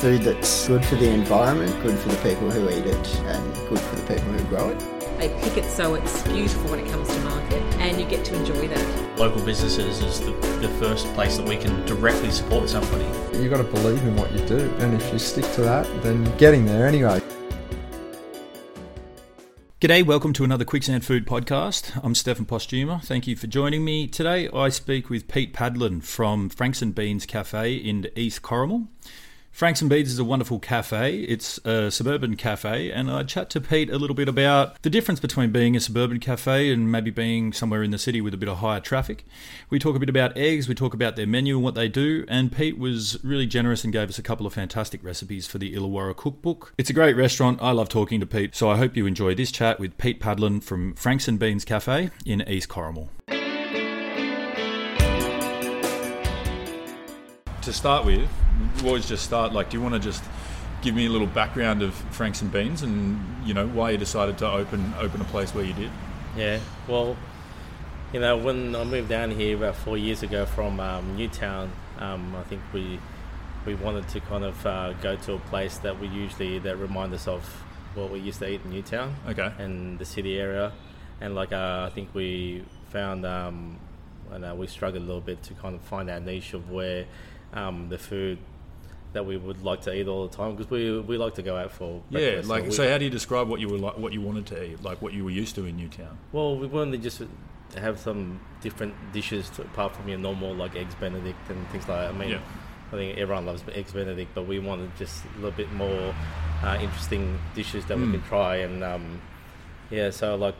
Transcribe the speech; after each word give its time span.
Food 0.00 0.22
that's 0.22 0.66
good 0.66 0.82
for 0.82 0.94
the 0.94 1.10
environment, 1.10 1.70
good 1.82 1.98
for 1.98 2.08
the 2.08 2.16
people 2.26 2.50
who 2.50 2.70
eat 2.70 2.86
it, 2.86 3.16
and 3.26 3.54
good 3.68 3.78
for 3.78 3.96
the 3.96 4.14
people 4.14 4.32
who 4.32 4.42
grow 4.44 4.70
it. 4.70 4.78
They 5.18 5.28
pick 5.42 5.58
it 5.58 5.66
so 5.66 5.92
it's 5.92 6.22
beautiful 6.22 6.70
when 6.70 6.80
it 6.80 6.90
comes 6.90 7.06
to 7.06 7.20
market 7.20 7.62
and 7.74 8.00
you 8.00 8.06
get 8.06 8.24
to 8.24 8.34
enjoy 8.34 8.66
that. 8.68 9.18
Local 9.18 9.44
businesses 9.44 10.02
is 10.02 10.20
the, 10.20 10.30
the 10.62 10.70
first 10.80 11.06
place 11.12 11.36
that 11.36 11.46
we 11.46 11.58
can 11.58 11.84
directly 11.84 12.30
support 12.30 12.70
somebody. 12.70 13.04
You've 13.36 13.50
got 13.50 13.58
to 13.58 13.64
believe 13.64 14.02
in 14.04 14.16
what 14.16 14.32
you 14.32 14.42
do, 14.46 14.70
and 14.78 14.94
if 14.94 15.12
you 15.12 15.18
stick 15.18 15.44
to 15.52 15.60
that, 15.60 15.86
then 16.02 16.24
you're 16.24 16.36
getting 16.38 16.64
there 16.64 16.86
anyway. 16.86 17.20
G'day, 19.82 20.02
welcome 20.02 20.32
to 20.32 20.44
another 20.44 20.64
Quicksand 20.64 21.04
Food 21.04 21.26
podcast. 21.26 22.02
I'm 22.02 22.14
Stefan 22.14 22.46
Posthuma. 22.46 23.04
Thank 23.04 23.26
you 23.26 23.36
for 23.36 23.48
joining 23.48 23.84
me. 23.84 24.06
Today 24.06 24.48
I 24.48 24.70
speak 24.70 25.10
with 25.10 25.28
Pete 25.28 25.52
Padlan 25.52 26.02
from 26.02 26.48
Franks 26.48 26.80
and 26.80 26.94
Beans 26.94 27.26
Cafe 27.26 27.74
in 27.74 28.08
East 28.16 28.40
Corrimal. 28.40 28.88
Franks 29.52 29.80
and 29.80 29.90
Beans 29.90 30.10
is 30.10 30.18
a 30.18 30.24
wonderful 30.24 30.58
cafe. 30.58 31.20
It's 31.20 31.58
a 31.66 31.90
suburban 31.90 32.36
cafe, 32.36 32.90
and 32.90 33.10
I 33.10 33.24
chat 33.24 33.50
to 33.50 33.60
Pete 33.60 33.90
a 33.90 33.98
little 33.98 34.14
bit 34.14 34.28
about 34.28 34.80
the 34.82 34.88
difference 34.88 35.20
between 35.20 35.50
being 35.50 35.76
a 35.76 35.80
suburban 35.80 36.18
cafe 36.20 36.72
and 36.72 36.90
maybe 36.90 37.10
being 37.10 37.52
somewhere 37.52 37.82
in 37.82 37.90
the 37.90 37.98
city 37.98 38.20
with 38.20 38.32
a 38.32 38.36
bit 38.38 38.48
of 38.48 38.58
higher 38.58 38.80
traffic. 38.80 39.26
We 39.68 39.78
talk 39.78 39.96
a 39.96 39.98
bit 39.98 40.08
about 40.08 40.36
eggs, 40.36 40.68
we 40.68 40.74
talk 40.74 40.94
about 40.94 41.16
their 41.16 41.26
menu 41.26 41.56
and 41.56 41.64
what 41.64 41.74
they 41.74 41.88
do, 41.88 42.24
and 42.28 42.50
Pete 42.50 42.78
was 42.78 43.22
really 43.24 43.46
generous 43.46 43.84
and 43.84 43.92
gave 43.92 44.08
us 44.08 44.18
a 44.18 44.22
couple 44.22 44.46
of 44.46 44.54
fantastic 44.54 45.04
recipes 45.04 45.46
for 45.46 45.58
the 45.58 45.74
Illawarra 45.74 46.16
cookbook. 46.16 46.72
It's 46.78 46.90
a 46.90 46.94
great 46.94 47.16
restaurant. 47.16 47.58
I 47.60 47.72
love 47.72 47.88
talking 47.88 48.20
to 48.20 48.26
Pete, 48.26 48.54
so 48.54 48.70
I 48.70 48.76
hope 48.76 48.96
you 48.96 49.04
enjoy 49.04 49.34
this 49.34 49.50
chat 49.50 49.78
with 49.78 49.98
Pete 49.98 50.20
Padlan 50.20 50.62
from 50.62 50.94
Franks 50.94 51.28
and 51.28 51.38
Beans 51.38 51.64
Cafe 51.64 52.10
in 52.24 52.48
East 52.48 52.68
Corrimal. 52.68 53.08
To 57.62 57.72
start 57.72 58.04
with, 58.04 58.28
we 58.82 58.88
always 58.88 59.08
just 59.08 59.24
start 59.24 59.52
like, 59.52 59.70
do 59.70 59.76
you 59.76 59.82
want 59.82 59.94
to 59.94 60.00
just 60.00 60.22
give 60.82 60.94
me 60.94 61.06
a 61.06 61.10
little 61.10 61.26
background 61.26 61.82
of 61.82 61.94
Franks 61.94 62.40
and 62.40 62.50
Beans 62.50 62.82
and 62.82 63.46
you 63.46 63.52
know 63.52 63.68
why 63.68 63.90
you 63.90 63.98
decided 63.98 64.38
to 64.38 64.50
open 64.50 64.94
open 64.98 65.20
a 65.20 65.24
place 65.24 65.54
where 65.54 65.64
you 65.64 65.74
did? 65.74 65.90
Yeah, 66.36 66.58
well, 66.88 67.16
you 68.12 68.20
know, 68.20 68.36
when 68.36 68.74
I 68.74 68.84
moved 68.84 69.08
down 69.08 69.30
here 69.30 69.56
about 69.56 69.76
four 69.76 69.98
years 69.98 70.22
ago 70.22 70.46
from 70.46 70.80
um, 70.80 71.16
Newtown, 71.16 71.70
um, 71.98 72.34
I 72.36 72.42
think 72.44 72.62
we 72.72 72.98
we 73.66 73.74
wanted 73.74 74.08
to 74.08 74.20
kind 74.20 74.44
of 74.44 74.66
uh, 74.66 74.92
go 74.94 75.16
to 75.16 75.34
a 75.34 75.38
place 75.38 75.78
that 75.78 76.00
we 76.00 76.08
usually 76.08 76.58
that 76.60 76.76
remind 76.76 77.12
us 77.12 77.28
of 77.28 77.44
what 77.94 78.10
we 78.10 78.20
used 78.20 78.38
to 78.38 78.48
eat 78.48 78.62
in 78.64 78.70
Newtown. 78.70 79.14
Okay. 79.28 79.52
And 79.58 79.98
the 79.98 80.04
city 80.04 80.38
area, 80.40 80.72
and 81.20 81.34
like 81.34 81.52
uh, 81.52 81.86
I 81.86 81.94
think 81.94 82.14
we 82.14 82.64
found. 82.90 83.26
Um, 83.26 83.78
and 84.32 84.44
uh, 84.44 84.54
we 84.56 84.66
struggled 84.66 85.02
a 85.02 85.06
little 85.06 85.20
bit 85.20 85.42
to 85.42 85.54
kind 85.54 85.74
of 85.74 85.80
find 85.82 86.08
our 86.08 86.20
niche 86.20 86.54
of 86.54 86.70
where 86.70 87.04
um, 87.52 87.88
the 87.88 87.98
food 87.98 88.38
that 89.12 89.26
we 89.26 89.36
would 89.36 89.64
like 89.64 89.82
to 89.82 89.92
eat 89.92 90.06
all 90.06 90.26
the 90.28 90.36
time 90.36 90.54
because 90.54 90.70
we 90.70 91.00
we 91.00 91.18
like 91.18 91.34
to 91.34 91.42
go 91.42 91.56
out 91.56 91.72
for 91.72 92.02
yeah. 92.10 92.40
Like, 92.44 92.66
so, 92.66 92.70
so 92.70 92.90
how 92.90 92.98
do 92.98 93.04
you 93.04 93.10
describe 93.10 93.48
what 93.48 93.60
you 93.60 93.68
were 93.68 93.78
like, 93.78 93.98
what 93.98 94.12
you 94.12 94.20
wanted 94.20 94.46
to 94.46 94.64
eat, 94.64 94.82
like 94.82 95.02
what 95.02 95.12
you 95.12 95.24
were 95.24 95.30
used 95.30 95.54
to 95.56 95.66
in 95.66 95.76
Newtown? 95.76 96.16
Well, 96.32 96.56
we 96.56 96.66
wanted 96.66 96.92
to 96.92 96.98
just 96.98 97.22
have 97.76 97.98
some 97.98 98.40
different 98.60 98.94
dishes 99.12 99.48
to, 99.50 99.62
apart 99.62 99.94
from 99.94 100.08
your 100.08 100.18
normal 100.18 100.54
like 100.54 100.76
eggs 100.76 100.94
Benedict 100.96 101.50
and 101.50 101.68
things 101.68 101.88
like 101.88 101.98
that. 101.98 102.14
I 102.14 102.18
mean, 102.18 102.30
yeah. 102.30 102.40
I 102.92 102.96
think 102.96 103.18
everyone 103.18 103.46
loves 103.46 103.62
eggs 103.72 103.92
Benedict, 103.92 104.30
but 104.34 104.46
we 104.46 104.58
wanted 104.58 104.94
just 104.96 105.24
a 105.24 105.36
little 105.36 105.50
bit 105.52 105.72
more 105.72 106.14
uh, 106.62 106.78
interesting 106.80 107.38
dishes 107.54 107.84
that 107.86 107.98
mm. 107.98 108.06
we 108.06 108.18
can 108.18 108.22
try 108.28 108.56
and 108.56 108.84
um, 108.84 109.20
yeah. 109.90 110.10
So 110.10 110.36
like, 110.36 110.56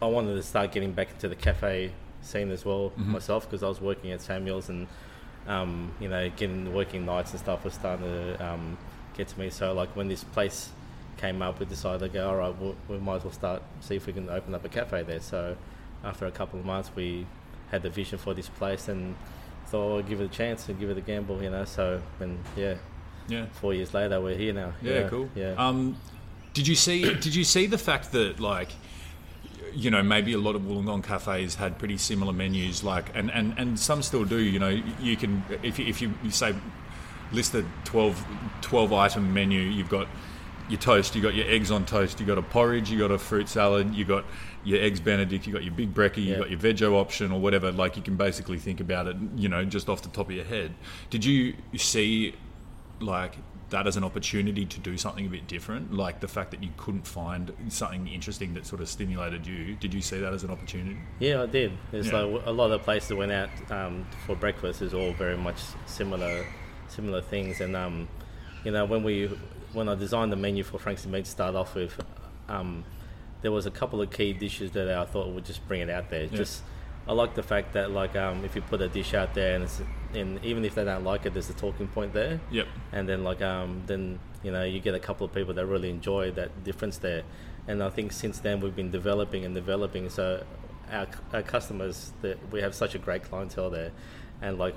I 0.00 0.06
wanted 0.06 0.34
to 0.34 0.42
start 0.42 0.72
getting 0.72 0.92
back 0.92 1.10
into 1.12 1.28
the 1.28 1.36
cafe 1.36 1.92
scene 2.20 2.50
as 2.50 2.64
well 2.64 2.90
mm-hmm. 2.90 3.12
myself 3.12 3.48
because 3.48 3.62
I 3.62 3.68
was 3.68 3.80
working 3.80 4.10
at 4.10 4.20
Samuel's 4.20 4.68
and 4.68 4.86
um, 5.46 5.92
you 6.00 6.08
know, 6.08 6.30
getting 6.30 6.72
working 6.72 7.04
nights 7.04 7.32
and 7.32 7.40
stuff 7.40 7.64
was 7.64 7.74
starting 7.74 8.06
to 8.06 8.44
um, 8.44 8.78
get 9.14 9.28
to 9.28 9.38
me. 9.38 9.50
So 9.50 9.72
like 9.72 9.94
when 9.96 10.08
this 10.08 10.24
place 10.24 10.70
came 11.16 11.42
up, 11.42 11.60
we 11.60 11.66
decided 11.66 12.00
to 12.00 12.08
go, 12.08 12.28
all 12.28 12.36
right, 12.36 12.56
we'll, 12.58 12.76
we 12.88 12.98
might 12.98 13.16
as 13.16 13.24
well 13.24 13.32
start 13.32 13.62
see 13.80 13.96
if 13.96 14.06
we 14.06 14.12
can 14.12 14.28
open 14.28 14.54
up 14.54 14.64
a 14.64 14.68
cafe 14.68 15.02
there. 15.02 15.20
So 15.20 15.56
after 16.04 16.26
a 16.26 16.30
couple 16.30 16.58
of 16.58 16.64
months, 16.64 16.90
we 16.94 17.26
had 17.70 17.82
the 17.82 17.90
vision 17.90 18.18
for 18.18 18.34
this 18.34 18.48
place 18.48 18.88
and 18.88 19.14
thought, 19.66 19.96
I'll 19.96 20.02
give 20.02 20.20
it 20.20 20.24
a 20.24 20.28
chance 20.28 20.68
and 20.68 20.78
give 20.78 20.90
it 20.90 20.98
a 20.98 21.02
gamble, 21.02 21.42
you 21.42 21.50
know. 21.50 21.64
So 21.64 22.00
and 22.20 22.38
yeah, 22.56 22.74
yeah, 23.28 23.46
four 23.52 23.74
years 23.74 23.94
later, 23.94 24.20
we're 24.20 24.36
here 24.36 24.52
now. 24.52 24.72
Yeah, 24.82 25.08
cool. 25.08 25.28
Yeah. 25.34 25.54
Um, 25.56 25.96
did 26.54 26.66
you 26.66 26.74
see? 26.74 27.02
Did 27.02 27.34
you 27.34 27.44
see 27.44 27.66
the 27.66 27.78
fact 27.78 28.12
that 28.12 28.40
like? 28.40 28.70
You 29.74 29.90
know, 29.90 30.02
maybe 30.02 30.32
a 30.32 30.38
lot 30.38 30.54
of 30.54 30.62
Wollongong 30.62 31.04
cafes 31.04 31.54
had 31.56 31.78
pretty 31.78 31.96
similar 31.96 32.32
menus, 32.32 32.82
like, 32.84 33.14
and, 33.14 33.30
and, 33.30 33.54
and 33.58 33.78
some 33.78 34.02
still 34.02 34.24
do. 34.24 34.38
You 34.38 34.58
know, 34.58 34.82
you 35.00 35.16
can 35.16 35.44
if 35.62 35.78
you, 35.78 35.86
if 35.86 36.02
you, 36.02 36.14
you 36.22 36.30
say 36.30 36.54
list 37.32 37.54
a 37.54 37.64
12, 37.84 38.24
12 38.60 38.92
item 38.92 39.32
menu, 39.32 39.60
you've 39.60 39.88
got 39.88 40.08
your 40.68 40.80
toast, 40.80 41.14
you 41.14 41.22
got 41.22 41.34
your 41.34 41.46
eggs 41.48 41.70
on 41.70 41.84
toast, 41.84 42.20
you 42.20 42.26
got 42.26 42.38
a 42.38 42.42
porridge, 42.42 42.90
you 42.90 42.98
got 42.98 43.10
a 43.10 43.18
fruit 43.18 43.48
salad, 43.48 43.94
you 43.94 44.04
got 44.04 44.24
your 44.64 44.80
eggs 44.80 45.00
Benedict, 45.00 45.46
you 45.46 45.52
got 45.52 45.64
your 45.64 45.74
big 45.74 45.92
brekkie, 45.92 46.24
you 46.24 46.36
got 46.36 46.50
your 46.50 46.58
veggie 46.58 46.90
option 46.90 47.32
or 47.32 47.40
whatever. 47.40 47.72
Like 47.72 47.96
you 47.96 48.02
can 48.02 48.16
basically 48.16 48.58
think 48.58 48.80
about 48.80 49.06
it, 49.06 49.16
you 49.36 49.48
know, 49.48 49.64
just 49.64 49.88
off 49.88 50.02
the 50.02 50.08
top 50.08 50.28
of 50.28 50.36
your 50.36 50.44
head. 50.44 50.74
Did 51.10 51.24
you 51.24 51.54
see 51.76 52.34
like 53.00 53.36
that 53.72 53.86
as 53.86 53.96
an 53.96 54.04
opportunity 54.04 54.64
to 54.64 54.78
do 54.80 54.96
something 54.96 55.26
a 55.26 55.28
bit 55.28 55.46
different, 55.48 55.92
like 55.92 56.20
the 56.20 56.28
fact 56.28 56.52
that 56.52 56.62
you 56.62 56.70
couldn't 56.76 57.06
find 57.06 57.52
something 57.68 58.06
interesting 58.06 58.54
that 58.54 58.64
sort 58.64 58.80
of 58.80 58.88
stimulated 58.88 59.46
you. 59.46 59.74
Did 59.74 59.92
you 59.92 60.00
see 60.00 60.18
that 60.20 60.32
as 60.32 60.44
an 60.44 60.50
opportunity? 60.50 60.96
Yeah, 61.18 61.42
I 61.42 61.46
did. 61.46 61.72
It's 61.92 62.08
yeah. 62.08 62.20
like 62.20 62.46
a 62.46 62.50
lot 62.52 62.66
of 62.66 62.72
the 62.72 62.78
places 62.78 63.08
that 63.08 63.16
went 63.16 63.32
out 63.32 63.50
um, 63.70 64.06
for 64.26 64.36
breakfast 64.36 64.80
is 64.80 64.94
all 64.94 65.12
very 65.12 65.36
much 65.36 65.58
similar, 65.86 66.46
similar 66.88 67.20
things. 67.20 67.60
And 67.60 67.74
um, 67.74 68.08
you 68.64 68.70
know, 68.70 68.84
when 68.84 69.02
we 69.02 69.26
when 69.72 69.88
I 69.88 69.94
designed 69.94 70.30
the 70.32 70.36
menu 70.36 70.62
for 70.62 70.78
Frank's 70.78 71.04
and 71.04 71.12
Meat 71.12 71.24
to 71.24 71.30
start 71.30 71.54
off 71.54 71.74
with, 71.74 71.98
um, 72.48 72.84
there 73.40 73.50
was 73.52 73.66
a 73.66 73.70
couple 73.70 74.00
of 74.00 74.10
key 74.10 74.32
dishes 74.32 74.72
that 74.72 74.88
I 74.90 75.04
thought 75.06 75.28
would 75.28 75.44
just 75.44 75.66
bring 75.66 75.80
it 75.80 75.90
out 75.90 76.10
there. 76.10 76.24
Yeah. 76.24 76.36
Just 76.36 76.62
I 77.06 77.12
like 77.12 77.34
the 77.34 77.42
fact 77.42 77.72
that 77.72 77.90
like 77.90 78.14
um, 78.14 78.44
if 78.44 78.54
you 78.54 78.62
put 78.62 78.80
a 78.80 78.88
dish 78.88 79.14
out 79.14 79.34
there 79.34 79.56
and, 79.56 79.68
and 80.14 80.44
even 80.44 80.64
if 80.64 80.74
they 80.74 80.84
don't 80.84 81.04
like 81.04 81.26
it, 81.26 81.32
there's 81.32 81.50
a 81.50 81.54
talking 81.54 81.88
point 81.88 82.12
there. 82.12 82.40
Yep. 82.50 82.68
And 82.92 83.08
then 83.08 83.24
like 83.24 83.42
um, 83.42 83.82
then 83.86 84.20
you 84.42 84.52
know 84.52 84.64
you 84.64 84.80
get 84.80 84.94
a 84.94 85.00
couple 85.00 85.24
of 85.26 85.34
people 85.34 85.54
that 85.54 85.66
really 85.66 85.90
enjoy 85.90 86.30
that 86.32 86.64
difference 86.64 86.98
there, 86.98 87.22
and 87.66 87.82
I 87.82 87.90
think 87.90 88.12
since 88.12 88.38
then 88.38 88.60
we've 88.60 88.76
been 88.76 88.90
developing 88.90 89.44
and 89.44 89.54
developing. 89.54 90.08
So 90.10 90.44
our, 90.90 91.06
our 91.32 91.42
customers 91.42 92.12
that 92.22 92.38
we 92.52 92.60
have 92.60 92.74
such 92.74 92.94
a 92.94 92.98
great 92.98 93.24
clientele 93.24 93.70
there, 93.70 93.90
and 94.40 94.58
like 94.58 94.74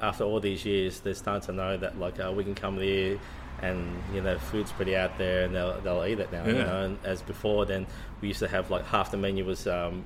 after 0.00 0.24
all 0.24 0.40
these 0.40 0.64
years, 0.64 1.00
they're 1.00 1.14
starting 1.14 1.46
to 1.46 1.52
know 1.52 1.76
that 1.76 1.98
like 1.98 2.18
uh, 2.18 2.32
we 2.34 2.42
can 2.42 2.54
come 2.54 2.76
there 2.76 3.18
and 3.62 4.02
you 4.14 4.22
know 4.22 4.38
food's 4.38 4.72
pretty 4.72 4.96
out 4.96 5.18
there 5.18 5.44
and 5.44 5.54
they'll, 5.54 5.78
they'll 5.82 6.04
eat 6.06 6.18
it 6.18 6.32
now 6.32 6.42
yeah. 6.46 6.50
you 6.50 6.58
know 6.58 6.82
and 6.84 6.98
as 7.04 7.20
before 7.20 7.66
then 7.66 7.86
we 8.22 8.28
used 8.28 8.40
to 8.40 8.48
have 8.48 8.70
like 8.70 8.86
half 8.86 9.10
the 9.10 9.18
menu 9.18 9.44
was 9.44 9.66
um, 9.66 10.02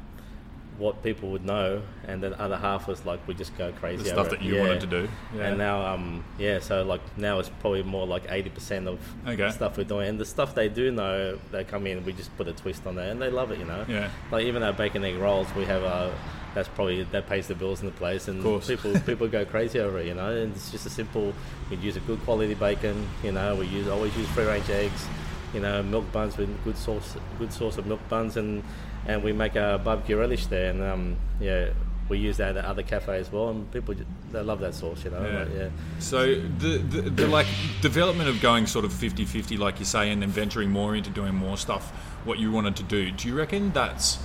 what 0.79 1.03
people 1.03 1.31
would 1.31 1.45
know, 1.45 1.83
and 2.07 2.23
then 2.23 2.33
the 2.33 2.41
other 2.41 2.57
half 2.57 2.89
was 2.89 3.05
like 3.07 3.27
we 3.29 3.35
just 3.35 3.57
go 3.57 3.73
crazy. 3.73 4.03
The 4.03 4.09
stuff 4.09 4.31
that 4.31 4.43
you 4.43 4.57
yeah. 4.57 4.61
wanted 4.61 4.81
to 4.81 4.87
do. 4.87 5.09
Yeah. 5.37 5.49
And 5.49 5.59
now, 5.59 5.87
um, 5.87 6.25
yeah, 6.39 6.59
so 6.59 6.83
like 6.83 7.01
now 7.17 7.39
it's 7.39 7.51
probably 7.61 7.83
more 7.83 8.07
like 8.07 8.25
eighty 8.29 8.51
percent 8.51 8.89
of 8.89 8.99
okay. 9.27 9.51
stuff 9.51 9.77
we're 9.77 9.85
doing, 9.85 10.09
and 10.09 10.21
the 10.21 10.25
stuff 10.25 10.55
they 10.55 10.69
do 10.69 10.91
know, 10.91 11.39
they 11.53 11.65
come 11.65 11.87
in, 11.87 12.05
we 12.05 12.13
just 12.13 12.37
put 12.37 12.49
a 12.49 12.53
twist 12.53 12.87
on 12.87 12.97
there, 12.97 13.11
and 13.11 13.23
they 13.23 13.31
love 13.31 13.51
it, 13.53 13.59
you 13.59 13.65
know. 13.65 13.85
Yeah. 13.89 14.11
Like 14.33 14.45
even 14.47 14.63
our 14.63 14.73
bacon 14.73 15.05
egg 15.05 15.17
rolls, 15.17 15.47
we 15.55 15.65
have 15.65 15.83
a 15.83 16.13
that's 16.55 16.69
probably 16.69 17.03
that 17.03 17.27
pays 17.29 17.49
the 17.49 17.55
bills 17.55 17.81
in 17.81 17.87
the 17.87 17.93
place, 17.93 18.29
and 18.29 18.43
people 18.67 18.99
people 19.07 19.29
go 19.29 19.45
crazy 19.45 19.81
over 19.81 19.99
it, 19.99 20.07
you 20.07 20.15
know. 20.15 20.31
And 20.31 20.55
it's 20.55 20.71
just 20.71 20.87
a 20.87 20.91
simple. 20.91 21.33
We 21.71 21.77
use 21.77 21.97
a 21.97 22.01
good 22.01 22.21
quality 22.25 22.55
bacon, 22.55 23.09
you 23.23 23.33
know. 23.33 23.57
We 23.57 23.67
use 23.67 23.89
always 23.89 24.17
use 24.17 24.29
free 24.29 24.45
range 24.45 24.71
eggs, 24.71 25.07
you 25.55 25.61
know, 25.61 25.83
milk 25.83 26.11
buns 26.13 26.37
with 26.37 26.63
good 26.65 26.77
source 26.77 27.17
good 27.39 27.53
source 27.53 27.79
of 27.79 27.87
milk 27.87 28.01
buns, 28.09 28.37
and 28.37 28.63
and 29.07 29.23
we 29.23 29.33
make 29.33 29.55
a 29.55 29.81
barbecue 29.83 30.19
relish 30.19 30.47
there, 30.47 30.71
and 30.71 30.83
um, 30.83 31.17
yeah, 31.41 31.71
we 32.09 32.19
use 32.19 32.37
that 32.37 32.57
at 32.57 32.65
other 32.65 32.83
cafes 32.83 33.27
as 33.27 33.33
well, 33.33 33.49
and 33.51 33.71
people 33.73 33.95
they 34.31 34.41
love 34.43 34.61
that 34.61 34.75
sauce, 34.75 35.05
you 35.05 35.11
know. 35.11 35.23
Yeah. 35.23 35.39
like, 35.39 35.49
yeah. 35.55 35.69
So 36.01 36.35
the, 36.35 36.79
the 36.79 37.03
the 37.11 37.27
like 37.29 37.47
development 37.81 38.29
of 38.29 38.41
going 38.41 38.67
sort 38.67 38.85
of 38.85 38.93
50-50 38.93 39.59
like 39.59 39.79
you 39.79 39.85
say 39.85 40.11
and 40.11 40.21
then 40.21 40.31
venturing 40.31 40.71
more 40.71 40.95
into 40.95 41.11
doing 41.11 41.35
more 41.35 41.57
stuff 41.57 41.91
what 42.25 42.39
you 42.39 42.51
wanted 42.51 42.77
to 42.77 42.83
do. 42.83 43.11
Do 43.11 43.29
you 43.29 43.35
reckon 43.35 43.73
that's 43.73 44.19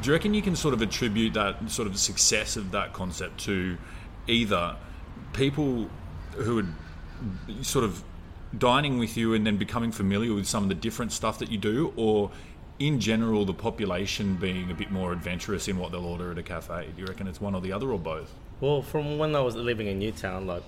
do 0.00 0.08
you 0.08 0.12
reckon 0.12 0.34
you 0.34 0.42
can 0.42 0.56
sort 0.56 0.74
of 0.74 0.82
attribute 0.82 1.34
that 1.34 1.70
sort 1.70 1.88
of 1.88 1.98
success 1.98 2.56
of 2.56 2.70
that 2.72 2.92
concept 2.92 3.38
to 3.40 3.76
either 4.26 4.76
people 5.32 5.88
who 6.36 6.60
are 6.60 6.66
sort 7.62 7.84
of 7.84 8.02
dining 8.56 8.98
with 8.98 9.16
you 9.16 9.34
and 9.34 9.46
then 9.46 9.56
becoming 9.56 9.92
familiar 9.92 10.32
with 10.32 10.46
some 10.46 10.62
of 10.62 10.68
the 10.68 10.74
different 10.74 11.12
stuff 11.12 11.38
that 11.38 11.50
you 11.50 11.58
do 11.58 11.92
or 11.96 12.30
in 12.78 13.00
general 13.00 13.44
the 13.44 13.54
population 13.54 14.36
being 14.36 14.70
a 14.70 14.74
bit 14.74 14.90
more 14.90 15.12
adventurous 15.12 15.68
in 15.68 15.76
what 15.76 15.92
they'll 15.92 16.04
order 16.04 16.32
at 16.32 16.38
a 16.38 16.42
cafe? 16.42 16.88
Do 16.94 17.02
you 17.02 17.06
reckon 17.06 17.26
it's 17.26 17.40
one 17.40 17.54
or 17.54 17.60
the 17.60 17.72
other 17.72 17.90
or 17.90 17.98
both? 17.98 18.32
Well, 18.60 18.82
from 18.82 19.18
when 19.18 19.34
I 19.34 19.40
was 19.40 19.56
living 19.56 19.86
in 19.86 19.98
Newtown, 19.98 20.46
like 20.46 20.62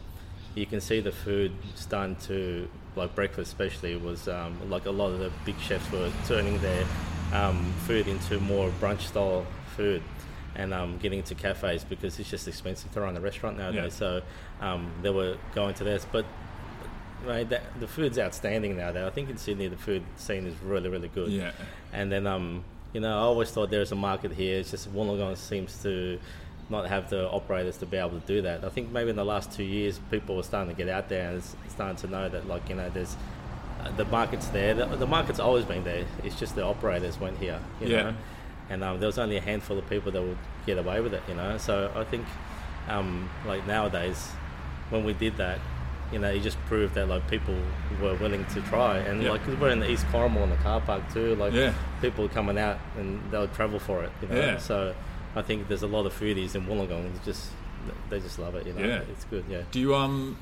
you 0.55 0.67
can 0.67 0.81
see 0.81 1.01
the 1.01 1.13
food 1.13 1.53
starting 1.75 2.17
to 2.17 2.69
like 2.97 3.15
breakfast, 3.15 3.53
especially 3.53 3.97
was 3.97 4.29
um, 4.29 4.59
like 4.69 4.87
a 4.87 4.91
lot 4.91 5.13
of 5.13 5.21
the 5.21 5.31
big 5.45 5.59
chefs 5.61 5.91
were 5.93 6.11
turning 6.27 6.59
their 6.61 6.85
um, 7.33 7.73
food 7.87 8.09
into 8.09 8.41
more 8.41 8.71
brunch 8.81 9.03
style 9.03 9.47
food 9.77 10.03
and 10.57 10.75
um, 10.75 10.99
getting 10.99 11.21
into 11.21 11.35
cafes 11.37 11.85
because 11.85 12.19
it's 12.19 12.29
just 12.29 12.49
expensive 12.49 12.91
to 12.91 13.01
run 13.01 13.17
a 13.17 13.21
restaurant 13.21 13.57
nowadays. 13.57 13.93
Yeah. 13.93 14.21
So 14.21 14.23
um, 14.61 14.91
they 15.03 15.11
were 15.11 15.37
going 15.55 15.75
to 15.75 15.85
this, 15.85 16.07
but. 16.11 16.25
Right, 17.25 17.49
that, 17.51 17.63
the 17.79 17.87
food's 17.87 18.19
outstanding 18.19 18.77
now. 18.77 18.93
There, 18.93 19.07
I 19.07 19.11
think 19.11 19.29
in 19.31 19.37
Sydney 19.37 19.69
the 19.69 19.77
food 19.77 20.03
scene 20.17 20.47
is 20.47 20.55
really, 20.63 20.89
really 20.89 21.09
good. 21.09 21.31
Yeah. 21.31 21.53
And 21.93 22.11
then, 22.11 22.27
um, 22.27 22.65
you 22.93 23.01
know, 23.01 23.11
I 23.11 23.21
always 23.21 23.51
thought 23.51 23.71
there's 23.71 23.93
a 23.93 23.97
market 23.97 24.33
here. 24.33 24.59
It's 24.59 24.71
just 24.71 24.93
Wollongong 24.93 25.37
seems 25.37 25.83
to 25.83 26.19
not 26.71 26.89
have 26.89 27.11
the 27.11 27.29
operators 27.29 27.77
to 27.79 27.87
be 27.87 27.97
able 27.97 28.19
to 28.21 28.27
do 28.27 28.43
that. 28.43 28.65
I 28.65 28.69
think 28.69 28.91
maybe 28.91 29.11
in 29.11 29.17
the 29.17 29.25
last 29.25 29.53
two 29.53 29.65
years, 29.65 30.01
people 30.11 30.37
were 30.37 30.43
starting 30.43 30.75
to 30.75 30.77
get 30.85 30.89
out 30.89 31.09
there 31.09 31.31
and 31.33 31.43
starting 31.69 31.97
to 31.99 32.07
know 32.07 32.29
that, 32.29 32.47
like, 32.49 32.69
you 32.69 32.77
know, 32.77 32.89
there's 32.91 33.17
uh, 33.83 33.91
the 33.97 34.05
market's 34.07 34.47
there. 34.49 34.75
The, 34.75 34.87
the 34.87 35.07
market's 35.07 35.41
always 35.41 35.65
been 35.65 35.85
there. 35.85 36.05
It's 36.25 36.39
just 36.39 36.55
the 36.55 36.65
operators 36.65 37.19
went 37.19 37.39
here, 37.39 37.61
you 37.81 37.89
Yeah. 37.89 38.03
know. 38.03 38.15
And 38.71 38.85
um, 38.85 39.01
there 39.01 39.09
was 39.09 39.19
only 39.19 39.37
a 39.37 39.41
handful 39.41 39.77
of 39.79 39.89
people 39.91 40.13
that 40.13 40.23
would 40.23 40.39
get 40.65 40.79
away 40.79 41.01
with 41.01 41.13
it, 41.13 41.23
you 41.29 41.35
know. 41.35 41.59
So 41.59 41.91
I 41.95 42.05
think, 42.05 42.25
um, 42.89 43.29
like 43.47 43.67
nowadays, 43.67 44.29
when 44.91 45.05
we 45.05 45.13
did 45.13 45.37
that, 45.39 45.59
you 46.13 46.19
know, 46.19 46.29
it 46.29 46.41
just 46.41 46.59
proved 46.67 46.95
that 46.95 47.09
like 47.09 47.29
people 47.31 47.55
were 48.03 48.15
willing 48.17 48.45
to 48.47 48.61
try, 48.63 48.99
and 48.99 49.23
Yeah. 49.23 49.31
like 49.31 49.45
'cause 49.45 49.57
we're 49.57 49.71
in 49.71 49.81
the 49.81 49.91
East 49.91 50.07
Corrimal 50.13 50.43
in 50.45 50.51
the 50.51 50.57
car 50.57 50.81
park 50.81 51.03
too, 51.13 51.35
like 51.37 51.53
Yeah. 51.53 51.73
people 52.01 52.29
coming 52.29 52.59
out 52.59 52.79
and 52.99 53.21
they'll 53.31 53.49
travel 53.49 53.79
for 53.79 54.03
it, 54.03 54.11
you 54.23 54.29
know. 54.29 54.35
Yeah. 54.35 54.59
So 54.59 54.95
I 55.37 55.43
think 55.43 55.69
there's 55.69 55.83
a 55.83 55.87
lot 55.87 56.07
of 56.07 56.13
foodies 56.19 56.55
in 56.55 56.67
Wollongong. 56.67 57.13
that 57.13 57.25
Just 57.25 57.51
they 58.11 58.21
just 58.21 58.39
love 58.39 58.55
it, 58.57 58.67
you 58.67 58.73
know. 58.75 58.87
Yeah. 58.87 59.01
It's 59.11 59.25
good, 59.25 59.45
yeah. 59.49 59.63
Do 59.71 59.81
you 59.81 59.95
um, 59.95 60.37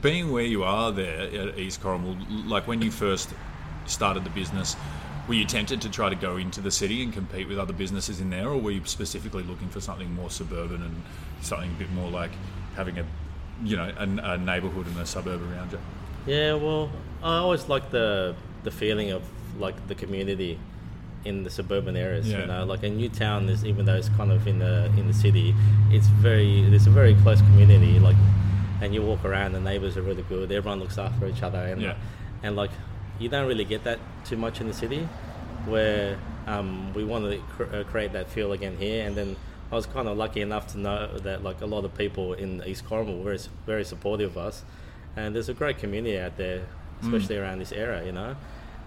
being 0.00 0.30
where 0.32 0.44
you 0.44 0.62
are 0.64 0.92
there 0.92 1.22
at 1.48 1.58
East 1.58 1.82
Corrimal, 1.82 2.16
like 2.46 2.66
when 2.68 2.80
you 2.82 2.90
first 2.90 3.30
started 3.86 4.24
the 4.24 4.30
business, 4.30 4.76
were 5.26 5.34
you 5.34 5.44
tempted 5.44 5.80
to 5.80 5.88
try 5.90 6.08
to 6.08 6.14
go 6.14 6.36
into 6.36 6.60
the 6.60 6.70
city 6.70 7.02
and 7.02 7.12
compete 7.12 7.48
with 7.48 7.58
other 7.58 7.72
businesses 7.72 8.20
in 8.20 8.30
there, 8.30 8.48
or 8.48 8.56
were 8.58 8.70
you 8.70 8.82
specifically 8.84 9.42
looking 9.42 9.68
for 9.68 9.80
something 9.80 10.14
more 10.14 10.30
suburban 10.30 10.82
and 10.82 11.02
something 11.40 11.70
a 11.70 11.78
bit 11.78 11.90
more 11.92 12.08
like 12.10 12.30
having 12.76 12.98
a, 12.98 13.04
you 13.64 13.76
know, 13.76 13.92
a, 13.98 14.32
a 14.32 14.38
neighbourhood 14.38 14.86
and 14.86 14.96
a 14.98 15.06
suburb 15.06 15.40
around 15.42 15.72
you? 15.72 15.78
Yeah, 16.26 16.54
well, 16.54 16.90
I 17.22 17.36
always 17.38 17.68
like 17.68 17.90
the 17.90 18.34
the 18.64 18.70
feeling 18.70 19.10
of 19.10 19.22
like 19.58 19.86
the 19.88 19.94
community 19.94 20.58
in 21.24 21.42
the 21.44 21.50
suburban 21.50 21.96
areas. 21.96 22.28
Yeah. 22.28 22.40
You 22.40 22.46
know, 22.46 22.64
like 22.64 22.82
in 22.82 22.96
Newtown, 22.98 23.48
is 23.48 23.64
even 23.64 23.86
though 23.86 23.94
it's 23.94 24.08
kind 24.10 24.30
of 24.32 24.46
in 24.46 24.58
the 24.58 24.86
in 24.96 25.06
the 25.06 25.14
city, 25.14 25.54
it's 25.90 26.06
very 26.08 26.68
there's 26.68 26.86
a 26.86 26.90
very 26.90 27.14
close 27.16 27.40
community. 27.40 27.98
Like, 27.98 28.16
and 28.80 28.92
you 28.94 29.02
walk 29.02 29.24
around, 29.24 29.52
the 29.52 29.60
neighbours 29.60 29.96
are 29.96 30.02
really 30.02 30.22
good. 30.24 30.52
Everyone 30.52 30.80
looks 30.80 30.98
after 30.98 31.26
each 31.26 31.42
other, 31.42 31.58
and 31.58 31.80
Yeah. 31.80 31.94
and 32.42 32.56
like 32.56 32.70
you 33.18 33.28
don't 33.28 33.46
really 33.48 33.64
get 33.64 33.84
that 33.84 33.98
too 34.24 34.36
much 34.36 34.60
in 34.60 34.66
the 34.66 34.74
city, 34.74 35.08
where 35.64 36.18
um, 36.46 36.92
we 36.92 37.04
want 37.04 37.24
to 37.30 37.38
cr- 37.48 37.74
uh, 37.76 37.84
create 37.84 38.12
that 38.12 38.28
feel 38.30 38.52
again 38.52 38.76
here, 38.78 39.06
and 39.06 39.16
then. 39.16 39.36
I 39.70 39.74
was 39.74 39.86
kind 39.86 40.06
of 40.08 40.16
lucky 40.16 40.40
enough 40.40 40.68
to 40.72 40.78
know 40.78 41.18
that 41.18 41.42
like 41.42 41.60
a 41.60 41.66
lot 41.66 41.84
of 41.84 41.96
people 41.96 42.34
in 42.34 42.62
East 42.66 42.84
Corrimal 42.86 43.22
were 43.22 43.36
very, 43.66 43.84
supportive 43.84 44.36
of 44.36 44.38
us, 44.38 44.64
and 45.16 45.34
there's 45.34 45.48
a 45.48 45.54
great 45.54 45.78
community 45.78 46.18
out 46.18 46.36
there, 46.36 46.66
especially 47.02 47.36
around 47.36 47.58
this 47.58 47.72
area, 47.72 48.04
you 48.06 48.12
know. 48.12 48.36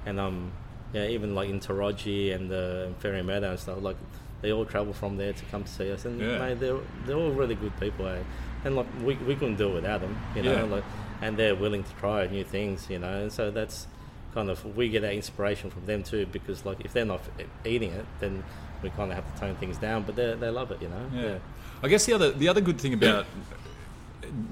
And 0.06 0.20
um, 0.20 0.52
yeah, 0.94 1.06
even 1.08 1.36
like 1.36 1.50
in 1.50 1.60
Towradgi 1.60 2.34
and 2.34 2.52
uh, 2.52 2.88
Fairy 3.00 3.22
Meadow 3.24 3.52
and 3.52 3.60
stuff, 3.60 3.82
like 3.82 3.98
they 4.42 4.54
all 4.54 4.64
travel 4.66 4.94
from 4.94 5.18
there 5.18 5.34
to 5.34 5.46
come 5.46 5.64
to 5.66 5.70
see 5.70 5.92
us, 5.92 6.06
and 6.06 6.20
Yeah. 6.20 6.40
mate, 6.40 6.60
they're 6.62 6.80
they're 7.06 7.18
all 7.18 7.32
really 7.32 7.56
good 7.56 7.78
people, 7.80 8.08
eh? 8.08 8.24
and 8.64 8.76
like 8.76 8.88
we, 9.04 9.16
we 9.16 9.36
couldn't 9.36 9.58
do 9.58 9.70
it 9.72 9.74
without 9.76 10.00
them, 10.02 10.18
you 10.36 10.44
know. 10.44 10.54
Yeah. 10.54 10.64
Like, 10.64 10.84
and 11.22 11.36
they're 11.36 11.56
willing 11.56 11.84
to 11.84 11.94
try 11.96 12.26
new 12.28 12.46
things, 12.46 12.90
you 12.90 13.00
know, 13.00 13.22
and 13.24 13.32
so 13.34 13.52
that's 13.52 13.88
kind 14.34 14.50
of 14.50 14.64
we 14.78 14.88
get 14.88 15.04
our 15.04 15.12
inspiration 15.12 15.70
from 15.70 15.86
them 15.86 16.04
too, 16.04 16.26
because 16.28 16.66
like 16.66 16.80
if 16.86 16.94
they're 16.94 17.04
not 17.04 17.22
eating 17.66 17.92
it, 17.92 18.06
then 18.22 18.44
we 18.84 18.90
kind 18.92 19.12
of 19.12 19.16
have 19.16 19.34
to 19.36 19.40
tone 19.42 19.56
things 19.56 19.78
down, 19.78 20.04
but 20.04 20.16
they 20.16 20.34
they 20.36 20.50
love 20.50 20.72
it, 20.72 20.82
you 20.82 20.90
know. 20.90 21.06
Yeah. 21.14 21.38
I 21.84 21.88
guess 21.88 22.06
the 22.06 22.14
other 22.14 22.32
the 22.32 22.48
other 22.50 22.62
good 22.62 22.80
thing 22.80 22.94
about 22.94 23.26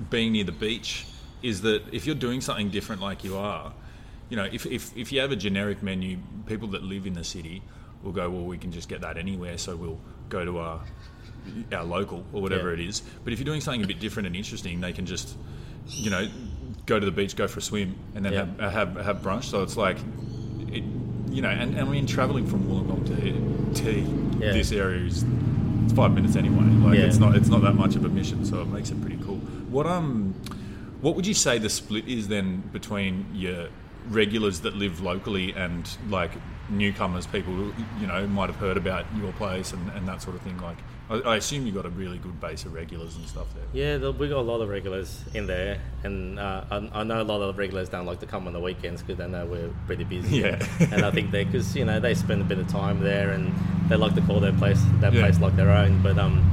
being 0.09 0.31
near 0.31 0.43
the 0.43 0.51
beach 0.51 1.05
is 1.43 1.61
that 1.61 1.83
if 1.91 2.05
you're 2.05 2.15
doing 2.15 2.41
something 2.41 2.69
different 2.69 3.01
like 3.01 3.23
you 3.23 3.37
are, 3.37 3.71
you 4.29 4.35
know, 4.37 4.45
if, 4.51 4.65
if, 4.65 4.95
if 4.97 5.11
you 5.11 5.19
have 5.21 5.31
a 5.31 5.35
generic 5.35 5.83
menu, 5.83 6.17
people 6.47 6.67
that 6.69 6.83
live 6.83 7.05
in 7.05 7.13
the 7.13 7.23
city 7.23 7.61
will 8.01 8.11
go, 8.11 8.29
well, 8.29 8.43
we 8.43 8.57
can 8.57 8.71
just 8.71 8.89
get 8.89 9.01
that 9.01 9.17
anywhere, 9.17 9.57
so 9.57 9.75
we'll 9.75 9.99
go 10.29 10.43
to 10.43 10.57
our 10.59 10.81
our 11.71 11.83
local 11.85 12.25
or 12.33 12.41
whatever 12.41 12.69
Yeah. 12.75 12.81
it 12.83 12.89
is. 12.89 13.01
But 13.23 13.31
if 13.33 13.39
you're 13.39 13.45
doing 13.45 13.61
something 13.61 13.83
a 13.83 13.87
bit 13.87 13.99
different 13.99 14.27
and 14.27 14.35
interesting, 14.35 14.81
they 14.81 14.91
can 14.91 15.05
just, 15.05 15.37
you 15.85 16.09
know, 16.09 16.27
go 16.85 16.99
to 16.99 17.05
the 17.05 17.11
beach, 17.11 17.35
go 17.35 17.47
for 17.47 17.59
a 17.59 17.61
swim, 17.61 17.95
and 18.15 18.25
then 18.25 18.33
Yeah. 18.33 18.69
have, 18.69 18.95
have 18.95 19.05
have 19.05 19.17
brunch. 19.21 19.45
So 19.45 19.63
it's 19.63 19.77
like, 19.77 19.97
you 21.37 21.43
know, 21.43 21.49
and, 21.49 21.75
and 21.77 21.87
I 21.87 21.91
mean, 21.91 22.07
traveling 22.07 22.47
from 22.47 22.63
Wollongong 22.63 23.05
to 23.05 23.83
to 23.83 23.91
Yeah. 24.43 24.53
this 24.53 24.71
area 24.71 25.05
is 25.05 25.23
it's 25.83 25.93
five 25.93 26.11
minutes 26.11 26.35
anyway. 26.35 26.65
Like 26.83 26.97
Yeah. 26.97 27.05
it's 27.05 27.19
not 27.19 27.35
it's 27.35 27.47
not 27.47 27.61
that 27.61 27.75
much 27.75 27.95
of 27.95 28.03
a 28.05 28.09
mission, 28.09 28.43
so 28.43 28.59
it 28.63 28.67
makes 28.69 28.89
it 28.89 28.99
pretty 29.01 29.19
cool. 29.23 29.37
What 29.69 29.85
um, 29.85 30.33
what 31.01 31.15
would 31.15 31.27
you 31.27 31.35
say 31.35 31.59
the 31.59 31.69
split 31.69 32.07
is 32.07 32.27
then 32.27 32.63
between 32.73 33.27
your 33.35 33.67
regulars 34.09 34.61
that 34.61 34.75
live 34.75 34.99
locally 35.01 35.53
and 35.53 35.87
like 36.09 36.31
newcomers, 36.69 37.25
people 37.27 37.53
you 37.99 38.07
know 38.07 38.27
might 38.27 38.47
have 38.49 38.57
heard 38.57 38.77
about 38.77 39.05
your 39.19 39.31
place 39.33 39.73
and, 39.73 39.89
and 39.91 40.07
that 40.07 40.21
sort 40.21 40.35
of 40.35 40.41
thing? 40.41 40.57
Like, 40.59 40.77
I, 41.09 41.15
I 41.19 41.35
assume 41.37 41.65
you 41.65 41.71
got 41.71 41.85
a 41.85 41.89
really 41.89 42.17
good 42.17 42.39
base 42.41 42.65
of 42.65 42.73
regulars 42.73 43.15
and 43.15 43.25
stuff 43.27 43.47
there. 43.55 43.63
Yeah, 43.73 43.97
the, 43.97 44.11
we 44.11 44.27
got 44.27 44.39
a 44.39 44.41
lot 44.41 44.61
of 44.61 44.69
regulars 44.69 45.23
in 45.33 45.47
there, 45.47 45.79
and 46.03 46.39
uh, 46.39 46.63
I, 46.69 46.89
I 46.93 47.03
know 47.03 47.21
a 47.21 47.23
lot 47.23 47.41
of 47.41 47.57
regulars 47.57 47.89
don't 47.89 48.05
like 48.05 48.19
to 48.19 48.25
come 48.25 48.47
on 48.47 48.53
the 48.53 48.59
weekends 48.59 49.01
because 49.01 49.17
they 49.17 49.27
know 49.27 49.45
we're 49.45 49.69
pretty 49.85 50.03
busy. 50.03 50.37
Yeah. 50.37 50.65
and 50.91 51.05
I 51.05 51.11
think 51.11 51.31
they, 51.31 51.43
because 51.45 51.75
you 51.75 51.85
know, 51.85 51.99
they 51.99 52.13
spend 52.13 52.41
a 52.41 52.45
bit 52.45 52.59
of 52.59 52.67
time 52.67 52.99
there, 53.01 53.31
and 53.31 53.53
they 53.89 53.95
like 53.95 54.15
to 54.15 54.21
call 54.21 54.39
their 54.39 54.53
place 54.53 54.81
that 54.99 55.13
Yeah. 55.13 55.21
place 55.21 55.39
like 55.39 55.55
their 55.55 55.71
own. 55.71 56.01
But 56.01 56.17
um, 56.17 56.43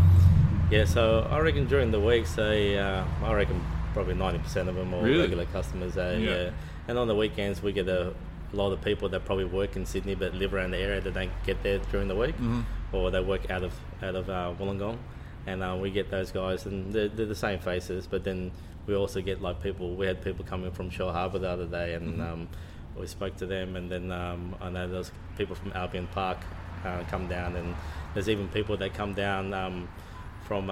yeah, 0.71 0.85
so 0.85 1.27
I 1.31 1.41
reckon 1.41 1.67
during 1.67 1.91
the 1.91 2.01
weeks, 2.01 2.35
they, 2.35 2.79
uh, 2.79 3.05
I 3.23 3.33
reckon 3.35 3.61
probably 3.93 4.15
ninety 4.15 4.39
percent 4.39 4.69
of 4.69 4.75
them 4.77 4.93
are 4.95 5.03
Really? 5.03 5.21
regular 5.21 5.47
customers. 5.47 5.97
Yeah. 5.97 6.17
yeah. 6.17 6.51
and 6.89 6.99
on 6.99 7.07
the 7.09 7.15
weekends 7.15 7.63
we 7.63 7.73
get 7.73 7.89
a, 7.89 8.13
a 8.55 8.57
lot 8.57 8.73
of 8.73 8.81
the 8.81 8.85
people 8.85 9.09
that 9.11 9.25
probably 9.25 9.45
work 9.45 9.77
in 9.77 9.85
Sydney 9.85 10.15
but 10.15 10.35
live 10.35 10.55
around 10.55 10.71
the 10.71 10.79
area 10.79 11.01
that 11.01 11.15
don't 11.15 11.31
get 11.45 11.63
there 11.63 11.79
during 11.91 12.09
the 12.09 12.15
week, 12.17 12.37
Mm-hmm. 12.37 12.63
or 12.95 13.11
they 13.11 13.21
work 13.21 13.51
out 13.51 13.65
of 13.65 13.73
out 14.03 14.15
of 14.15 14.31
uh, 14.31 14.53
Wollongong 14.59 14.99
and 15.47 15.63
uh, 15.63 15.77
we 15.79 15.91
get 15.91 16.11
those 16.11 16.31
guys, 16.33 16.65
and 16.65 16.91
they're, 16.93 17.09
they're 17.09 17.27
the 17.27 17.35
same 17.35 17.59
faces. 17.59 18.07
But 18.07 18.25
then 18.25 18.51
we 18.87 18.95
also 18.95 19.21
get 19.21 19.43
like 19.43 19.63
people. 19.63 19.95
We 19.95 20.07
had 20.07 20.23
people 20.23 20.43
coming 20.45 20.71
from 20.71 20.91
Shellharbour 20.91 21.39
the 21.41 21.49
other 21.51 21.67
day, 21.67 21.93
and 21.95 22.23
um, 22.23 22.49
we 22.99 23.07
spoke 23.07 23.37
to 23.39 23.47
them. 23.47 23.77
And 23.77 23.91
then 23.91 24.11
um, 24.11 24.57
I 24.61 24.71
know 24.71 24.89
there's 24.89 25.13
people 25.37 25.55
from 25.55 25.73
Albion 25.73 26.07
Park 26.13 26.39
uh, 26.85 27.03
come 27.11 27.29
down, 27.29 27.57
and 27.57 27.75
there's 28.15 28.29
even 28.31 28.49
people 28.49 28.77
that 28.79 28.95
come 28.95 29.13
down 29.15 29.53
um, 29.53 29.89
from. 30.47 30.71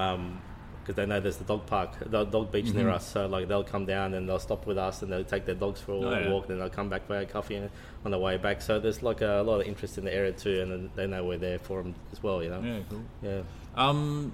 Because 0.83 0.97
they 0.97 1.07
know 1.07 1.21
there's 1.21 1.37
the 1.37 1.45
dog 1.45 1.65
park, 1.67 1.91
the 2.05 2.25
dog 2.25 2.51
beach 2.51 2.73
near 2.75 2.91
us, 2.91 3.07
so 3.07 3.27
like 3.27 3.47
they'll 3.49 3.63
come 3.65 3.87
down 3.87 4.15
and 4.15 4.29
they'll 4.29 4.39
stop 4.39 4.67
with 4.67 4.77
us 4.79 5.03
and 5.03 5.13
they'll 5.13 5.25
take 5.25 5.45
their 5.47 5.55
dogs 5.55 5.81
for 5.81 5.93
a 5.93 5.97
Oh, 5.97 6.11
yeah. 6.19 6.31
walk, 6.31 6.49
then 6.49 6.59
they'll 6.59 6.69
come 6.69 6.89
back 6.89 7.07
for 7.07 7.17
a 7.19 7.25
coffee 7.25 7.63
on 8.05 8.11
the 8.11 8.19
way 8.19 8.37
back. 8.37 8.61
So 8.61 8.81
there's 8.81 9.03
like 9.03 9.21
a, 9.21 9.43
lot 9.47 9.61
of 9.61 9.67
interest 9.67 9.97
in 9.99 10.05
the 10.05 10.13
area 10.13 10.33
too, 10.33 10.61
and 10.61 10.91
they 10.97 11.07
know 11.07 11.25
we're 11.25 11.39
there 11.39 11.59
for 11.59 11.83
them 11.83 11.95
as 12.13 12.23
well, 12.23 12.43
you 12.43 12.51
know. 12.51 12.61
Yeah, 12.61 12.81
cool. 12.91 13.03
Yeah. 13.23 13.43
Um, 13.77 14.33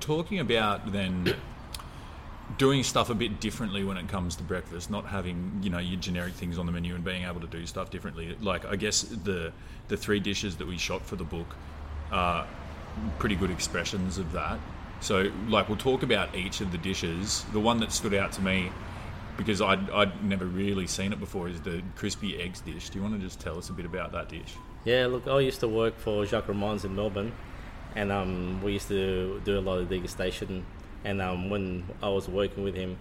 talking 0.00 0.38
about 0.38 0.92
then 0.92 1.34
doing 2.58 2.82
stuff 2.82 3.10
a 3.10 3.14
bit 3.14 3.40
differently 3.40 3.84
when 3.84 3.96
it 3.96 4.08
comes 4.08 4.36
to 4.36 4.42
breakfast, 4.42 4.90
not 4.90 5.06
having 5.06 5.58
you 5.62 5.70
know 5.70 5.78
your 5.78 5.98
generic 5.98 6.34
things 6.34 6.58
on 6.58 6.66
the 6.66 6.72
menu 6.72 6.94
and 6.94 7.02
being 7.04 7.24
able 7.24 7.40
to 7.40 7.46
do 7.46 7.66
stuff 7.66 7.90
differently. 7.90 8.36
Like 8.40 8.64
I 8.64 8.76
guess 8.76 9.02
the 9.02 9.52
the 9.88 9.96
three 9.96 10.20
dishes 10.20 10.56
that 10.56 10.66
we 10.66 10.78
shot 10.78 11.04
for 11.04 11.16
the 11.16 11.24
book, 11.24 11.56
are 12.12 12.46
pretty 13.18 13.34
good 13.34 13.50
expressions 13.50 14.18
of 14.18 14.32
that. 14.32 14.58
So, 15.04 15.30
like, 15.48 15.68
we'll 15.68 15.76
talk 15.76 16.02
about 16.02 16.34
each 16.34 16.62
of 16.62 16.72
the 16.72 16.78
dishes. 16.78 17.44
The 17.52 17.60
one 17.60 17.78
that 17.80 17.92
stood 17.92 18.14
out 18.14 18.32
to 18.32 18.40
me, 18.40 18.70
because 19.36 19.60
I'd, 19.60 19.90
I'd 19.90 20.24
never 20.24 20.46
really 20.46 20.86
seen 20.86 21.12
it 21.12 21.20
before, 21.20 21.46
is 21.46 21.60
the 21.60 21.82
crispy 21.94 22.40
eggs 22.40 22.62
dish. 22.62 22.88
Do 22.88 22.98
you 22.98 23.02
want 23.02 23.14
to 23.14 23.20
just 23.20 23.38
tell 23.38 23.58
us 23.58 23.68
a 23.68 23.74
bit 23.74 23.84
about 23.84 24.12
that 24.12 24.30
dish? 24.30 24.54
Yeah, 24.86 25.08
look, 25.08 25.28
I 25.28 25.40
used 25.40 25.60
to 25.60 25.68
work 25.68 25.98
for 25.98 26.24
Jacques 26.24 26.46
Reymond's 26.46 26.86
in 26.86 26.96
Melbourne, 26.96 27.32
and 27.94 28.10
um, 28.10 28.62
we 28.62 28.72
used 28.72 28.88
to 28.88 29.42
do 29.44 29.58
a 29.58 29.60
lot 29.60 29.76
of 29.76 29.90
degustation. 29.90 30.62
And 31.04 31.20
um, 31.20 31.50
when 31.50 31.84
I 32.02 32.08
was 32.08 32.26
working 32.26 32.64
with 32.64 32.74
him, 32.74 32.96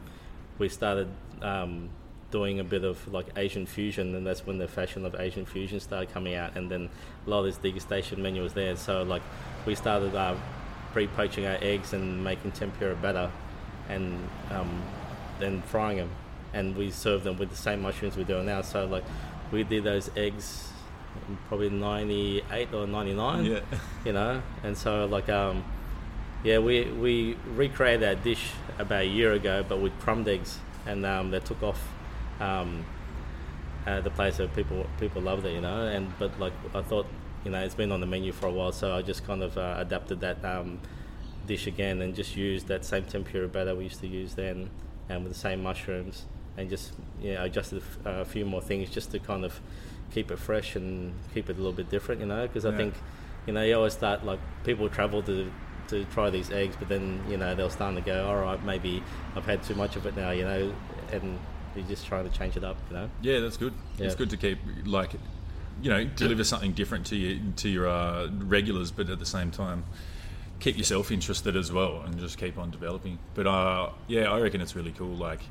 we 0.59 0.67
started 0.67 1.07
um, 1.41 1.89
doing 2.31 2.59
a 2.59 2.65
bit 2.65 2.83
of 2.83 3.07
like 3.13 3.27
Asian 3.37 3.65
fusion, 3.65 4.13
and 4.13 4.27
that's 4.27 4.45
when 4.45 4.57
the 4.57 4.67
fashion 4.67 5.05
of 5.05 5.15
Asian 5.15 5.45
fusion 5.45 5.79
started 5.79 6.11
coming 6.11 6.35
out. 6.35 6.57
And 6.57 6.69
then 6.69 6.89
a 7.25 7.29
lot 7.29 7.45
of 7.45 7.45
this 7.45 7.57
degustation 7.59 8.17
menu 8.17 8.43
was 8.43 8.51
there. 8.51 8.75
So 8.75 9.03
like 9.03 9.21
we 9.65 9.73
started 9.73 10.13
uh, 10.13 10.35
pre-poaching 10.93 11.45
our 11.45 11.57
eggs 11.61 11.91
and 11.93 12.23
making 12.23 12.51
tempura 12.53 12.95
batter, 12.95 13.29
and 13.89 14.29
um, 14.51 14.81
then 15.39 15.61
frying 15.63 15.97
them, 15.97 16.11
and 16.53 16.75
we 16.77 16.89
served 16.91 17.23
them 17.25 17.37
with 17.37 17.49
the 17.49 17.55
same 17.57 17.81
mushrooms 17.81 18.15
we're 18.15 18.23
doing 18.23 18.45
now. 18.45 18.61
So 18.61 18.85
like 18.85 19.03
we 19.51 19.63
did 19.63 19.83
those 19.83 20.09
eggs 20.15 20.69
in 21.27 21.37
probably 21.47 21.69
98 21.69 22.73
or 22.73 22.87
99 22.87 23.45
Yeah. 23.45 23.59
you 24.03 24.13
know 24.13 24.41
and 24.63 24.75
so 24.75 25.05
like 25.05 25.29
um 25.29 25.63
yeah 26.43 26.57
we 26.57 26.85
we 26.85 27.37
recreated 27.55 28.01
that 28.01 28.23
dish 28.23 28.49
about 28.79 29.01
a 29.03 29.05
year 29.05 29.31
ago 29.33 29.63
but 29.69 29.79
with 29.79 29.93
crumbed 29.99 30.27
eggs 30.27 30.57
and 30.87 31.05
um 31.05 31.29
they 31.29 31.39
took 31.39 31.61
off 31.61 31.79
um 32.39 32.83
at 33.85 34.03
the 34.03 34.09
place 34.09 34.37
that 34.37 34.55
people 34.55 34.87
people 34.99 35.21
loved 35.21 35.45
it 35.45 35.53
you 35.53 35.61
know 35.61 35.85
and 35.85 36.11
but 36.17 36.31
like 36.39 36.53
i 36.73 36.81
thought 36.81 37.05
you 37.43 37.51
know 37.51 37.59
it's 37.59 37.75
been 37.75 37.91
on 37.91 37.99
the 37.99 38.07
menu 38.07 38.31
for 38.31 38.47
a 38.47 38.51
while 38.51 38.71
so 38.71 38.95
i 38.95 39.01
just 39.01 39.25
kind 39.25 39.43
of 39.43 39.57
uh, 39.57 39.75
adapted 39.79 40.19
that 40.21 40.43
um 40.45 40.79
dish 41.45 41.67
again 41.67 42.01
and 42.01 42.15
just 42.15 42.35
used 42.35 42.67
that 42.67 42.85
same 42.85 43.03
tempura 43.03 43.47
batter 43.47 43.75
we 43.75 43.83
used 43.83 43.99
to 43.99 44.07
use 44.07 44.33
then 44.35 44.69
and 45.09 45.23
with 45.23 45.33
the 45.33 45.39
same 45.39 45.61
mushrooms 45.61 46.25
and 46.57 46.69
just 46.69 46.93
yeah 47.21 47.43
adjusted 47.43 47.79
a 47.79 47.81
f- 47.81 47.97
uh, 48.05 48.09
a 48.21 48.25
few 48.25 48.45
more 48.45 48.61
things 48.61 48.89
just 48.89 49.11
to 49.11 49.19
kind 49.19 49.43
of 49.43 49.59
keep 50.11 50.31
it 50.31 50.39
fresh 50.39 50.75
and 50.75 51.13
keep 51.33 51.49
it 51.49 51.53
a 51.53 51.57
little 51.57 51.73
bit 51.73 51.89
different 51.89 52.21
you 52.21 52.27
know 52.27 52.47
because 52.47 52.65
i 52.65 52.69
think 52.77 52.93
you 53.45 53.51
know 53.53 53.63
you 53.63 53.75
always 53.75 53.93
start 53.93 54.23
like 54.25 54.39
people 54.63 54.87
travel 54.87 55.21
to 55.21 55.51
to 55.87 56.05
try 56.05 56.29
these 56.29 56.49
eggs 56.51 56.75
but 56.79 56.87
then 56.87 57.21
you 57.27 57.35
know 57.35 57.53
they'll 57.55 57.69
start 57.69 57.93
to 57.95 58.01
go 58.01 58.25
all 58.25 58.37
right 58.37 58.63
maybe 58.63 59.03
i've 59.35 59.45
had 59.45 59.61
too 59.63 59.75
much 59.75 59.97
of 59.97 60.05
it 60.05 60.15
now 60.15 60.31
you 60.31 60.43
know 60.43 60.73
and 61.11 61.37
you're 61.75 61.85
just 61.87 62.05
trying 62.05 62.29
to 62.29 62.37
change 62.37 62.55
it 62.55 62.63
up 62.63 62.77
you 62.89 62.95
know? 62.95 63.09
Yeah, 63.21 63.39
that's 63.39 63.57
good. 63.57 63.73
It's 63.97 64.15
good 64.15 64.29
to 64.29 64.37
keep 64.37 64.59
like, 64.85 65.11
you 65.81 65.89
know, 65.89 66.03
deliver 66.05 66.43
something 66.43 66.71
different 66.73 67.05
to 67.07 67.15
your 67.15 67.39
to 67.57 67.69
your 67.69 67.87
uh, 67.87 68.29
regulars, 68.31 68.91
but 68.91 69.09
at 69.09 69.19
the 69.19 69.25
same 69.25 69.51
time, 69.51 69.83
keep 70.59 70.77
yourself 70.77 71.11
interested 71.11 71.55
as 71.55 71.71
well, 71.71 72.01
and 72.05 72.19
just 72.19 72.37
keep 72.37 72.57
on 72.57 72.71
developing. 72.71 73.19
But 73.33 73.47
uh, 73.47 73.89
yeah, 74.07 74.31
I 74.31 74.39
reckon 74.39 74.61
it's 74.61 74.75
really 74.75 74.91
cool. 74.91 75.15
Like, 75.15 75.41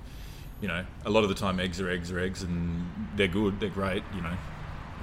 you 0.61 0.69
know, 0.69 0.85
a 1.05 1.11
lot 1.11 1.23
of 1.23 1.29
the 1.29 1.35
time, 1.35 1.61
eggs 1.61 1.81
are 1.81 1.89
eggs 1.91 2.11
are 2.13 2.19
eggs, 2.19 2.43
and 2.43 2.85
they're 3.17 3.29
good, 3.29 3.61
they're 3.61 3.69
great. 3.69 4.03
You 4.15 4.23
know, 4.23 4.37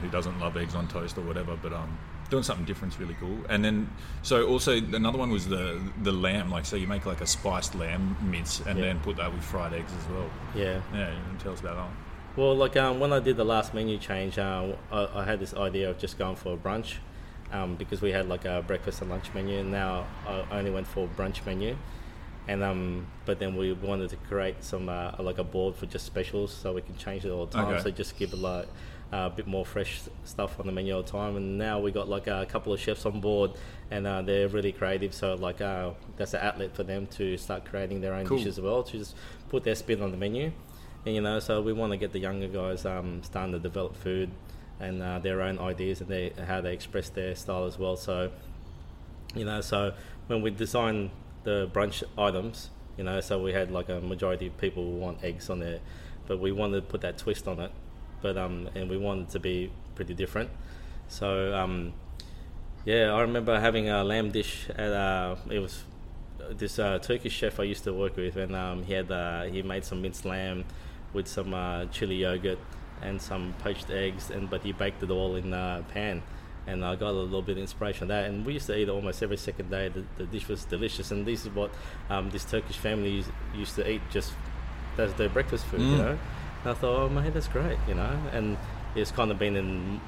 who 0.01 0.09
doesn't 0.09 0.39
love 0.39 0.57
eggs 0.57 0.73
on 0.75 0.87
toast 0.87 1.17
or 1.17 1.21
whatever? 1.21 1.55
But 1.61 1.73
um, 1.73 1.97
doing 2.29 2.43
something 2.43 2.65
different 2.65 2.93
is 2.93 2.99
really 2.99 3.15
cool. 3.19 3.37
And 3.49 3.63
then, 3.65 3.89
so 4.23 4.47
also 4.47 4.77
another 4.77 5.17
one 5.17 5.29
was 5.31 5.47
the 5.47 5.81
the 6.01 6.11
lamb. 6.11 6.49
Like, 6.49 6.65
so 6.65 6.75
you 6.75 6.87
make 6.87 7.05
like 7.05 7.21
a 7.21 7.27
spiced 7.27 7.75
lamb 7.75 8.15
mince, 8.21 8.61
and 8.65 8.79
Yeah. 8.79 8.85
then 8.85 8.99
put 9.01 9.17
that 9.17 9.31
with 9.33 9.43
fried 9.43 9.73
eggs 9.73 9.91
as 9.93 10.07
well. 10.07 10.29
yeah 10.55 10.81
Yeah, 10.93 11.09
you 11.11 11.21
can 11.29 11.37
tell 11.39 11.53
us 11.53 11.59
about 11.59 11.75
that. 11.75 11.83
One. 11.85 11.95
Well, 12.35 12.55
like 12.55 12.77
um, 12.77 12.99
when 12.99 13.11
I 13.11 13.19
did 13.19 13.37
the 13.37 13.43
last 13.43 13.73
menu 13.73 13.97
change, 13.97 14.37
uh, 14.37 14.73
I, 14.91 15.21
I 15.21 15.25
had 15.25 15.39
this 15.39 15.53
idea 15.53 15.89
of 15.89 15.97
just 15.97 16.17
going 16.17 16.35
for 16.35 16.53
a 16.53 16.57
brunch 16.57 16.95
um, 17.51 17.75
because 17.75 18.01
we 18.01 18.11
had 18.11 18.29
like 18.29 18.45
a 18.45 18.63
breakfast 18.65 19.01
and 19.01 19.09
lunch 19.09 19.33
menu, 19.33 19.59
and 19.59 19.71
now 19.71 20.05
I 20.27 20.45
only 20.51 20.71
went 20.71 20.87
for 20.87 21.05
a 21.05 21.07
brunch 21.07 21.45
menu. 21.45 21.75
And 22.47 22.63
um, 22.63 23.07
but 23.25 23.39
then 23.39 23.55
we 23.55 23.73
wanted 23.73 24.09
to 24.09 24.15
create 24.15 24.63
some 24.63 24.89
uh, 24.89 25.11
like 25.19 25.37
a 25.37 25.43
board 25.43 25.75
for 25.75 25.85
just 25.85 26.05
specials, 26.05 26.51
so 26.53 26.73
we 26.73 26.81
can 26.81 26.95
change 26.97 27.25
it 27.25 27.29
all 27.29 27.45
the 27.45 27.57
time. 27.57 27.73
Okay. 27.73 27.83
So 27.83 27.91
just 27.91 28.17
give 28.17 28.33
it 28.33 28.39
like 28.39 28.67
a 29.11 29.29
bit 29.29 29.45
more 29.45 29.65
fresh 29.65 30.01
stuff 30.23 30.59
on 30.59 30.65
the 30.65 30.71
menu 30.71 30.95
all 30.95 31.03
the 31.03 31.11
time. 31.11 31.35
And 31.35 31.57
now 31.57 31.79
we 31.79 31.91
got 31.91 32.09
like 32.09 32.27
a 32.27 32.45
couple 32.47 32.73
of 32.73 32.79
chefs 32.79 33.05
on 33.05 33.19
board, 33.19 33.51
and 33.91 34.07
uh, 34.07 34.21
they're 34.23 34.47
really 34.47 34.71
creative. 34.71 35.13
So 35.13 35.35
like 35.35 35.61
uh, 35.61 35.91
that's 36.17 36.33
an 36.33 36.41
outlet 36.41 36.75
for 36.75 36.83
them 36.83 37.05
to 37.17 37.37
start 37.37 37.65
creating 37.65 38.01
their 38.01 38.13
own 38.13 38.25
Cool. 38.25 38.37
dishes 38.37 38.57
as 38.57 38.63
well, 38.63 38.81
to 38.83 38.97
just 38.97 39.15
put 39.49 39.63
their 39.63 39.75
spin 39.75 40.01
on 40.01 40.11
the 40.11 40.17
menu. 40.17 40.51
You 41.05 41.21
know, 41.21 41.39
so 41.39 41.61
we 41.61 41.71
want 41.71 41.91
to 41.93 41.97
get 41.97 42.11
the 42.11 42.19
younger 42.19 42.47
guys 42.47 42.85
um, 42.85 43.23
starting 43.23 43.53
to 43.53 43.59
develop 43.59 43.95
food 43.95 44.31
and 44.79 45.01
uh, 45.01 45.19
their 45.19 45.41
own 45.41 45.57
ideas 45.57 46.01
and 46.01 46.09
they, 46.09 46.33
how 46.45 46.61
they 46.61 46.73
express 46.73 47.09
their 47.09 47.35
style 47.35 47.65
as 47.65 47.79
well. 47.79 47.95
So, 47.95 48.31
you 49.33 49.45
know, 49.45 49.61
so 49.61 49.93
when 50.27 50.41
we 50.41 50.51
design 50.51 51.11
the 51.43 51.69
brunch 51.73 52.03
items, 52.17 52.69
you 52.97 53.03
know, 53.05 53.21
so 53.21 53.41
we 53.41 53.53
had 53.53 53.71
like 53.71 53.87
a 53.87 54.01
majority 54.01 54.47
of 54.47 54.57
people 54.57 54.91
want 54.91 55.23
eggs 55.23 55.49
on 55.49 55.59
there, 55.59 55.79
but 56.27 56.39
we 56.39 56.51
wanted 56.51 56.81
to 56.81 56.81
put 56.81 57.01
that 57.01 57.17
twist 57.17 57.47
on 57.47 57.59
it, 57.59 57.71
but 58.21 58.37
um, 58.37 58.69
and 58.75 58.89
we 58.89 58.97
wanted 58.97 59.29
to 59.29 59.39
be 59.39 59.71
pretty 59.95 60.13
different. 60.13 60.49
So 61.07 61.55
um, 61.55 61.93
yeah, 62.83 63.13
I 63.13 63.21
remember 63.21 63.57
having 63.57 63.89
a 63.89 64.03
lamb 64.03 64.31
dish 64.31 64.67
at 64.69 64.91
uh, 64.91 65.37
it 65.49 65.59
was 65.59 65.83
this 66.51 66.77
uh, 66.77 66.99
Turkish 66.99 67.33
chef 67.33 67.59
I 67.59 67.63
used 67.63 67.85
to 67.85 67.93
work 67.93 68.17
with, 68.17 68.35
and 68.35 68.53
um, 68.53 68.83
he 68.83 68.93
had 68.93 69.09
uh, 69.09 69.43
he 69.43 69.61
made 69.61 69.85
some 69.85 70.01
minced 70.01 70.25
lamb 70.25 70.65
with 71.13 71.27
some 71.27 71.53
uh, 71.53 71.85
chili 71.85 72.15
yogurt 72.15 72.59
and 73.01 73.21
some 73.21 73.53
poached 73.59 73.89
eggs, 73.89 74.29
and 74.29 74.49
but 74.49 74.61
he 74.61 74.71
baked 74.71 75.01
it 75.03 75.09
all 75.09 75.35
in 75.35 75.53
a 75.53 75.83
pan. 75.93 76.21
And 76.67 76.85
I 76.85 76.95
got 76.95 77.09
a 77.09 77.13
little 77.13 77.41
bit 77.41 77.53
of 77.53 77.59
inspiration 77.59 78.03
of 78.03 78.07
that, 78.09 78.25
and 78.25 78.45
we 78.45 78.53
used 78.53 78.67
to 78.67 78.77
eat 78.77 78.83
it 78.83 78.89
almost 78.89 79.23
every 79.23 79.37
second 79.37 79.71
day. 79.71 79.87
The, 79.89 80.03
the 80.17 80.25
dish 80.25 80.47
was 80.47 80.65
delicious, 80.65 81.09
and 81.09 81.25
this 81.25 81.45
is 81.45 81.49
what 81.51 81.71
um, 82.09 82.29
this 82.29 82.45
Turkish 82.45 82.77
family 82.77 83.23
used, 83.55 83.75
to 83.75 83.89
eat 83.89 84.01
just 84.11 84.33
as 84.97 85.13
their 85.13 85.29
breakfast 85.29 85.65
food, 85.65 85.81
you 85.81 85.97
know. 85.97 86.19
And 86.63 86.71
I 86.71 86.73
thought, 86.73 87.05
oh 87.05 87.09
man, 87.09 87.31
that's 87.33 87.47
great, 87.47 87.77
you 87.87 87.95
know. 87.95 88.19
And 88.33 88.57
it's 88.95 89.09
kind 89.09 89.31
of 89.31 89.39
been 89.39 89.55
in 89.55 89.99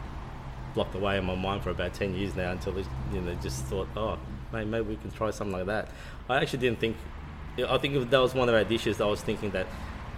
blocked 0.73 0.95
away 0.95 1.17
in 1.17 1.25
my 1.25 1.35
mind 1.35 1.61
for 1.63 1.69
about 1.69 1.93
10 1.93 2.15
years 2.15 2.35
now 2.35 2.51
until 2.51 2.77
it, 2.77 2.85
you 3.13 3.19
know 3.19 3.33
just 3.41 3.65
thought 3.65 3.87
oh 3.97 4.17
maybe, 4.53 4.69
maybe 4.69 4.87
we 4.87 4.95
can 4.95 5.11
try 5.11 5.29
something 5.29 5.57
like 5.57 5.65
that 5.65 5.89
i 6.29 6.37
actually 6.37 6.59
didn't 6.59 6.79
think 6.79 6.95
i 7.67 7.77
think 7.77 8.09
that 8.09 8.19
was 8.19 8.33
one 8.33 8.47
of 8.47 8.55
our 8.55 8.63
dishes 8.63 8.97
that 8.97 9.03
i 9.03 9.07
was 9.09 9.21
thinking 9.21 9.51
that 9.51 9.67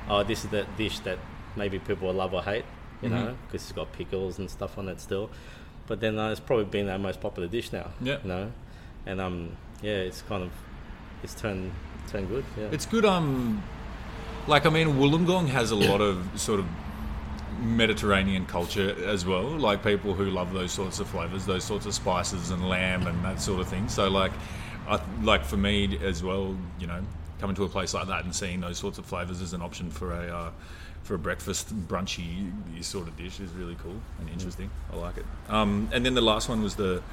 oh 0.09 0.23
this 0.23 0.43
is 0.43 0.49
the 0.51 0.65
dish 0.77 0.99
that 0.99 1.17
maybe 1.55 1.79
people 1.79 2.07
will 2.07 2.15
love 2.15 2.33
or 2.33 2.43
hate 2.43 2.65
you 3.01 3.09
Mm-hmm. 3.09 3.17
know 3.25 3.35
because 3.47 3.61
it's 3.63 3.71
got 3.71 3.91
pickles 3.93 4.39
and 4.39 4.49
stuff 4.49 4.77
on 4.77 4.87
it 4.89 4.99
still 5.01 5.29
but 5.87 5.99
then 5.99 6.17
uh, 6.17 6.29
it's 6.29 6.39
probably 6.39 6.65
been 6.65 6.87
our 6.89 6.97
most 6.99 7.19
popular 7.21 7.47
dish 7.47 7.71
now 7.73 7.91
Yeah. 8.01 8.17
you 8.23 8.29
know 8.29 8.51
and 9.05 9.19
um 9.19 9.57
yeah 9.81 9.97
it's 9.97 10.21
kind 10.21 10.43
of 10.43 10.51
it's 11.23 11.33
turned 11.33 11.71
turned 12.09 12.27
good 12.29 12.45
yeah 12.57 12.67
It's 12.71 12.85
good. 12.85 13.05
Um, 13.05 13.61
like 14.47 14.65
I 14.65 14.69
mean, 14.69 14.87
Wollongong 14.99 15.47
has 15.49 15.71
a 15.71 15.75
lot 15.75 16.01
of 16.01 16.17
sort 16.35 16.59
of 16.59 16.65
Mediterranean 17.61 18.45
culture 18.45 18.95
as 19.05 19.25
well. 19.25 19.43
Like 19.43 19.83
people 19.83 20.13
who 20.13 20.25
love 20.25 20.53
those 20.53 20.71
sorts 20.71 20.99
of 20.99 21.07
flavors, 21.07 21.45
those 21.45 21.63
sorts 21.63 21.85
of 21.85 21.93
spices 21.93 22.51
and 22.51 22.67
lamb 22.67 23.07
and 23.07 23.23
that 23.23 23.41
sort 23.41 23.61
of 23.61 23.67
thing. 23.67 23.87
So 23.87 24.09
like, 24.09 24.31
I, 24.87 24.99
like 25.21 25.45
for 25.45 25.57
me 25.57 25.97
as 26.03 26.23
well, 26.23 26.57
you 26.79 26.87
know, 26.87 27.01
coming 27.43 27.57
to 27.57 27.65
a 27.65 27.67
place 27.67 27.93
like 27.93 28.07
that 28.07 28.23
and 28.23 28.33
seeing 28.33 28.61
those 28.61 28.77
sorts 28.77 28.97
of 28.97 29.05
flavors 29.05 29.41
as 29.41 29.51
an 29.51 29.61
option 29.61 29.91
for 29.91 30.13
a 30.13 30.27
uh, 30.33 30.51
for 31.03 31.15
a 31.15 31.19
breakfast 31.19 31.75
brunchy 31.89 32.49
sort 32.79 33.05
of 33.05 33.17
dish 33.17 33.41
is 33.41 33.51
really 33.51 33.75
cool 33.83 33.99
and 34.19 34.29
interesting. 34.29 34.69
I 34.93 34.95
like 34.95 35.17
it. 35.17 35.25
Um, 35.49 35.89
and 35.91 36.05
then 36.05 36.13
the 36.13 36.21
last 36.21 36.47
one 36.47 36.63
was 36.63 36.75
the 36.75 37.03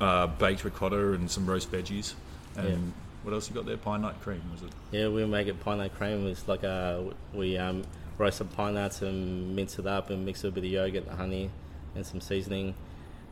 uh, 0.00 0.28
baked 0.28 0.64
ricotta 0.64 1.12
and 1.12 1.30
some 1.30 1.44
roast 1.44 1.70
veggies. 1.70 2.14
And 2.56 2.66
Yeah. 2.66 2.76
what 3.24 3.34
else 3.34 3.46
you 3.50 3.54
got 3.54 3.66
there? 3.66 3.76
Pine 3.76 4.00
nut 4.00 4.18
cream 4.22 4.40
was 4.50 4.62
it? 4.62 4.70
Yeah, 4.90 5.08
we 5.08 5.26
make 5.26 5.48
it 5.48 5.60
pine 5.60 5.76
nut 5.76 5.94
cream. 5.94 6.26
It's 6.28 6.48
like 6.48 6.64
uh, 6.64 7.00
we 7.34 7.58
um, 7.58 7.82
roast 8.16 8.38
some 8.38 8.48
pine 8.48 8.72
nuts 8.72 9.02
and 9.02 9.54
mince 9.54 9.78
it 9.78 9.86
up 9.86 10.08
and 10.08 10.24
mix 10.24 10.42
it 10.42 10.46
with 10.46 10.54
a 10.54 10.60
bit 10.62 10.64
of 10.64 10.70
yogurt, 10.70 11.04
the 11.04 11.16
honey, 11.16 11.50
and 11.94 12.06
some 12.06 12.22
seasoning. 12.22 12.74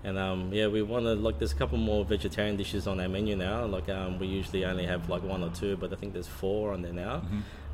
And 0.04 0.18
um, 0.18 0.50
yeah, 0.52 0.66
we 0.66 0.82
want 0.82 1.04
to 1.04 1.14
like. 1.14 1.38
There's 1.38 1.52
a 1.52 1.56
couple 1.56 1.78
more 1.78 2.04
vegetarian 2.04 2.56
dishes 2.56 2.86
on 2.86 2.98
our 3.00 3.08
menu 3.08 3.36
now. 3.36 3.64
Like 3.66 3.88
um, 3.88 4.18
we 4.18 4.26
usually 4.26 4.64
only 4.64 4.84
have 4.86 5.08
like 5.08 5.22
one 5.22 5.44
or 5.44 5.50
two, 5.50 5.76
but 5.76 5.92
I 5.92 5.96
think 5.96 6.12
there's 6.12 6.26
four 6.26 6.72
on 6.72 6.82
there 6.82 6.92
now. 6.92 7.22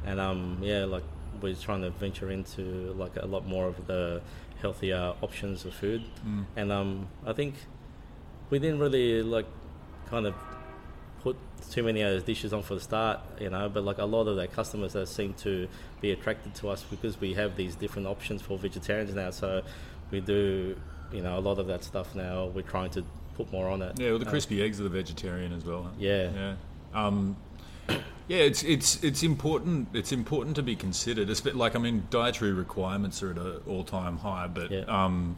And 0.05 0.21
um, 0.21 0.59
yeah, 0.61 0.85
like 0.85 1.05
we're 1.41 1.55
trying 1.55 1.83
to 1.83 1.91
venture 1.91 2.31
into 2.31 2.93
like 2.99 3.17
a 3.17 3.27
lot 3.27 3.47
more 3.47 3.67
of 3.67 3.87
the 3.87 4.21
healthier 4.61 5.15
options 5.23 5.65
of 5.65 5.73
food. 5.75 6.03
And 6.57 6.71
um, 6.71 7.09
I 7.25 7.33
think 7.33 7.55
we 8.51 8.59
didn't 8.59 8.81
really 8.81 9.23
like 9.23 9.47
kind 10.11 10.27
of 10.27 10.35
put 11.23 11.37
too 11.71 11.83
many 11.83 12.01
of 12.03 12.11
those 12.13 12.23
dishes 12.25 12.53
on 12.53 12.63
for 12.63 12.75
the 12.75 12.81
start, 12.81 13.21
you 13.41 13.51
know, 13.51 13.69
but 13.69 13.85
like 13.85 13.99
a 13.99 14.05
lot 14.05 14.27
of 14.29 14.39
our 14.39 14.47
customers 14.47 14.93
that 14.93 15.07
seem 15.09 15.33
to 15.35 15.67
be 16.01 16.11
attracted 16.13 16.55
to 16.57 16.69
us 16.69 16.85
because 16.85 17.21
we 17.21 17.35
have 17.35 17.57
these 17.57 17.75
different 17.75 18.07
options 18.07 18.43
for 18.43 18.59
vegetarians 18.59 19.15
now. 19.15 19.31
So 19.31 19.63
we 20.11 20.21
do, 20.21 20.77
you 21.13 21.23
know, 21.23 21.39
a 21.39 21.41
lot 21.41 21.59
of 21.59 21.67
that 21.69 21.85
stuff 21.85 22.15
now. 22.15 22.47
We're 22.47 22.63
trying 22.63 22.91
to 22.91 23.05
put 23.37 23.51
more 23.53 23.69
on 23.69 23.83
it. 23.83 23.99
Yeah, 23.99 24.11
well, 24.11 24.19
the 24.19 24.27
Uh, 24.27 24.31
crispy 24.31 24.63
eggs 24.63 24.81
are 24.81 24.85
the 24.85 24.89
vegetarian 24.89 25.53
as 25.53 25.65
well. 25.65 25.85
huh? 25.85 25.91
Yeah. 25.99 26.31
yeah, 26.35 26.55
um, 26.95 27.37
yeah. 28.29 28.39
It's 28.39 28.63
it's 28.63 29.03
it's 29.03 29.23
important. 29.23 29.89
It's 29.95 30.13
important 30.13 30.57
to 30.57 30.63
be 30.63 30.77
considered. 30.77 31.31
It's 31.31 31.41
a 31.41 31.45
bit 31.45 31.57
like 31.57 31.75
I 31.77 31.79
mean, 31.79 32.07
dietary 32.11 32.53
requirements 32.53 33.23
are 33.23 33.31
at 33.31 33.39
an 33.39 33.61
all 33.67 33.85
time 33.85 34.19
high, 34.19 34.49
but 34.49 34.71
Yeah. 34.71 34.85
um, 34.89 35.37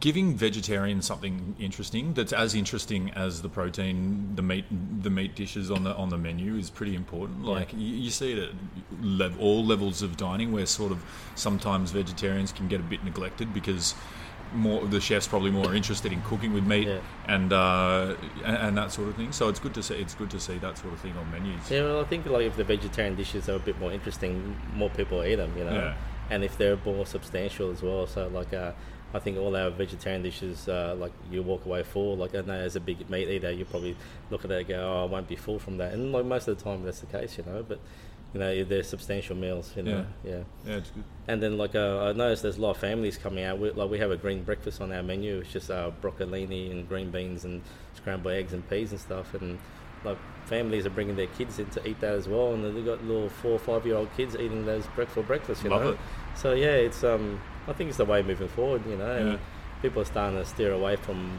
giving 0.00 0.34
vegetarians 0.36 1.06
something 1.06 1.54
interesting 1.60 2.14
that's 2.14 2.32
as 2.32 2.54
interesting 2.54 3.10
as 3.10 3.42
the 3.42 3.48
protein, 3.48 4.32
the 4.34 4.42
meat, 4.42 4.64
the 5.02 5.10
meat 5.10 5.34
dishes 5.34 5.70
on 5.70 5.84
the 5.84 5.94
on 5.94 6.08
the 6.08 6.18
menu 6.18 6.56
is 6.56 6.70
pretty 6.70 6.94
important. 6.94 7.44
Like 7.44 7.72
you, 7.72 7.78
you 7.80 8.10
see 8.10 8.32
it 8.32 8.38
at 8.38 8.50
lev- 9.00 9.38
all 9.40 9.64
levels 9.64 10.02
of 10.02 10.16
dining, 10.16 10.52
where 10.52 10.66
sort 10.66 10.92
of 10.92 11.04
sometimes 11.34 11.90
vegetarians 11.92 12.52
can 12.52 12.68
get 12.68 12.80
a 12.80 12.82
bit 12.84 13.04
neglected 13.04 13.52
because 13.54 13.94
more 14.52 14.84
the 14.86 15.00
chef's 15.00 15.26
probably 15.26 15.50
more 15.50 15.74
interested 15.74 16.12
in 16.12 16.20
cooking 16.22 16.52
with 16.52 16.64
meat 16.64 16.86
Yeah. 16.86 16.98
and, 17.26 17.52
uh, 17.52 18.14
and 18.44 18.56
and 18.56 18.78
that 18.78 18.92
sort 18.92 19.08
of 19.08 19.16
thing. 19.16 19.32
So 19.32 19.48
it's 19.48 19.58
good 19.60 19.74
to 19.74 19.82
see 19.82 19.94
it's 19.94 20.14
good 20.14 20.30
to 20.30 20.40
see 20.40 20.58
that 20.58 20.78
sort 20.78 20.92
of 20.92 21.00
thing 21.00 21.14
on 21.16 21.30
menus. 21.30 21.70
Yeah, 21.70 21.82
well, 21.82 22.00
I 22.00 22.04
think 22.04 22.26
like 22.26 22.46
if 22.46 22.56
the 22.56 22.64
vegetarian 22.64 23.16
dishes 23.16 23.48
are 23.48 23.56
a 23.56 23.58
bit 23.60 23.78
more 23.80 23.92
interesting, 23.92 24.56
more 24.74 24.90
people 24.90 25.24
eat 25.24 25.36
them, 25.36 25.52
you 25.56 25.64
know. 25.64 25.72
Yeah. 25.74 25.94
And 26.30 26.42
if 26.42 26.56
they're 26.56 26.78
more 26.86 27.04
substantial 27.04 27.70
as 27.70 27.82
well, 27.82 28.06
so 28.06 28.28
like 28.28 28.52
uh, 28.54 28.72
I 29.14 29.20
think 29.20 29.38
all 29.38 29.54
our 29.54 29.70
vegetarian 29.70 30.22
dishes, 30.22 30.68
uh, 30.68 30.96
like 30.98 31.12
you 31.30 31.40
walk 31.42 31.64
away 31.66 31.84
full. 31.84 32.16
Like 32.16 32.34
I 32.34 32.40
know 32.40 32.54
as 32.54 32.74
a 32.74 32.80
big 32.80 33.08
meat 33.08 33.28
eater, 33.28 33.52
you 33.52 33.64
probably 33.64 33.96
look 34.28 34.44
at 34.44 34.50
it 34.50 34.58
and 34.58 34.68
go, 34.68 34.74
"Oh, 34.74 35.04
I 35.04 35.06
won't 35.06 35.28
be 35.28 35.36
full 35.36 35.60
from 35.60 35.78
that." 35.78 35.92
And 35.92 36.12
like 36.12 36.24
most 36.24 36.48
of 36.48 36.58
the 36.58 36.64
time, 36.64 36.82
that's 36.82 36.98
the 36.98 37.06
case, 37.06 37.38
you 37.38 37.44
know. 37.44 37.64
But 37.66 37.78
you 38.34 38.40
know, 38.40 38.64
they're 38.64 38.82
substantial 38.82 39.36
meals, 39.36 39.72
you 39.76 39.84
know. 39.84 40.04
Yeah. 40.24 40.30
Yeah, 40.32 40.42
yeah 40.66 40.76
it's 40.78 40.90
good. 40.90 41.04
And 41.28 41.40
then 41.40 41.56
like 41.56 41.76
uh, 41.76 42.08
I 42.08 42.12
noticed 42.12 42.42
there's 42.42 42.58
a 42.58 42.60
lot 42.60 42.72
of 42.72 42.78
families 42.78 43.16
coming 43.16 43.44
out. 43.44 43.60
We, 43.60 43.70
like 43.70 43.88
we 43.88 44.00
have 44.00 44.10
a 44.10 44.16
green 44.16 44.42
breakfast 44.42 44.80
on 44.80 44.92
our 44.92 45.04
menu. 45.04 45.38
It's 45.38 45.52
just 45.52 45.70
uh, 45.70 45.92
broccolini 46.02 46.72
and 46.72 46.88
green 46.88 47.12
beans 47.12 47.44
and 47.44 47.62
scrambled 47.94 48.34
eggs 48.34 48.52
and 48.52 48.68
peas 48.68 48.90
and 48.90 49.00
stuff. 49.00 49.32
And 49.34 49.60
like 50.04 50.18
families 50.46 50.86
are 50.86 50.90
bringing 50.90 51.14
their 51.14 51.28
kids 51.28 51.60
in 51.60 51.66
to 51.70 51.88
eat 51.88 52.00
that 52.00 52.14
as 52.14 52.28
well. 52.28 52.52
And 52.52 52.64
they've 52.64 52.84
got 52.84 53.04
little 53.04 53.28
four 53.28 53.52
or 53.52 53.58
five 53.60 53.86
year 53.86 53.94
old 53.94 54.12
kids 54.16 54.34
eating 54.34 54.66
those 54.66 54.88
breakfast 54.88 55.14
for 55.14 55.22
breakfast. 55.22 55.62
You 55.62 55.70
Love 55.70 55.82
know. 55.82 55.90
it. 55.90 55.98
So 56.34 56.52
yeah, 56.54 56.72
it's 56.72 57.04
um 57.04 57.40
I 57.68 57.72
think 57.72 57.88
it's 57.88 57.98
the 57.98 58.04
way 58.04 58.22
moving 58.22 58.48
forward. 58.48 58.82
You 58.88 58.96
know, 58.96 59.16
Yeah. 59.32 59.36
people 59.82 60.02
are 60.02 60.06
starting 60.06 60.38
to 60.38 60.44
steer 60.44 60.72
away 60.72 60.96
from 60.96 61.38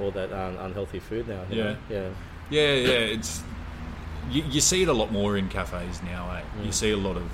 all 0.00 0.10
that 0.12 0.32
un- 0.32 0.56
unhealthy 0.60 0.98
food 1.00 1.28
now. 1.28 1.42
you 1.50 1.56
Yeah. 1.58 1.64
know? 1.64 1.76
Yeah. 1.88 2.08
Yeah, 2.50 2.74
yeah, 2.74 3.14
it's 3.16 3.42
you, 4.30 4.42
you 4.50 4.60
see 4.60 4.82
it 4.82 4.88
a 4.88 4.92
lot 4.92 5.12
more 5.12 5.36
in 5.36 5.48
cafes 5.48 6.00
now. 6.02 6.30
Eh? 6.36 6.64
You 6.64 6.72
see 6.72 6.90
a 6.90 6.96
lot 6.96 7.16
of 7.16 7.30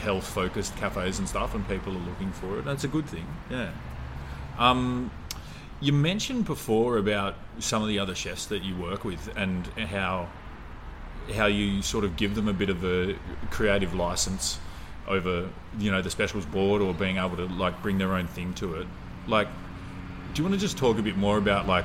health 0.00 0.26
focused 0.26 0.76
cafes 0.76 1.18
and 1.20 1.28
stuff, 1.28 1.54
and 1.54 1.66
people 1.68 1.92
are 1.92 2.00
looking 2.10 2.32
for 2.32 2.58
it. 2.58 2.64
That's 2.64 2.84
a 2.84 2.88
good 2.88 3.06
thing. 3.06 3.26
Yeah. 3.50 3.70
Um, 4.58 5.10
you 5.80 5.92
mentioned 5.92 6.44
before 6.46 6.96
about 6.98 7.34
some 7.60 7.82
of 7.82 7.88
the 7.88 7.98
other 7.98 8.14
chefs 8.14 8.46
that 8.46 8.62
you 8.64 8.74
work 8.76 9.04
with 9.04 9.30
and 9.36 9.66
how 9.88 10.28
how 11.34 11.46
you 11.46 11.82
sort 11.82 12.04
of 12.04 12.16
give 12.16 12.36
them 12.36 12.46
a 12.46 12.52
bit 12.52 12.70
of 12.70 12.84
a 12.84 13.14
creative 13.50 13.92
license 13.94 14.58
over 15.08 15.48
you 15.78 15.90
know 15.90 16.02
the 16.02 16.10
specials 16.10 16.44
board 16.46 16.82
or 16.82 16.92
being 16.94 17.16
able 17.16 17.36
to 17.36 17.46
like 17.46 17.82
bring 17.82 17.98
their 17.98 18.14
own 18.14 18.26
thing 18.26 18.54
to 18.54 18.74
it. 18.74 18.86
Like, 19.26 19.48
do 20.34 20.42
you 20.42 20.44
want 20.44 20.54
to 20.54 20.60
just 20.60 20.78
talk 20.78 20.98
a 20.98 21.02
bit 21.02 21.16
more 21.16 21.38
about 21.38 21.66
like 21.66 21.84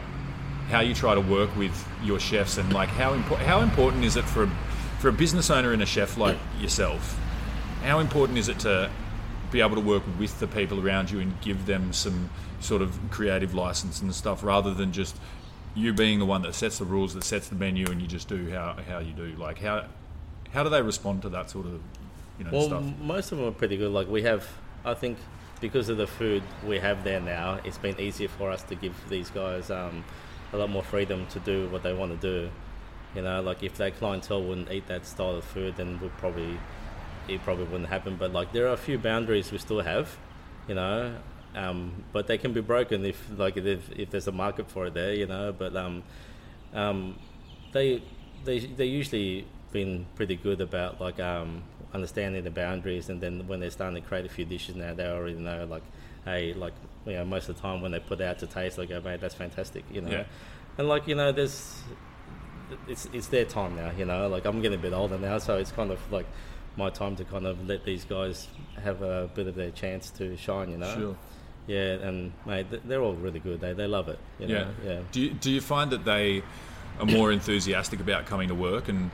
how 0.69 0.79
you 0.79 0.93
try 0.93 1.13
to 1.13 1.21
work 1.21 1.55
with 1.55 1.87
your 2.03 2.19
chefs 2.19 2.57
and 2.57 2.71
like 2.73 2.89
how 2.89 3.15
impo- 3.15 3.37
how 3.37 3.61
important 3.61 4.05
is 4.05 4.15
it 4.15 4.25
for 4.25 4.43
a, 4.43 4.51
for 4.99 5.09
a 5.09 5.13
business 5.13 5.49
owner 5.49 5.73
and 5.73 5.81
a 5.81 5.85
chef 5.85 6.17
like 6.17 6.37
yourself? 6.59 7.19
How 7.83 7.99
important 7.99 8.37
is 8.37 8.47
it 8.47 8.59
to 8.59 8.89
be 9.51 9.59
able 9.59 9.75
to 9.75 9.81
work 9.81 10.03
with 10.17 10.39
the 10.39 10.47
people 10.47 10.85
around 10.85 11.11
you 11.11 11.19
and 11.19 11.39
give 11.41 11.65
them 11.65 11.91
some 11.91 12.29
sort 12.61 12.81
of 12.81 12.97
creative 13.09 13.53
license 13.53 14.01
and 14.01 14.13
stuff 14.15 14.43
rather 14.43 14.73
than 14.73 14.93
just 14.93 15.17
you 15.75 15.93
being 15.93 16.19
the 16.19 16.25
one 16.25 16.41
that 16.43 16.53
sets 16.53 16.77
the 16.77 16.85
rules, 16.85 17.13
that 17.13 17.23
sets 17.23 17.49
the 17.49 17.55
menu, 17.55 17.85
and 17.87 18.01
you 18.01 18.07
just 18.07 18.27
do 18.27 18.49
how, 18.51 18.75
how 18.87 18.99
you 18.99 19.13
do. 19.13 19.35
Like 19.37 19.59
how 19.59 19.87
how 20.53 20.63
do 20.63 20.69
they 20.69 20.81
respond 20.81 21.21
to 21.21 21.29
that 21.29 21.49
sort 21.49 21.65
of 21.65 21.81
you 22.41 22.51
know 22.51 22.57
Well, 22.57 22.67
stuff? 22.67 22.83
most 23.01 23.31
of 23.31 23.37
them 23.37 23.47
are 23.47 23.51
pretty 23.51 23.77
good. 23.77 23.91
Like 23.91 24.07
we 24.07 24.23
have, 24.23 24.47
I 24.85 24.93
think, 24.93 25.17
because 25.59 25.89
of 25.89 25.97
the 25.97 26.07
food 26.07 26.43
we 26.65 26.79
have 26.79 27.03
there 27.03 27.19
now, 27.21 27.59
it's 27.63 27.77
been 27.77 27.99
easier 27.99 28.27
for 28.27 28.49
us 28.49 28.63
to 28.63 28.75
give 28.75 28.95
these 29.09 29.29
guys 29.29 29.69
um, 29.69 30.03
a 30.53 30.57
lot 30.57 30.69
more 30.69 30.83
freedom 30.83 31.27
to 31.27 31.39
do 31.39 31.67
what 31.69 31.83
they 31.83 31.93
want 31.93 32.11
to 32.11 32.17
do. 32.17 32.49
You 33.15 33.21
know, 33.21 33.41
like 33.41 33.63
if 33.63 33.75
that 33.77 33.97
clientele 33.97 34.43
wouldn't 34.43 34.71
eat 34.71 34.87
that 34.87 35.05
style 35.05 35.35
of 35.35 35.43
food, 35.43 35.75
then 35.77 35.99
we 36.01 36.09
probably 36.17 36.59
it 37.27 37.43
probably 37.43 37.65
wouldn't 37.65 37.89
happen. 37.89 38.15
But 38.15 38.33
like 38.33 38.51
there 38.53 38.67
are 38.67 38.73
a 38.73 38.77
few 38.77 38.97
boundaries 38.97 39.51
we 39.51 39.57
still 39.59 39.81
have, 39.81 40.17
you 40.67 40.75
know, 40.75 41.15
um, 41.55 42.03
but 42.13 42.27
they 42.27 42.37
can 42.37 42.53
be 42.53 42.61
broken 42.61 43.05
if 43.05 43.29
like 43.37 43.57
if, 43.57 43.91
if 43.91 44.09
there's 44.09 44.27
a 44.27 44.31
market 44.31 44.69
for 44.71 44.87
it 44.87 44.93
there, 44.93 45.13
you 45.13 45.27
know. 45.27 45.53
But 45.53 45.75
um, 45.75 46.03
um, 46.73 47.19
they 47.73 48.01
they 48.45 48.59
they 48.59 48.85
usually 48.85 49.45
been 49.71 50.05
pretty 50.15 50.35
good 50.35 50.61
about 50.61 50.99
like 51.01 51.19
um, 51.19 51.63
understanding 51.93 52.43
the 52.43 52.51
boundaries, 52.51 53.09
and 53.09 53.21
then 53.21 53.47
when 53.47 53.59
they're 53.59 53.69
starting 53.69 54.01
to 54.01 54.07
create 54.07 54.25
a 54.25 54.29
few 54.29 54.45
dishes 54.45 54.75
now, 54.75 54.93
they 54.93 55.05
already 55.05 55.35
know 55.35 55.65
like, 55.65 55.83
hey, 56.25 56.53
like 56.53 56.73
you 57.05 57.13
know, 57.13 57.25
most 57.25 57.49
of 57.49 57.55
the 57.55 57.61
time 57.61 57.81
when 57.81 57.91
they 57.91 57.99
put 57.99 58.21
it 58.21 58.25
out 58.25 58.39
to 58.39 58.47
taste, 58.47 58.77
they 58.77 58.83
oh, 58.83 58.87
go, 58.87 59.01
mate, 59.01 59.21
that's 59.21 59.35
fantastic, 59.35 59.83
you 59.91 60.01
know. 60.01 60.11
Yeah. 60.11 60.23
And 60.77 60.87
like 60.87 61.07
you 61.07 61.15
know, 61.15 61.31
there's 61.31 61.81
it's 62.87 63.07
it's 63.13 63.27
their 63.27 63.45
time 63.45 63.75
now, 63.75 63.91
you 63.97 64.05
know. 64.05 64.27
Like 64.27 64.45
I'm 64.45 64.61
getting 64.61 64.79
a 64.79 64.81
bit 64.81 64.93
older 64.93 65.17
now, 65.17 65.37
so 65.37 65.57
it's 65.57 65.71
kind 65.71 65.91
of 65.91 65.99
like 66.11 66.25
my 66.77 66.89
time 66.89 67.15
to 67.17 67.25
kind 67.25 67.45
of 67.45 67.67
let 67.67 67.83
these 67.83 68.05
guys 68.05 68.47
have 68.81 69.01
a 69.01 69.29
bit 69.33 69.47
of 69.47 69.55
their 69.55 69.71
chance 69.71 70.09
to 70.11 70.37
shine, 70.37 70.71
you 70.71 70.77
know. 70.77 70.95
Sure. 70.95 71.15
Yeah, 71.67 71.93
and 72.07 72.33
mate, 72.45 72.67
they're 72.87 73.01
all 73.01 73.13
really 73.13 73.39
good. 73.39 73.61
They 73.61 73.73
they 73.73 73.87
love 73.87 74.09
it. 74.09 74.19
You 74.39 74.47
Yeah. 74.47 74.53
know? 74.59 74.69
Yeah. 74.85 74.99
Do 75.11 75.21
you, 75.21 75.29
do 75.31 75.51
you 75.51 75.61
find 75.61 75.91
that 75.91 76.05
they 76.05 76.41
are 76.99 77.05
more 77.05 77.31
enthusiastic 77.31 77.99
about 77.99 78.25
coming 78.25 78.47
to 78.47 78.55
work 78.55 78.89
and 78.89 79.11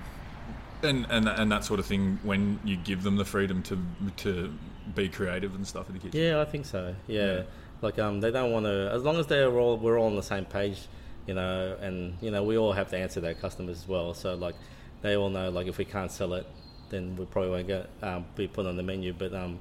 and, 0.83 1.05
and 1.09 1.27
and 1.27 1.51
that 1.51 1.63
sort 1.63 1.79
of 1.79 1.85
thing 1.85 2.19
when 2.23 2.59
you 2.63 2.75
give 2.77 3.03
them 3.03 3.15
the 3.15 3.25
freedom 3.25 3.63
to 3.63 3.77
to 4.17 4.53
be 4.95 5.09
creative 5.09 5.53
and 5.55 5.65
stuff 5.67 5.87
in 5.89 5.93
the 5.95 5.99
kitchen? 5.99 6.19
Yeah, 6.19 6.41
I 6.41 6.45
think 6.45 6.65
so. 6.65 6.95
Yeah, 7.07 7.33
Yeah. 7.33 7.41
like 7.81 7.99
um, 7.99 8.19
they 8.21 8.31
don't 8.31 8.51
want 8.51 8.65
to. 8.65 8.89
As 8.93 9.03
long 9.03 9.17
as 9.17 9.27
they're 9.27 9.51
all, 9.57 9.77
we're 9.77 9.99
all 9.99 10.07
on 10.07 10.15
the 10.15 10.23
same 10.23 10.45
page, 10.45 10.87
you 11.25 11.33
know, 11.33 11.75
and 11.81 12.15
you 12.21 12.31
know, 12.31 12.43
we 12.43 12.57
all 12.57 12.71
have 12.73 12.89
to 12.91 12.97
answer 12.97 13.19
their 13.19 13.33
customers 13.33 13.77
as 13.81 13.87
well. 13.87 14.13
So 14.13 14.35
like, 14.35 14.55
they 15.01 15.15
all 15.15 15.29
know 15.29 15.49
like 15.49 15.67
if 15.67 15.77
we 15.77 15.85
can't 15.85 16.11
sell 16.11 16.33
it, 16.33 16.47
then 16.89 17.15
we 17.15 17.25
probably 17.25 17.51
won't 17.51 17.67
get 17.67 17.89
um, 18.01 18.25
be 18.35 18.47
put 18.47 18.65
on 18.65 18.77
the 18.77 18.83
menu. 18.83 19.13
But 19.13 19.33
um, 19.33 19.59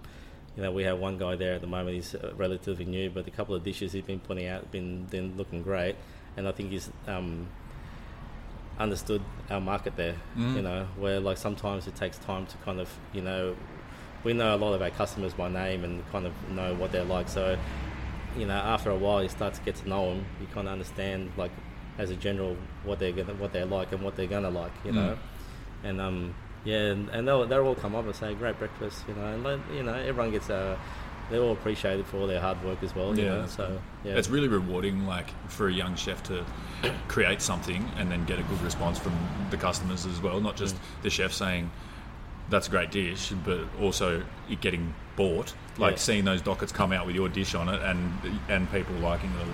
you 0.57 0.63
know, 0.63 0.71
we 0.73 0.85
have 0.85 0.99
one 0.99 1.19
guy 1.19 1.35
there 1.37 1.55
at 1.55 1.61
the 1.61 1.67
moment. 1.67 1.97
He's 1.97 2.15
uh, 2.15 2.33
relatively 2.37 2.85
new, 2.85 3.11
but 3.11 3.27
a 3.27 3.31
couple 3.31 3.55
of 3.55 3.63
dishes 3.65 3.93
he's 3.93 4.05
been 4.05 4.21
putting 4.21 4.47
out 4.47 4.71
been 4.71 5.05
been 5.07 5.37
looking 5.37 5.63
great, 5.63 5.97
and 6.37 6.47
I 6.47 6.53
think 6.53 6.71
he's 6.71 6.91
um. 7.07 7.49
Understood 8.79 9.23
our 9.49 9.61
market 9.61 9.97
there, 9.97 10.17
you 10.57 10.63
know, 10.63 10.87
where 10.99 11.19
like 11.19 11.39
sometimes 11.39 11.87
it 11.87 11.95
takes 11.97 12.19
time 12.19 12.45
to 12.47 12.57
kind 12.59 12.79
of, 12.79 12.91
you 13.13 13.23
know, 13.23 13.57
we 14.23 14.33
know 14.35 14.55
a 14.55 14.59
lot 14.59 14.75
of 14.75 14.83
our 14.83 14.91
customers 14.91 15.33
by 15.33 15.49
name 15.49 15.83
and 15.85 16.07
kind 16.11 16.27
of 16.27 16.33
know 16.51 16.75
what 16.75 16.93
they're 16.93 17.05
like. 17.05 17.29
So, 17.29 17.57
you 18.37 18.45
know, 18.47 18.55
after 18.55 18.91
a 18.91 18.97
while, 18.97 19.23
you 19.23 19.31
start 19.31 19.55
to 19.55 19.63
get 19.63 19.77
to 19.77 19.89
know 19.89 20.11
them. 20.11 20.27
You 20.41 20.47
kind 20.49 20.67
of 20.67 20.73
understand, 20.73 21.31
like, 21.39 21.53
as 21.97 22.11
a 22.11 22.17
general, 22.17 22.57
what 22.85 22.99
they're 22.99 23.13
gonna, 23.13 23.33
what 23.35 23.53
they're 23.55 23.65
like, 23.65 23.93
and 23.93 24.03
what 24.03 24.15
they're 24.17 24.27
gonna 24.27 24.51
like. 24.51 24.73
You 24.85 24.93
know, 24.93 25.19
and 25.83 25.99
um, 26.01 26.35
yeah, 26.65 26.91
and, 26.91 27.09
and 27.11 27.27
they'll 27.27 27.47
they'll 27.47 27.65
all 27.67 27.75
come 27.75 27.95
up 27.95 28.05
and 28.05 28.15
say, 28.15 28.35
"Great 28.35 28.59
breakfast," 28.59 29.05
you 29.09 29.15
know, 29.15 29.27
and 29.27 29.43
like, 29.43 29.61
you 29.73 29.83
know, 29.85 29.95
everyone 29.95 30.33
gets 30.33 30.51
uh, 30.51 30.77
they're 31.31 31.41
all 31.43 31.53
appreciated 31.53 32.07
for 32.07 32.19
all 32.19 32.27
their 32.27 32.41
hard 32.41 32.63
work 32.65 32.83
as 32.83 32.95
well. 32.95 33.17
Yeah, 33.19 33.25
know? 33.25 33.47
so 33.47 33.81
yeah, 34.05 34.15
It's 34.15 34.29
really 34.29 34.49
rewarding, 34.49 35.07
like 35.07 35.27
for 35.51 35.69
a 35.69 35.73
young 35.73 35.97
chef 35.97 36.23
to 36.25 36.45
create 37.09 37.43
something 37.43 37.89
and 37.97 38.11
then 38.11 38.25
get 38.27 38.39
a 38.39 38.43
good 38.45 38.61
response 38.63 38.99
from 38.99 39.13
the 39.51 39.57
customers 39.57 40.07
as 40.07 40.21
well. 40.21 40.41
Not 40.41 40.57
just 40.57 40.77
Mm. 40.77 40.79
the 41.03 41.11
chef 41.11 41.33
saying 41.33 41.71
that's 42.49 42.69
a 42.69 42.71
great 42.71 42.91
dish, 42.93 43.33
but 43.45 43.61
also 43.81 44.23
it 44.49 44.61
getting 44.61 44.95
bought. 45.17 45.53
Like 45.79 45.93
Yeah. 45.93 45.99
seeing 45.99 46.25
those 46.25 46.41
dockets 46.43 46.71
come 46.73 46.93
out 46.93 47.07
with 47.07 47.17
your 47.17 47.29
dish 47.29 47.55
on 47.55 47.69
it 47.69 47.83
and 47.83 48.13
and 48.49 48.71
people 48.71 48.95
liking 48.97 49.31
it 49.31 49.47
a 49.49 49.51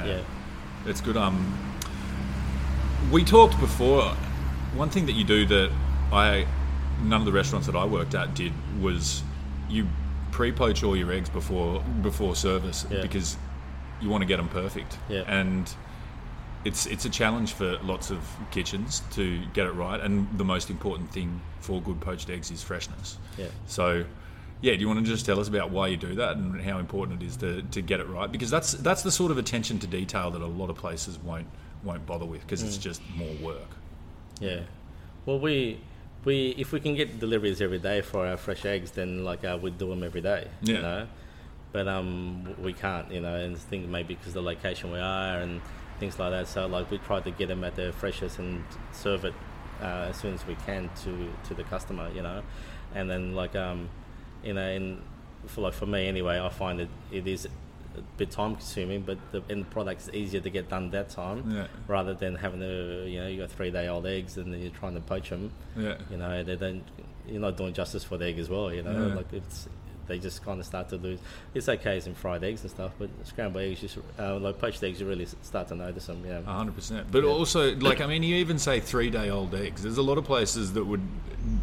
lot. 0.00 0.06
yeah. 0.06 0.20
It's 0.86 1.00
good. 1.00 1.16
Um, 1.16 1.52
we 3.10 3.24
talked 3.24 3.58
before. 3.60 4.14
One 4.74 4.88
thing 4.88 5.06
that 5.06 5.12
you 5.12 5.24
do 5.24 5.44
that 5.46 5.70
I 6.12 6.46
none 7.02 7.20
of 7.20 7.26
the 7.26 7.32
restaurants 7.32 7.66
that 7.66 7.76
I 7.76 7.84
worked 7.84 8.14
at 8.14 8.34
did 8.34 8.52
was 8.80 9.22
you 9.68 9.86
pre-poach 10.32 10.82
all 10.82 10.96
your 10.96 11.12
eggs 11.12 11.28
before 11.30 11.80
before 12.02 12.34
service 12.34 12.84
Yeah. 12.90 13.02
because 13.02 13.36
you 14.00 14.08
want 14.08 14.22
to 14.22 14.26
get 14.26 14.38
them 14.38 14.48
perfect. 14.48 14.98
Yeah. 15.08 15.20
And 15.28 15.72
it's 16.64 16.86
it's 16.86 17.04
a 17.04 17.10
challenge 17.10 17.52
for 17.52 17.78
lots 17.82 18.10
of 18.10 18.18
kitchens 18.50 19.02
to 19.12 19.44
get 19.52 19.66
it 19.66 19.72
right. 19.72 20.00
And 20.00 20.26
the 20.38 20.44
most 20.44 20.70
important 20.70 21.12
thing 21.12 21.40
for 21.60 21.80
good 21.80 22.00
poached 22.00 22.30
eggs 22.30 22.50
is 22.50 22.62
freshness. 22.62 23.18
Yeah. 23.38 23.46
So, 23.66 24.04
yeah, 24.60 24.74
do 24.74 24.80
you 24.80 24.88
want 24.88 25.00
to 25.00 25.04
just 25.04 25.26
tell 25.26 25.38
us 25.40 25.48
about 25.48 25.70
why 25.70 25.88
you 25.88 25.96
do 25.96 26.14
that 26.16 26.36
and 26.36 26.60
how 26.60 26.78
important 26.78 27.22
it 27.22 27.26
is 27.26 27.36
to, 27.38 27.62
to 27.62 27.82
get 27.82 28.00
it 28.00 28.08
right? 28.08 28.30
Because 28.30 28.50
that's 28.50 28.72
that's 28.72 29.02
the 29.02 29.10
sort 29.10 29.30
of 29.32 29.38
attention 29.38 29.78
to 29.80 29.86
detail 29.86 30.30
that 30.30 30.42
a 30.42 30.46
lot 30.46 30.70
of 30.70 30.76
places 30.76 31.18
won't 31.18 31.46
won't 31.84 32.06
bother 32.06 32.24
with 32.26 32.40
because 32.42 32.62
Mm. 32.62 32.66
it's 32.68 32.78
just 32.78 33.02
more 33.16 33.34
work. 33.42 33.70
Yeah. 34.40 34.60
Well, 35.26 35.38
we 35.40 35.80
we 36.24 36.54
if 36.58 36.72
we 36.72 36.80
can 36.80 36.94
get 36.94 37.18
deliveries 37.18 37.60
every 37.60 37.78
day 37.78 38.00
for 38.00 38.26
our 38.26 38.36
fresh 38.36 38.64
eggs, 38.64 38.92
then 38.92 39.24
like 39.24 39.44
uh, 39.44 39.58
we'd 39.60 39.78
do 39.78 39.88
them 39.88 40.02
every 40.02 40.20
day. 40.20 40.48
Yeah. 40.62 40.74
You 40.74 40.82
know. 40.82 41.08
But 41.72 41.88
um, 41.88 42.54
we 42.62 42.74
can't, 42.74 43.10
you 43.10 43.20
know, 43.22 43.34
and 43.34 43.56
I 43.56 43.58
think 43.58 43.88
maybe 43.88 44.14
because 44.14 44.34
the 44.34 44.42
location 44.42 44.92
we 44.92 44.98
are 44.98 45.40
and 45.40 45.62
things 45.98 46.18
like 46.18 46.30
that. 46.30 46.46
So 46.46 46.66
like 46.66 46.90
we 46.90 46.98
try 46.98 47.20
to 47.20 47.30
get 47.30 47.48
them 47.48 47.64
at 47.64 47.76
their 47.76 47.92
freshest 47.92 48.38
and 48.38 48.62
serve 48.92 49.24
it 49.24 49.34
uh, 49.80 50.08
as 50.10 50.16
soon 50.16 50.34
as 50.34 50.46
we 50.46 50.54
can 50.66 50.90
to 51.04 51.32
to 51.48 51.54
the 51.54 51.64
customer, 51.64 52.10
you 52.14 52.22
know, 52.22 52.42
and 52.94 53.10
then 53.10 53.34
like 53.34 53.56
um, 53.56 53.88
you 54.44 54.52
know, 54.52 54.60
and 54.60 55.02
for 55.46 55.62
like 55.62 55.72
for 55.72 55.86
me 55.86 56.06
anyway, 56.06 56.38
I 56.38 56.50
find 56.50 56.78
that 56.80 56.88
it 57.10 57.26
is 57.26 57.48
a 57.96 58.00
bit 58.16 58.30
time 58.30 58.54
consuming, 58.56 59.02
but 59.02 59.18
the 59.32 59.42
end 59.50 59.68
product 59.70 60.02
is 60.02 60.10
easier 60.14 60.40
to 60.40 60.50
get 60.50 60.68
done 60.68 60.90
that 60.90 61.08
time 61.10 61.50
Yeah. 61.50 61.66
rather 61.88 62.14
than 62.14 62.34
having 62.36 62.60
to 62.60 63.06
you 63.08 63.20
know 63.20 63.28
you 63.28 63.38
got 63.40 63.50
three 63.50 63.70
day 63.70 63.88
old 63.88 64.06
eggs 64.06 64.36
and 64.36 64.52
then 64.52 64.60
you're 64.62 64.70
trying 64.70 64.94
to 64.94 65.00
poach 65.00 65.30
them. 65.30 65.50
Yeah. 65.76 65.96
You 66.10 66.16
know 66.16 66.42
they 66.42 66.56
don't 66.56 66.82
you're 67.26 67.40
not 67.40 67.56
doing 67.56 67.72
justice 67.72 68.02
for 68.04 68.16
the 68.18 68.26
egg 68.26 68.38
as 68.38 68.48
well. 68.48 68.72
You 68.72 68.82
know 68.82 69.08
Yeah. 69.08 69.14
like 69.14 69.32
it's 69.32 69.68
they 70.08 70.18
just 70.18 70.44
kind 70.44 70.58
of 70.60 70.66
start 70.66 70.88
to 70.90 70.96
lose. 70.96 71.20
It's 71.54 71.68
okay 71.68 71.96
as 71.96 72.06
in 72.06 72.14
fried 72.14 72.42
eggs 72.44 72.62
and 72.62 72.70
stuff, 72.70 72.92
but 72.98 73.08
scrambled 73.24 73.62
eggs, 73.64 73.80
just 73.80 73.98
uh, 74.18 74.36
like 74.38 74.58
poached 74.58 74.82
eggs, 74.82 75.00
you 75.00 75.08
really 75.08 75.26
start 75.42 75.68
to 75.68 75.74
notice 75.74 76.06
them. 76.06 76.24
Yeah. 76.26 76.42
hundred 76.42 76.74
percent. 76.74 77.06
But 77.10 77.24
also, 77.24 77.74
like, 77.76 78.00
I 78.00 78.06
mean, 78.06 78.22
you 78.22 78.36
even 78.36 78.58
say 78.58 78.80
three-day-old 78.80 79.54
eggs. 79.54 79.82
There's 79.82 79.98
a 79.98 80.02
lot 80.02 80.18
of 80.18 80.24
places 80.24 80.72
that 80.74 80.84
would 80.84 81.00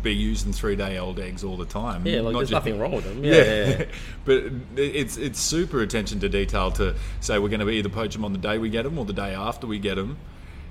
be 0.03 0.13
using 0.13 0.51
three-day-old 0.53 1.19
eggs 1.19 1.43
all 1.43 1.57
the 1.57 1.65
time. 1.65 2.05
Yeah, 2.05 2.21
like 2.21 2.33
Not 2.33 2.39
there's 2.39 2.49
just- 2.49 2.65
nothing 2.65 2.79
wrong 2.79 2.93
with 2.93 3.05
them. 3.05 3.23
Yeah, 3.23 3.33
Yeah, 3.33 3.43
yeah, 3.43 3.77
yeah. 3.79 3.85
but 4.25 4.43
it's 4.77 5.17
it's 5.17 5.39
super 5.39 5.81
attention 5.81 6.19
to 6.21 6.29
detail 6.29 6.71
to 6.71 6.95
say 7.19 7.39
we're 7.39 7.49
going 7.49 7.59
to 7.59 7.69
either 7.69 7.89
poach 7.89 8.13
them 8.13 8.23
on 8.25 8.33
the 8.33 8.39
day 8.39 8.57
we 8.57 8.69
get 8.69 8.83
them 8.83 8.97
or 8.97 9.05
the 9.05 9.13
day 9.13 9.33
after 9.33 9.67
we 9.67 9.79
get 9.79 9.95
them. 9.95 10.17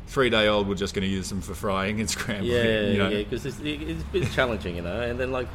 Three 0.07 0.31
day 0.31 0.49
old, 0.49 0.67
we're 0.69 0.75
just 0.75 0.95
going 0.95 1.07
to 1.07 1.15
use 1.15 1.29
them 1.29 1.43
for 1.43 1.53
frying 1.55 2.01
and 2.01 2.09
scrambling. 2.17 2.51
Yeah, 2.51 2.81
you 2.81 2.97
know? 2.99 3.09
yeah, 3.11 3.19
because 3.19 3.45
it's, 3.45 3.61
it's 3.61 4.03
a 4.03 4.07
bit 4.07 4.31
challenging, 4.33 4.77
you 4.77 4.83
know. 4.83 5.03
And 5.03 5.21
then 5.21 5.33
like 5.33 5.49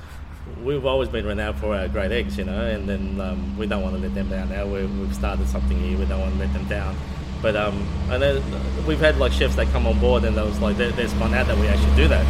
we've 0.63 0.86
always 0.86 1.10
been 1.10 1.25
renowned 1.25 1.58
for 1.58 1.75
our 1.75 1.88
great 1.88 2.12
eggs, 2.12 2.38
you 2.38 2.45
know. 2.45 2.62
And 2.65 2.88
then 2.88 3.19
um, 3.21 3.58
we 3.58 3.65
don't 3.67 3.82
want 3.82 3.95
to 3.95 4.01
let 4.01 4.13
them 4.13 4.29
down. 4.29 4.49
Now 4.49 4.65
we 4.65 4.86
we've 4.86 5.13
started 5.15 5.47
something 5.47 5.77
here, 5.79 5.97
we 5.97 6.06
don't 6.06 6.19
want 6.21 6.34
to 6.34 6.39
let 6.39 6.53
them 6.53 6.65
down. 6.67 6.95
But 7.41 7.56
um, 7.58 7.86
I 8.10 8.17
know 8.17 8.41
we've 8.88 8.99
had 8.99 9.17
like 9.17 9.34
chefs 9.34 9.56
that 9.58 9.67
come 9.67 9.86
on 9.86 9.99
board 9.99 10.23
and 10.23 10.38
they 10.38 10.41
was 10.41 10.60
like 10.60 10.77
they, 10.77 10.91
they're 10.91 11.08
spun 11.10 11.34
out 11.34 11.47
that 11.47 11.58
we 11.58 11.67
actually 11.67 11.95
do 11.95 12.08
that, 12.08 12.25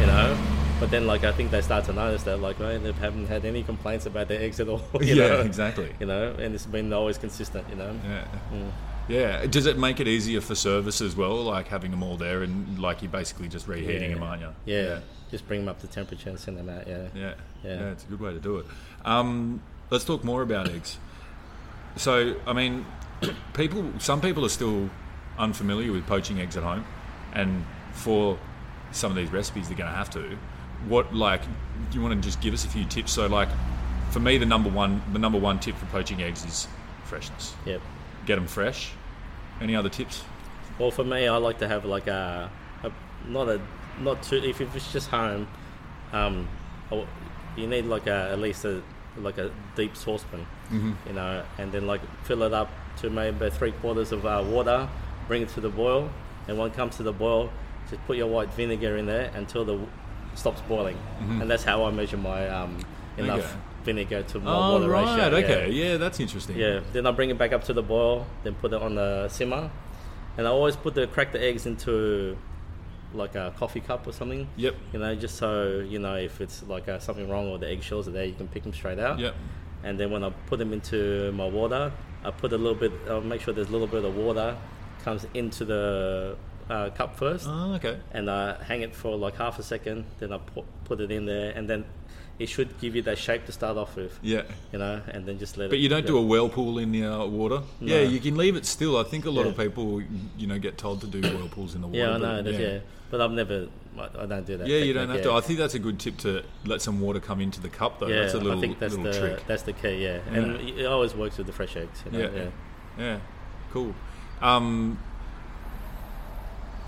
you 0.00 0.06
know. 0.06 0.38
But 0.78 0.90
then 0.90 1.06
like 1.06 1.24
I 1.24 1.32
think 1.32 1.50
they 1.50 1.60
start 1.62 1.84
to 1.86 1.92
notice 1.92 2.22
that 2.24 2.38
like 2.38 2.60
oh, 2.60 2.78
they 2.78 2.92
haven't 2.92 3.26
had 3.26 3.44
any 3.44 3.62
complaints 3.62 4.06
about 4.06 4.28
their 4.28 4.40
eggs 4.40 4.60
at 4.60 4.68
all. 4.68 4.82
You 5.00 5.14
Yeah, 5.16 5.28
know? 5.28 5.40
exactly. 5.40 5.92
You 6.00 6.06
know, 6.06 6.32
and 6.38 6.54
it's 6.54 6.66
been 6.66 6.92
always 6.92 7.18
consistent, 7.18 7.68
you 7.70 7.76
know. 7.76 7.92
Yeah. 8.04 8.24
Mm. 8.52 8.70
Yeah. 9.08 9.46
Does 9.46 9.66
it 9.66 9.78
make 9.78 9.98
it 10.00 10.06
easier 10.08 10.40
for 10.40 10.54
service 10.54 11.00
as 11.00 11.16
well, 11.16 11.42
like 11.42 11.66
having 11.68 11.90
them 11.90 12.02
all 12.04 12.16
there 12.16 12.42
and 12.44 12.78
like 12.78 13.02
you're 13.02 13.10
basically 13.10 13.48
just 13.48 13.66
reheating 13.68 14.10
Yeah. 14.10 14.14
them, 14.14 14.22
aren't 14.22 14.42
you? 14.42 14.48
Yeah. 14.64 15.00
Just 15.30 15.46
bring 15.48 15.60
them 15.60 15.68
up 15.68 15.80
to 15.80 15.86
temperature 15.88 16.30
and 16.30 16.38
send 16.38 16.56
them 16.56 16.68
out. 16.68 16.86
Yeah. 16.86 17.08
Yeah. 17.14 17.34
Yeah. 17.64 17.74
Yeah, 17.74 17.90
it's 17.90 18.04
a 18.04 18.06
good 18.08 18.20
way 18.20 18.32
to 18.32 18.40
do 18.40 18.58
it. 18.58 18.66
Um, 19.04 19.62
let's 19.90 20.04
talk 20.04 20.24
more 20.24 20.42
about 20.42 20.68
eggs. 20.68 20.98
So, 21.96 22.36
I 22.46 22.52
mean, 22.52 22.86
people, 23.54 23.92
some 23.98 24.20
people 24.20 24.44
are 24.44 24.50
still 24.50 24.90
unfamiliar 25.38 25.92
with 25.92 26.06
poaching 26.06 26.40
eggs 26.40 26.56
at 26.56 26.62
home, 26.62 26.84
and 27.32 27.64
for 27.92 28.38
some 28.92 29.10
of 29.10 29.16
these 29.16 29.30
recipes, 29.30 29.68
they're 29.68 29.76
going 29.76 29.90
to 29.90 29.96
have 29.96 30.10
to. 30.10 30.38
What, 30.88 31.14
like, 31.14 31.42
do 31.42 31.98
you 31.98 32.02
want 32.02 32.14
to 32.14 32.20
just 32.20 32.40
give 32.40 32.54
us 32.54 32.64
a 32.64 32.68
few 32.68 32.84
tips? 32.84 33.12
So, 33.12 33.26
like, 33.26 33.48
for 34.10 34.20
me, 34.20 34.38
the 34.38 34.46
number 34.46 34.68
one, 34.68 35.02
the 35.12 35.18
number 35.18 35.38
one 35.38 35.58
tip 35.58 35.76
for 35.76 35.86
poaching 35.86 36.22
eggs 36.22 36.44
is 36.44 36.68
freshness. 37.04 37.54
Yep. 37.64 37.80
Get 38.26 38.36
them 38.36 38.46
fresh. 38.46 38.92
Any 39.60 39.76
other 39.76 39.88
tips? 39.88 40.24
Well, 40.78 40.90
for 40.90 41.04
me, 41.04 41.28
I 41.28 41.36
like 41.36 41.58
to 41.58 41.68
have 41.68 41.84
like 41.84 42.06
a, 42.06 42.50
a 42.82 42.92
not 43.28 43.48
a 43.48 43.60
not 44.00 44.22
too. 44.22 44.36
If 44.36 44.60
it's 44.60 44.92
just 44.92 45.08
home, 45.08 45.46
um, 46.12 46.48
you 47.56 47.66
need 47.66 47.84
like 47.86 48.06
a 48.06 48.30
at 48.32 48.38
least 48.38 48.64
a 48.64 48.82
like 49.18 49.38
a 49.38 49.50
deep 49.76 49.96
saucepan, 49.96 50.46
Mm-hmm. 50.70 50.92
you 51.06 51.12
know, 51.14 51.42
and 51.58 51.70
then 51.72 51.86
like 51.86 52.00
fill 52.24 52.42
it 52.44 52.52
up 52.54 52.70
to 53.00 53.10
maybe 53.10 53.50
three 53.50 53.72
quarters 53.72 54.10
of 54.12 54.24
uh, 54.24 54.42
water, 54.46 54.88
bring 55.28 55.42
it 55.42 55.48
to 55.50 55.60
the 55.60 55.68
boil, 55.68 56.10
and 56.48 56.56
when 56.58 56.70
it 56.70 56.74
comes 56.74 56.96
to 56.96 57.02
the 57.02 57.12
boil, 57.12 57.50
just 57.90 58.02
put 58.06 58.16
your 58.16 58.26
white 58.28 58.52
vinegar 58.54 58.96
in 58.96 59.06
there 59.06 59.30
until 59.34 59.64
the 59.64 59.78
stops 60.34 60.62
boiling, 60.62 60.96
and 61.20 61.50
that's 61.50 61.62
how 61.64 61.84
I 61.84 61.90
measure 61.90 62.16
my 62.16 62.48
um, 62.48 62.78
enough 63.18 63.40
Mm-hmm. 63.40 63.48
Okay. 63.48 63.58
vinegar 63.84 64.22
to 64.22 64.38
my 64.38 64.50
Oh, 64.54 64.72
water 64.74 64.88
right. 64.88 65.18
ratio. 65.18 65.38
yeah. 65.38 65.44
okay. 65.44 65.70
Yeah. 65.72 65.96
that's 65.98 66.20
interesting. 66.20 66.56
Yeah, 66.56 66.80
then 66.92 67.04
I 67.06 67.10
bring 67.10 67.30
it 67.30 67.36
back 67.36 67.52
up 67.52 67.64
to 67.64 67.72
the 67.72 67.82
boil, 67.82 68.26
then 68.44 68.54
put 68.54 68.72
it 68.72 68.80
on 68.80 68.94
the 68.94 69.28
simmer, 69.28 69.70
and 70.38 70.46
I 70.46 70.50
always 70.50 70.76
put 70.76 70.94
the 70.94 71.06
crack 71.08 71.32
the 71.32 71.42
eggs 71.42 71.66
into 71.66 72.36
like 73.14 73.34
a 73.34 73.52
coffee 73.58 73.80
cup 73.80 74.06
or 74.06 74.12
something. 74.12 74.48
Yep. 74.56 74.74
You 74.92 74.98
know, 74.98 75.14
just 75.14 75.36
so 75.36 75.80
you 75.86 75.98
know 75.98 76.16
if 76.16 76.40
it's 76.40 76.62
like 76.64 76.88
uh, 76.88 76.98
something 76.98 77.28
wrong 77.28 77.48
or 77.48 77.58
the 77.58 77.68
eggshells 77.68 78.08
are 78.08 78.12
there, 78.12 78.24
you 78.24 78.34
can 78.34 78.48
pick 78.48 78.62
them 78.62 78.72
straight 78.72 78.98
out. 78.98 79.18
Yep. 79.18 79.34
And 79.84 79.98
then 79.98 80.10
when 80.10 80.22
I 80.24 80.30
put 80.46 80.58
them 80.58 80.72
into 80.72 81.32
my 81.32 81.46
water, 81.46 81.92
I 82.24 82.30
put 82.30 82.52
a 82.52 82.58
little 82.58 82.78
bit. 82.78 82.92
I'll 83.08 83.20
make 83.20 83.40
sure 83.40 83.52
there's 83.52 83.68
a 83.68 83.72
little 83.72 83.86
bit 83.88 84.04
of 84.04 84.16
water 84.16 84.56
comes 85.02 85.26
into 85.34 85.64
the 85.64 86.36
uh, 86.70 86.88
cup 86.90 87.16
first, 87.16 87.46
Oh, 87.48 87.74
okay. 87.74 87.98
and 88.12 88.30
I 88.30 88.62
hang 88.62 88.82
it 88.82 88.94
for 88.94 89.16
like 89.16 89.34
half 89.36 89.58
a 89.58 89.62
second. 89.64 90.04
Then 90.20 90.32
I 90.32 90.38
put 90.38 90.64
put 90.84 91.00
it 91.00 91.10
in 91.10 91.26
there, 91.26 91.50
and 91.56 91.68
then 91.68 91.84
it 92.42 92.48
should 92.48 92.78
give 92.80 92.96
you 92.96 93.02
that 93.02 93.18
shape 93.18 93.46
to 93.46 93.52
start 93.52 93.76
off 93.76 93.94
with. 93.94 94.18
Yeah. 94.20 94.42
You 94.72 94.80
know, 94.80 95.00
and 95.08 95.24
then 95.24 95.38
just 95.38 95.56
let 95.56 95.66
it. 95.66 95.70
But 95.70 95.78
you 95.78 95.88
don't 95.88 96.06
do 96.06 96.18
a 96.18 96.22
whirlpool 96.22 96.78
in 96.78 96.90
the 96.90 97.04
uh, 97.04 97.24
water. 97.24 97.62
No. 97.80 97.94
Yeah, 97.94 98.00
you 98.00 98.18
can 98.18 98.36
leave 98.36 98.56
it 98.56 98.66
still. 98.66 98.96
I 98.96 99.04
think 99.04 99.26
a 99.26 99.30
lot 99.30 99.46
of 99.46 99.56
people, 99.56 100.02
you 100.36 100.46
know, 100.48 100.58
get 100.58 100.76
told 100.76 101.00
to 101.02 101.06
do 101.06 101.20
whirlpools 101.20 101.76
in 101.76 101.82
the 101.82 101.86
water. 101.86 101.98
Yeah, 101.98 102.10
I 102.10 102.12
but 102.18 102.20
know. 102.20 102.42
That, 102.42 102.60
yeah. 102.60 102.78
but 103.10 103.20
I've 103.20 103.30
never. 103.30 103.68
I 103.96 104.26
don't 104.26 104.46
do 104.46 104.56
that. 104.56 104.66
Yeah, 104.66 104.78
you 104.78 104.92
don't 104.92 105.08
have 105.08 105.18
technique, 105.18 105.32
to. 105.32 105.36
I 105.36 105.40
think 105.42 105.58
that's 105.58 105.74
a 105.74 105.78
good 105.78 106.00
tip 106.00 106.16
to 106.18 106.42
let 106.64 106.82
some 106.82 107.00
water 107.00 107.20
come 107.20 107.40
into 107.40 107.60
the 107.60 107.68
cup, 107.68 108.00
though. 108.00 108.08
Yeah, 108.08 108.22
that's 108.22 108.34
a 108.34 108.38
little, 108.38 108.58
I 108.58 108.60
think 108.60 108.78
that's 108.78 108.96
the 108.96 109.12
trick. 109.12 109.46
that's 109.46 109.62
the 109.62 109.74
key. 109.74 110.02
Yeah, 110.02 110.20
and 110.30 110.56
it 110.68 110.86
always 110.86 111.14
works 111.14 111.38
with 111.38 111.46
the 111.46 111.52
fresh 111.52 111.76
eggs. 111.76 112.02
You 112.06 112.12
know? 112.12 112.18
Yeah. 112.18 112.30
yeah. 112.34 112.50
Yeah, 112.98 113.18
cool. 113.70 113.94
Um, 114.40 114.98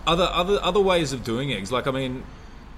other 0.07 0.29
other 0.33 0.59
other 0.63 0.81
ways 0.81 1.13
of 1.13 1.23
doing 1.23 1.53
eggs, 1.53 1.71
like 1.71 1.87
I 1.87 1.91
mean, 1.91 2.25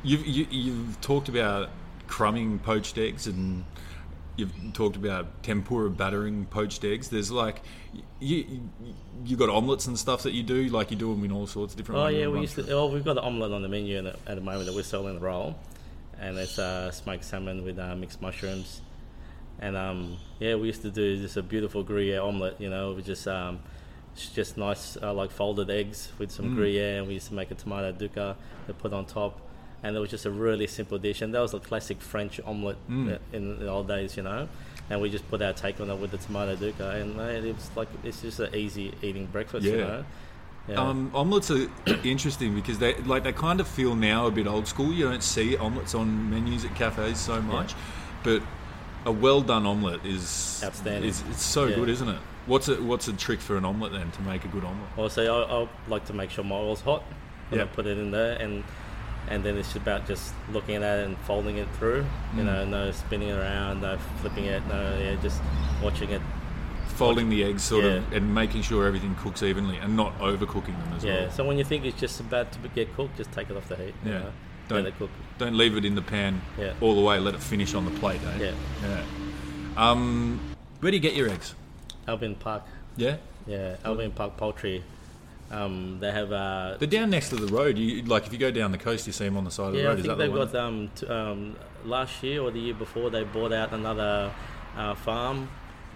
you've 0.03 0.27
you, 0.27 0.47
you've 0.51 1.01
talked 1.01 1.29
about 1.29 1.71
crumbing 2.07 2.59
poached 2.59 2.99
eggs, 2.99 3.27
and 3.27 3.65
you've 4.37 4.53
talked 4.73 4.97
about 4.97 5.43
tempura 5.43 5.91
battering 5.91 6.47
poached 6.47 6.85
eggs. 6.85 7.09
There's 7.09 7.31
like 7.31 7.63
you 8.21 8.63
you, 9.25 9.37
got 9.37 9.49
omelets 9.49 9.87
and 9.87 9.99
stuff 9.99 10.23
that 10.25 10.33
you 10.33 10.43
do, 10.43 10.69
like 10.69 10.91
you 10.91 10.97
do 10.97 11.15
them 11.15 11.25
in 11.25 11.33
all 11.33 11.47
sorts 11.47 11.75
of 11.75 11.79
different. 11.79 12.01
Oh 12.01 12.09
yeah, 12.09 12.29
we 12.29 12.41
used 12.41 12.57
to. 12.57 12.71
Oh, 12.73 12.87
we've 12.87 13.05
got 13.05 13.15
the 13.15 13.23
omelette 13.23 13.53
on 13.53 13.63
the 13.63 13.69
menu 13.69 14.07
at, 14.07 14.25
the 14.27 14.41
moment 14.41 14.67
that 14.67 14.75
we're 14.75 14.83
selling 14.83 15.15
the 15.15 15.21
roll, 15.21 15.57
and 16.19 16.37
it's 16.39 16.59
uh, 16.59 16.91
smoked 16.91 17.25
salmon 17.25 17.65
with 17.65 17.79
uh, 17.79 17.95
mixed 17.97 18.21
mushrooms, 18.21 18.83
and 19.59 19.77
um, 19.77 20.17
yeah, 20.39 20.55
we 20.55 20.67
used 20.67 20.83
to 20.83 20.91
do 20.91 21.17
just 21.17 21.37
a 21.37 21.43
beautiful 21.43 21.83
Gruyere 21.83 22.21
omelette. 22.21 22.61
You 22.61 22.71
know, 22.71 22.93
with 22.93 23.07
just 23.07 23.27
um, 23.27 23.61
it's 24.13 24.31
just 24.31 24.57
nice 24.57 24.97
uh, 25.03 25.13
like 25.13 25.31
folded 25.31 25.71
eggs 25.71 26.13
with 26.19 26.31
some 26.31 26.55
Gruyere, 26.55 26.99
and 26.99 27.07
we 27.07 27.15
used 27.15 27.29
to 27.29 27.35
make 27.35 27.51
a 27.51 27.55
tomato 27.55 27.93
dukkah 27.93 28.37
to 28.67 28.75
put 28.75 28.93
on 28.93 29.07
top. 29.07 29.41
And 29.83 29.97
it 29.97 30.01
was 30.01 30.11
just 30.11 30.25
a 30.25 30.31
really 30.31 30.67
simple 30.67 30.99
dish, 30.99 31.23
and 31.23 31.35
that 31.35 31.41
was 31.41 31.55
a 31.55 31.61
classic 31.61 32.01
French 32.01 32.41
omelette 32.45 32.77
uh, 32.91 33.19
in 33.33 33.59
the 33.59 33.69
old 33.69 33.89
days, 33.89 34.17
you 34.17 34.23
know. 34.23 34.49
And 34.89 35.01
we 35.01 35.11
just 35.11 35.29
put 35.29 35.43
our 35.43 35.53
take 35.53 35.81
on 35.81 35.91
it 35.91 35.97
with 35.97 36.11
the 36.13 36.19
tomato 36.19 36.57
dukkah, 36.57 37.01
and 37.01 37.19
uh, 37.21 37.25
it 37.25 37.55
was 37.55 37.71
like 37.77 37.89
it's 38.03 38.23
just 38.23 38.41
an 38.41 38.55
easy 38.55 38.93
eating 39.03 39.27
breakfast, 39.27 39.67
you 39.67 39.77
know. 39.77 40.05
Yeah. 40.69 40.81
Um, 40.81 41.11
omelets 41.15 41.51
are 41.51 41.69
interesting 42.05 42.55
because 42.55 42.79
they 42.79 42.95
like 43.03 43.23
they 43.25 43.33
kind 43.33 43.61
of 43.61 43.69
feel 43.69 43.95
now 43.95 44.27
a 44.27 44.31
bit 44.31 44.47
old 44.47 44.67
school. 44.67 44.93
You 44.93 45.05
don't 45.09 45.23
see 45.23 45.57
omelets 45.57 45.95
on 45.95 46.31
menus 46.31 46.65
at 46.65 46.75
cafes 46.75 47.19
so 47.21 47.41
much, 47.43 47.75
but 48.25 48.43
a 49.05 49.13
well 49.13 49.41
done 49.43 49.67
omelette 49.67 50.05
is 50.05 50.61
Outstanding. 50.65 51.09
Is, 51.09 51.23
it's 51.31 51.45
so 51.45 51.67
Yeah. 51.67 51.77
good, 51.77 51.89
isn't 51.91 52.09
it? 52.09 52.19
What's 52.47 52.69
a 52.69 52.83
what's 52.83 53.07
a 53.09 53.13
trick 53.13 53.41
for 53.41 53.57
an 53.57 53.65
omelette 53.65 53.93
then 53.93 54.11
to 54.11 54.23
make 54.23 54.45
a 54.45 54.49
good 54.49 54.65
omelette? 54.65 54.91
Also, 54.97 55.23
I, 55.45 55.63
I 55.63 55.69
like 55.89 56.05
to 56.07 56.13
make 56.13 56.31
sure 56.31 56.43
my 56.45 56.57
oil's 56.57 56.81
hot 56.81 57.03
when 57.51 57.61
I 57.61 57.65
put 57.67 57.87
it 57.87 57.99
in 57.99 58.11
there, 58.11 58.37
and 58.41 58.65
and 59.29 59.43
then 59.45 59.57
it's 59.57 59.75
about 59.77 60.07
just 60.07 60.33
looking 60.53 60.77
at 60.77 60.99
it 60.99 61.07
and 61.07 61.19
folding 61.19 61.57
it 61.57 61.69
through. 61.79 62.05
You 62.37 62.43
Mm. 62.43 62.47
know, 62.47 62.65
no 62.65 62.91
spinning 62.93 63.29
it 63.29 63.39
around, 63.39 63.83
no 63.83 63.99
flipping 64.21 64.45
it, 64.45 64.63
no 64.69 64.97
yeah, 65.01 65.17
just 65.23 65.41
watching 65.83 66.11
it. 66.11 66.21
Folding 66.89 67.29
the 67.29 67.45
eggs 67.45 67.63
sort 67.63 67.85
of 67.85 68.13
and 68.13 68.35
making 68.35 68.63
sure 68.63 68.87
everything 68.87 69.15
cooks 69.17 69.43
evenly 69.43 69.77
and 69.77 69.97
not 69.97 70.19
overcooking 70.19 70.79
them 70.83 70.93
as 70.97 71.05
Yeah. 71.05 71.15
well. 71.23 71.31
So 71.31 71.45
when 71.45 71.59
you 71.59 71.65
think 71.65 71.85
it's 71.85 72.01
just 72.01 72.21
about 72.21 72.53
to 72.53 72.59
get 72.75 72.95
cooked, 72.97 73.17
just 73.19 73.33
take 73.33 73.51
it 73.51 73.57
off 73.57 73.69
the 73.69 73.77
heat. 73.77 73.95
you 74.05 74.13
Yeah. 74.13 74.19
know, 74.21 74.33
Don't- 74.69 74.85
let 74.85 74.87
it 74.93 74.99
cook. 74.99 75.11
Don't 75.39 75.57
leave 75.59 75.77
it 75.77 75.85
in 75.85 75.95
the 75.95 76.03
pan 76.03 76.41
Yeah. 76.59 76.73
all 76.81 76.95
the 76.95 77.01
way. 77.03 77.19
Let 77.19 77.35
it 77.35 77.43
finish 77.43 77.75
on 77.75 77.85
the 77.85 77.91
plate. 78.01 78.21
Eh? 78.41 78.45
Yeah. 78.47 78.51
Yeah. 78.83 79.03
Um, 79.77 80.41
where 80.81 80.91
do 80.91 80.97
you 80.97 81.03
get 81.03 81.15
your 81.15 81.29
eggs? 81.29 81.55
Albion 82.09 82.35
Park. 82.37 82.63
Yeah. 82.97 83.17
Yeah, 83.47 83.77
Albion 83.85 84.11
Park 84.13 84.37
Poultry. 84.39 84.83
Um, 85.51 85.99
they 86.01 86.11
have 86.11 86.33
uh, 86.33 86.77
They're 86.79 86.89
down 86.89 87.11
next 87.11 87.29
to 87.29 87.37
the 87.37 87.47
road. 87.47 87.79
You 87.79 88.03
like 88.03 88.27
if 88.27 88.33
you 88.33 88.39
go 88.39 88.51
down 88.51 88.73
the 88.73 88.79
coast, 88.79 89.07
you 89.07 89.13
see 89.13 89.25
them 89.25 89.37
on 89.37 89.45
the 89.45 89.51
side 89.51 89.69
of 89.69 89.73
the 89.75 89.79
Yeah, 89.79 89.85
road. 89.87 89.91
I 89.91 90.01
Is 90.01 90.07
think 90.07 90.09
that 90.09 90.19
they've 90.19 90.33
one? 90.33 90.47
got 90.49 90.55
um, 90.57 90.91
t- 90.95 91.07
um, 91.07 91.57
last 91.85 92.23
year 92.23 92.43
or 92.43 92.51
the 92.51 92.59
year 92.59 92.75
before 92.75 93.11
they 93.11 93.23
bought 93.25 93.53
out 93.53 93.73
another 93.73 94.33
uh, 94.77 94.95
farm, 94.97 95.49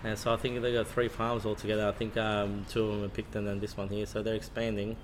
and 0.04 0.16
so 0.16 0.32
I 0.32 0.36
think 0.36 0.62
they've 0.62 0.74
got 0.74 0.86
three 0.86 1.08
farms 1.08 1.44
altogether. 1.44 1.88
I 1.88 1.92
think 1.92 2.16
um, 2.16 2.64
two 2.68 2.84
of 2.84 2.92
them 2.94 3.04
are 3.04 3.08
Picton 3.08 3.48
and 3.48 3.60
this 3.60 3.76
one 3.76 3.88
here, 3.88 4.06
so 4.06 4.22
they're 4.22 4.36
expanding, 4.36 4.96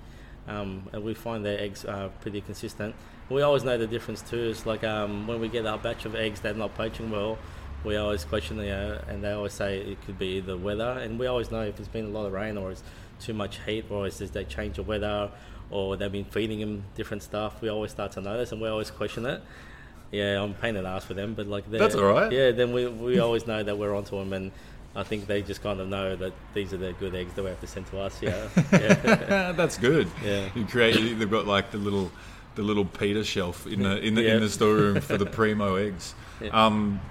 um, 0.47 0.87
and 0.93 1.03
we 1.03 1.13
find 1.13 1.45
their 1.45 1.59
eggs 1.59 1.83
are 1.83 2.07
pretty 2.21 2.39
consistent. 2.39 2.95
We 3.29 3.41
always 3.41 3.65
know 3.65 3.77
the 3.77 3.87
difference 3.87 4.21
too. 4.21 4.39
Is 4.39 4.65
like 4.65 4.85
um, 4.85 5.27
when 5.27 5.41
we 5.41 5.49
get 5.49 5.65
our 5.65 5.77
batch 5.77 6.05
of 6.05 6.15
eggs 6.15 6.39
that 6.41 6.55
are 6.55 6.59
not 6.59 6.73
poaching 6.75 7.11
well. 7.11 7.37
We 7.83 7.95
always 7.95 8.25
question, 8.25 8.57
the, 8.57 8.65
know, 8.65 8.99
and 9.07 9.23
they 9.23 9.31
always 9.31 9.53
say 9.53 9.77
it 9.77 10.01
could 10.03 10.17
be 10.17 10.39
the 10.39 10.57
weather, 10.57 10.97
and 10.99 11.19
we 11.19 11.27
always 11.27 11.51
know 11.51 11.61
if 11.61 11.75
there's 11.77 11.87
been 11.87 12.05
a 12.05 12.09
lot 12.09 12.25
of 12.25 12.33
rain 12.33 12.57
or 12.57 12.71
it's 12.71 12.81
too 13.19 13.33
much 13.33 13.59
heat, 13.65 13.85
or 13.89 14.07
is 14.07 14.17
just 14.19 14.33
they 14.33 14.43
change 14.43 14.75
the 14.77 14.83
weather, 14.83 15.29
or 15.69 15.97
they've 15.97 16.11
been 16.11 16.25
feeding 16.25 16.59
them 16.59 16.83
different 16.95 17.23
stuff. 17.23 17.61
We 17.61 17.69
always 17.69 17.91
start 17.91 18.11
to 18.13 18.21
notice, 18.21 18.51
and 18.51 18.61
we 18.61 18.67
always 18.67 18.91
question 18.91 19.25
it. 19.25 19.41
Yeah, 20.11 20.41
I'm 20.41 20.53
pain 20.53 20.75
in 20.77 20.83
the 20.83 20.89
ass 20.89 21.03
for 21.05 21.13
them, 21.13 21.33
but 21.33 21.47
like 21.47 21.69
That's 21.69 21.95
all 21.95 22.05
right. 22.05 22.31
Yeah, 22.31 22.51
then 22.51 22.71
we 22.73 22.87
we 22.87 23.19
always 23.19 23.45
know 23.45 23.61
that 23.63 23.77
we're 23.77 23.95
onto 23.95 24.17
them, 24.17 24.31
and 24.33 24.51
I 24.95 25.03
think 25.03 25.27
they 25.27 25.41
just 25.41 25.61
kind 25.61 25.79
of 25.81 25.89
know 25.89 26.15
that 26.15 26.33
these 26.53 26.73
are 26.73 26.77
the 26.77 26.93
good 26.93 27.13
eggs 27.13 27.33
that 27.33 27.43
we 27.43 27.49
have 27.49 27.59
to 27.61 27.67
send 27.67 27.87
to 27.87 27.99
us. 27.99 28.21
Yeah, 28.21 28.47
yeah, 28.71 29.51
That's 29.57 29.77
good. 29.77 30.07
Yeah. 30.23 30.47
You 30.55 30.65
create. 30.65 30.93
They've 31.19 31.29
got 31.29 31.45
like 31.45 31.71
the 31.71 31.77
little, 31.77 32.09
the 32.55 32.63
little 32.63 32.85
Peter 32.85 33.23
shelf 33.23 33.67
in 33.67 33.83
the 33.83 33.99
in 33.99 34.15
the 34.15 34.21
Yeah. 34.23 34.35
in 34.35 34.39
the 34.41 34.49
storeroom 34.49 35.01
for 35.01 35.17
the 35.17 35.25
primo 35.37 35.75
eggs. 35.75 36.15
Yeah. 36.41 36.49
Um, 36.65 37.01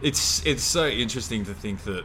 it's 0.00 0.44
it's 0.46 0.62
so 0.64 0.86
interesting 0.86 1.44
to 1.46 1.54
think 1.54 1.82
that. 1.84 2.04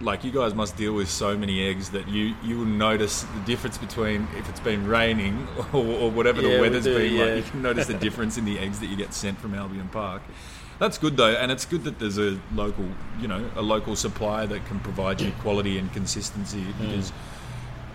Like 0.00 0.22
you 0.22 0.30
guys 0.30 0.54
must 0.54 0.76
deal 0.76 0.92
with 0.92 1.10
so 1.10 1.36
many 1.36 1.66
eggs 1.68 1.90
that 1.90 2.06
you 2.08 2.34
you 2.44 2.58
will 2.58 2.64
notice 2.66 3.22
the 3.22 3.40
difference 3.46 3.78
between 3.78 4.28
if 4.36 4.48
it's 4.48 4.60
been 4.60 4.86
raining 4.86 5.46
or, 5.72 5.84
or 5.84 6.10
whatever 6.10 6.40
Yeah, 6.40 6.48
the 6.48 6.54
we 6.54 6.60
weather's 6.60 6.84
do, 6.84 6.96
been 6.96 7.12
yeah. 7.14 7.24
like. 7.24 7.44
You 7.44 7.50
can 7.50 7.62
notice 7.62 7.86
the 7.86 7.94
difference 8.06 8.38
in 8.38 8.44
the 8.44 8.58
eggs 8.58 8.78
that 8.80 8.86
you 8.86 8.96
get 8.96 9.12
sent 9.12 9.38
from 9.40 9.54
Albion 9.54 9.88
Park. 9.88 10.22
That's 10.78 10.98
good 10.98 11.16
though, 11.16 11.34
and 11.34 11.50
it's 11.50 11.64
good 11.64 11.82
that 11.84 11.98
there's 11.98 12.18
a 12.18 12.38
local, 12.54 12.86
you 13.20 13.26
know, 13.26 13.50
a 13.56 13.62
local 13.62 13.96
supplier 13.96 14.46
that 14.46 14.64
can 14.66 14.78
provide 14.78 15.20
you 15.20 15.32
quality 15.40 15.76
and 15.78 15.92
consistency. 15.92 16.60
Mm. 16.62 16.80
Because 16.80 17.12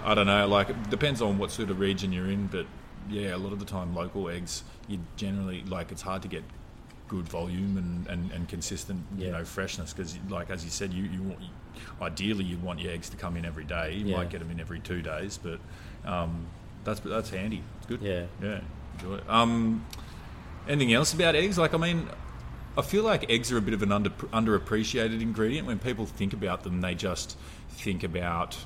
I 0.03 0.13
don't 0.13 0.27
know, 0.27 0.45
like 0.47 0.69
it 0.69 0.89
depends 0.89 1.21
on 1.21 1.37
what 1.37 1.51
sort 1.51 1.69
of 1.69 1.79
region 1.79 2.11
you're 2.11 2.29
in, 2.29 2.47
but 2.47 2.65
yeah, 3.09 3.33
a 3.33 3.37
lot 3.37 3.53
of 3.53 3.59
the 3.59 3.65
time 3.65 3.95
local 3.95 4.27
eggs, 4.29 4.63
you 4.89 4.99
generally 5.15 5.63
like 5.63 5.91
it's 5.93 6.01
hard 6.01 6.21
to 6.23 6.27
get 6.27 6.43
good 7.13 7.29
volume 7.29 7.77
and, 7.77 8.07
and, 8.07 8.31
and 8.31 8.49
consistent, 8.49 8.99
you 9.17 9.29
know, 9.31 9.45
freshness. 9.45 9.93
Because 9.93 10.17
like 10.29 10.49
as 10.49 10.65
you 10.65 10.71
said, 10.71 10.91
you, 10.91 11.03
you 11.03 11.21
want, 11.21 11.39
ideally 12.01 12.43
you 12.43 12.57
want 12.57 12.79
your 12.79 12.91
eggs 12.91 13.07
to 13.09 13.17
come 13.17 13.37
in 13.37 13.45
every 13.45 13.65
day. 13.65 13.93
You 13.93 14.05
Yeah. 14.07 14.17
might 14.17 14.29
get 14.31 14.39
them 14.39 14.49
in 14.49 14.59
every 14.59 14.79
two 14.79 15.01
days, 15.03 15.37
but 15.41 15.59
um, 16.11 16.47
that's 16.83 16.99
that's 17.01 17.29
handy. 17.29 17.61
It's 17.77 17.85
good. 17.85 18.01
Yeah. 18.01 18.25
yeah, 18.41 18.61
enjoy 18.95 19.15
it. 19.17 19.29
Um, 19.29 19.85
anything 20.67 20.91
else 20.93 21.13
about 21.13 21.35
eggs? 21.35 21.57
Like 21.57 21.73
I 21.73 21.77
mean. 21.77 22.09
I 22.75 22.81
feel 22.81 23.03
like 23.03 23.29
eggs 23.29 23.51
are 23.51 23.57
a 23.59 23.61
bit 23.61 23.75
of 23.75 23.83
an 23.83 23.91
under 23.91 24.09
underappreciated 24.09 25.21
ingredient. 25.21 25.67
When 25.67 25.77
people 25.77 26.07
think 26.07 26.33
about 26.33 26.63
them, 26.63 26.81
they 26.81 26.95
just 26.95 27.37
think 27.69 28.03
about 28.03 28.57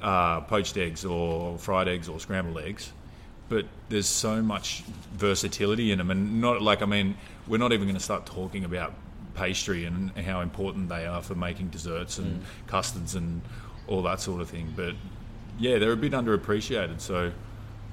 uh, 0.00 0.40
poached 0.40 0.78
eggs 0.78 1.04
or 1.04 1.58
fried 1.58 1.86
eggs 1.86 2.08
or 2.08 2.18
scrambled 2.18 2.56
eggs. 2.64 2.94
But 3.54 3.66
there's 3.88 4.08
so 4.08 4.42
much 4.42 4.82
versatility 5.12 5.92
in 5.92 5.98
them, 5.98 6.10
and 6.10 6.40
not 6.40 6.60
like 6.60 6.82
I 6.82 6.86
mean, 6.86 7.16
we're 7.46 7.58
not 7.58 7.72
even 7.72 7.86
going 7.86 7.94
to 7.94 8.02
start 8.02 8.26
talking 8.26 8.64
about 8.64 8.94
pastry 9.34 9.84
and 9.84 10.10
how 10.18 10.40
important 10.40 10.88
they 10.88 11.06
are 11.06 11.22
for 11.22 11.36
making 11.36 11.68
desserts 11.68 12.18
and 12.18 12.42
custards 12.66 13.14
and 13.14 13.42
all 13.86 14.02
that 14.02 14.20
sort 14.20 14.40
of 14.40 14.50
thing. 14.50 14.72
But 14.74 14.96
yeah, 15.56 15.78
they're 15.78 15.92
a 15.92 15.96
bit 15.96 16.10
underappreciated. 16.10 17.00
So 17.00 17.30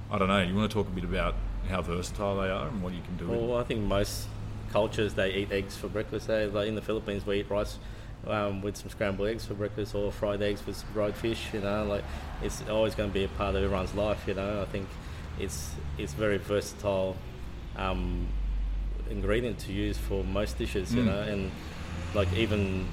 I 0.09 0.17
don't 0.17 0.29
know. 0.29 0.41
You 0.41 0.55
want 0.55 0.71
to 0.71 0.73
talk 0.73 0.87
a 0.87 0.95
bit 0.95 1.03
about 1.03 1.35
how 1.69 1.83
versatile 1.83 2.41
they 2.41 2.49
are 2.49 2.67
and 2.67 2.81
what 2.81 2.93
you 2.93 3.01
can 3.03 3.17
do? 3.17 3.27
with? 3.27 3.39
Well, 3.39 3.57
I 3.59 3.63
think 3.63 3.81
most 3.81 4.27
cultures 4.71 5.13
they 5.13 5.31
eat 5.31 5.51
eggs 5.51 5.77
for 5.77 5.89
breakfast. 5.89 6.25
They, 6.25 6.47
like 6.47 6.69
in 6.69 6.73
the 6.73 6.81
Philippines, 6.81 7.23
we 7.23 7.41
eat 7.41 7.51
rice 7.51 7.77
um, 8.25 8.63
with 8.63 8.77
some 8.77 8.89
scrambled 8.89 9.27
eggs 9.27 9.45
for 9.45 9.53
breakfast, 9.53 9.93
or 9.93 10.11
fried 10.11 10.41
eggs 10.41 10.65
with 10.65 10.77
some 10.77 10.89
fried 10.95 11.15
fish. 11.15 11.53
You 11.53 11.61
know, 11.61 11.85
like 11.85 12.03
it's 12.41 12.67
always 12.67 12.95
going 12.95 13.11
to 13.11 13.13
be 13.13 13.25
a 13.25 13.27
part 13.27 13.53
of 13.53 13.63
everyone's 13.63 13.93
life. 13.93 14.23
You 14.25 14.33
know, 14.33 14.63
I 14.63 14.65
think 14.65 14.87
it's 15.39 15.71
it's 15.97 16.13
very 16.13 16.37
versatile 16.37 17.15
um, 17.77 18.27
ingredient 19.09 19.59
to 19.59 19.71
use 19.73 19.97
for 19.97 20.23
most 20.23 20.57
dishes. 20.57 20.93
You 20.93 21.03
Mm. 21.03 21.05
know, 21.05 21.21
and 21.21 21.51
like 22.13 22.31
even 22.33 22.85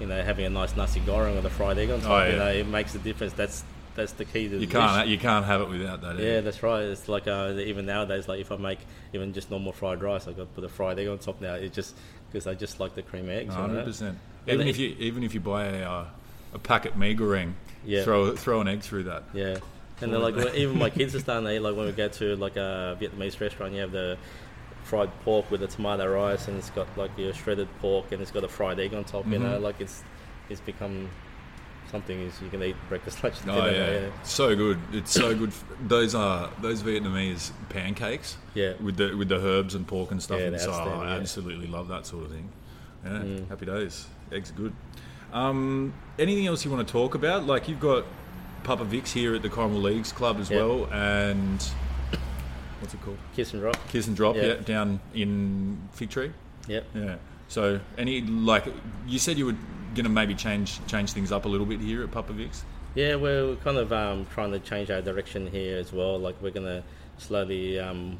you 0.00 0.06
know 0.06 0.22
having 0.22 0.44
a 0.46 0.50
nice 0.50 0.76
nasi 0.76 1.00
goreng 1.00 1.34
with 1.36 1.46
a 1.46 1.50
fried 1.50 1.78
egg 1.78 1.90
on 1.90 2.00
top. 2.00 2.10
Oh, 2.10 2.30
You 2.30 2.36
know, 2.36 2.48
it 2.48 2.66
makes 2.66 2.94
a 2.94 2.98
difference. 2.98 3.32
That's 3.32 3.64
that's 3.94 4.12
the 4.12 4.26
key 4.26 4.48
to 4.48 4.58
You 4.58 4.66
the 4.66 4.72
can't 4.72 5.04
dish. 5.04 5.10
you 5.12 5.18
can't 5.18 5.44
have 5.46 5.62
it 5.62 5.68
without 5.68 6.02
that. 6.02 6.18
Yeah, 6.18 6.42
that's 6.42 6.62
right. 6.62 6.82
It's 6.84 7.08
like 7.08 7.26
uh, 7.26 7.54
even 7.56 7.86
nowadays, 7.86 8.28
like 8.28 8.40
if 8.40 8.52
I 8.52 8.56
make 8.56 8.80
even 9.14 9.32
just 9.32 9.50
normal 9.50 9.72
fried 9.72 10.02
rice, 10.02 10.28
I 10.28 10.32
got 10.32 10.42
to 10.42 10.54
put 10.54 10.64
a 10.64 10.68
fried 10.68 10.98
egg 10.98 11.08
on 11.08 11.18
top 11.18 11.40
now. 11.40 11.54
It 11.54 11.72
just 11.72 11.96
because 12.30 12.46
I 12.46 12.54
just 12.54 12.78
like 12.78 12.94
the 12.94 13.02
cream 13.02 13.28
eggs. 13.30 13.54
hundred 13.54 13.84
percent. 13.84 14.18
Even 14.46 14.68
if 14.68 14.78
you 14.78 14.94
even 14.98 15.22
if 15.24 15.32
you 15.34 15.40
buy 15.40 15.64
a 15.66 15.82
uh, 15.90 16.06
a 16.54 16.58
packet 16.58 16.96
mee 16.96 17.14
goreng, 17.16 17.54
Yeah. 17.84 18.04
throw 18.04 18.36
throw 18.36 18.60
an 18.60 18.68
egg 18.68 18.82
through 18.82 19.04
that. 19.04 19.24
Yeah, 19.32 19.56
and 20.00 20.12
then 20.12 20.20
like 20.20 20.54
even 20.54 20.78
my 20.78 20.90
kids 20.90 21.14
are 21.14 21.20
starting 21.20 21.44
to 21.46 21.54
eat. 21.54 21.60
Like 21.60 21.76
when 21.76 21.86
we 21.86 21.92
go 21.92 22.08
to 22.08 22.36
like 22.36 22.56
a 22.56 22.96
Vietnamese 23.00 23.40
restaurant, 23.40 23.72
you 23.72 23.80
have 23.80 23.92
the 23.92 24.16
fried 24.84 25.10
pork 25.24 25.50
with 25.50 25.60
the 25.60 25.66
tomato 25.66 26.06
rice, 26.12 26.48
and 26.48 26.56
it's 26.58 26.70
got 26.70 26.86
like 26.96 27.10
your 27.18 27.32
shredded 27.32 27.68
pork, 27.80 28.12
and 28.12 28.20
it's 28.22 28.30
got 28.30 28.44
a 28.44 28.48
fried 28.48 28.78
egg 28.80 28.94
on 28.94 29.04
top. 29.04 29.26
You 29.26 29.38
know, 29.38 29.58
Mhm. 29.58 29.62
like 29.62 29.80
it's 29.80 30.02
it's 30.48 30.60
become 30.60 31.08
something 31.90 32.20
is 32.20 32.40
you 32.42 32.48
can 32.50 32.62
eat 32.62 32.76
breakfast, 32.88 33.22
lunch, 33.24 33.40
and 33.42 33.50
Oh 33.50 33.66
yeah. 33.66 33.90
yeah. 33.90 34.08
so 34.24 34.54
good. 34.56 34.78
It's 34.92 35.12
so 35.12 35.34
good. 35.34 35.52
Those 35.86 36.14
are 36.14 36.50
those 36.60 36.82
Vietnamese 36.82 37.50
pancakes. 37.68 38.36
Yeah. 38.54 38.74
with 38.80 38.96
the 38.96 39.14
with 39.14 39.28
the 39.28 39.36
herbs 39.38 39.74
and 39.74 39.86
pork 39.86 40.10
and 40.10 40.22
stuff. 40.22 40.40
Yeah, 40.40 40.56
so 40.56 40.70
outstanding, 40.70 41.00
I 41.00 41.14
yeah. 41.14 41.20
absolutely 41.20 41.66
love 41.68 41.88
that 41.88 42.06
sort 42.06 42.24
of 42.26 42.30
thing. 42.32 42.48
Yeah, 43.04 43.10
Mm. 43.10 43.48
happy 43.48 43.66
days. 43.66 44.06
Eggs 44.32 44.50
are 44.50 44.54
good. 44.54 44.72
Um, 45.32 45.92
anything 46.18 46.46
else 46.46 46.64
you 46.64 46.70
want 46.70 46.86
to 46.86 46.90
talk 46.92 47.14
about? 47.14 47.46
Like 47.46 47.68
you've 47.68 47.80
got 47.80 48.04
Papa 48.66 48.82
Vic's 48.84 49.12
here 49.12 49.32
at 49.36 49.42
the 49.42 49.48
Corrimal 49.48 49.80
Leagues 49.80 50.10
Club 50.10 50.38
as 50.40 50.50
Yeah. 50.50 50.56
well, 50.56 50.88
and 50.92 51.62
what's 52.80 52.92
it 52.92 53.00
called? 53.00 53.16
Kiss 53.36 53.52
and 53.52 53.62
drop. 53.62 53.76
Kiss 53.88 54.08
and 54.08 54.16
Drop. 54.16 54.34
Yeah. 54.34 54.42
Yeah, 54.42 54.54
down 54.54 54.98
in 55.14 55.78
Fig 55.92 56.10
Tree. 56.10 56.32
Yep. 56.66 56.84
Yeah. 56.92 57.16
So 57.46 57.78
any 57.96 58.22
like 58.22 58.64
you 59.06 59.20
said 59.20 59.38
you 59.38 59.46
were 59.46 59.54
gonna 59.94 60.08
maybe 60.08 60.34
change 60.34 60.84
change 60.88 61.12
things 61.12 61.30
up 61.30 61.44
a 61.44 61.48
little 61.48 61.64
bit 61.64 61.80
here 61.80 62.02
at 62.02 62.10
Papa 62.10 62.32
Vic's. 62.32 62.64
Yeah, 62.96 63.14
we're 63.14 63.54
kind 63.62 63.76
of 63.76 63.92
um, 63.92 64.26
trying 64.34 64.50
to 64.50 64.58
change 64.58 64.90
our 64.90 65.00
direction 65.00 65.46
here 65.46 65.78
as 65.78 65.92
well. 65.92 66.18
Like 66.18 66.34
we're 66.42 66.50
gonna 66.50 66.82
slowly, 67.18 67.78
um, 67.78 68.18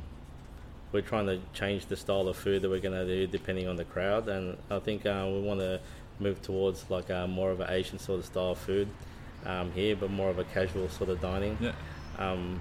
we're 0.92 1.00
trying 1.02 1.26
to 1.26 1.40
change 1.54 1.86
the 1.86 1.96
style 1.96 2.28
of 2.28 2.36
food 2.36 2.62
that 2.62 2.68
we're 2.70 2.78
gonna 2.78 3.04
do 3.04 3.26
depending 3.26 3.66
on 3.66 3.74
the 3.74 3.84
crowd, 3.84 4.28
and 4.28 4.56
I 4.70 4.78
think 4.78 5.06
uh, 5.06 5.26
we 5.28 5.40
want 5.40 5.58
to 5.58 5.80
move 6.20 6.40
towards 6.40 6.88
like 6.88 7.10
uh, 7.10 7.26
more 7.26 7.50
of 7.50 7.58
an 7.58 7.68
Asian 7.68 7.98
sort 7.98 8.20
of 8.20 8.26
style 8.26 8.52
of 8.52 8.58
food 8.58 8.86
um, 9.44 9.70
here, 9.72 9.94
but 9.96 10.10
more 10.10 10.30
of 10.30 10.38
a 10.38 10.44
casual 10.44 10.88
sort 10.88 11.10
of 11.10 11.20
dining. 11.20 11.56
Yeah. 11.60 11.72
Um, 12.18 12.60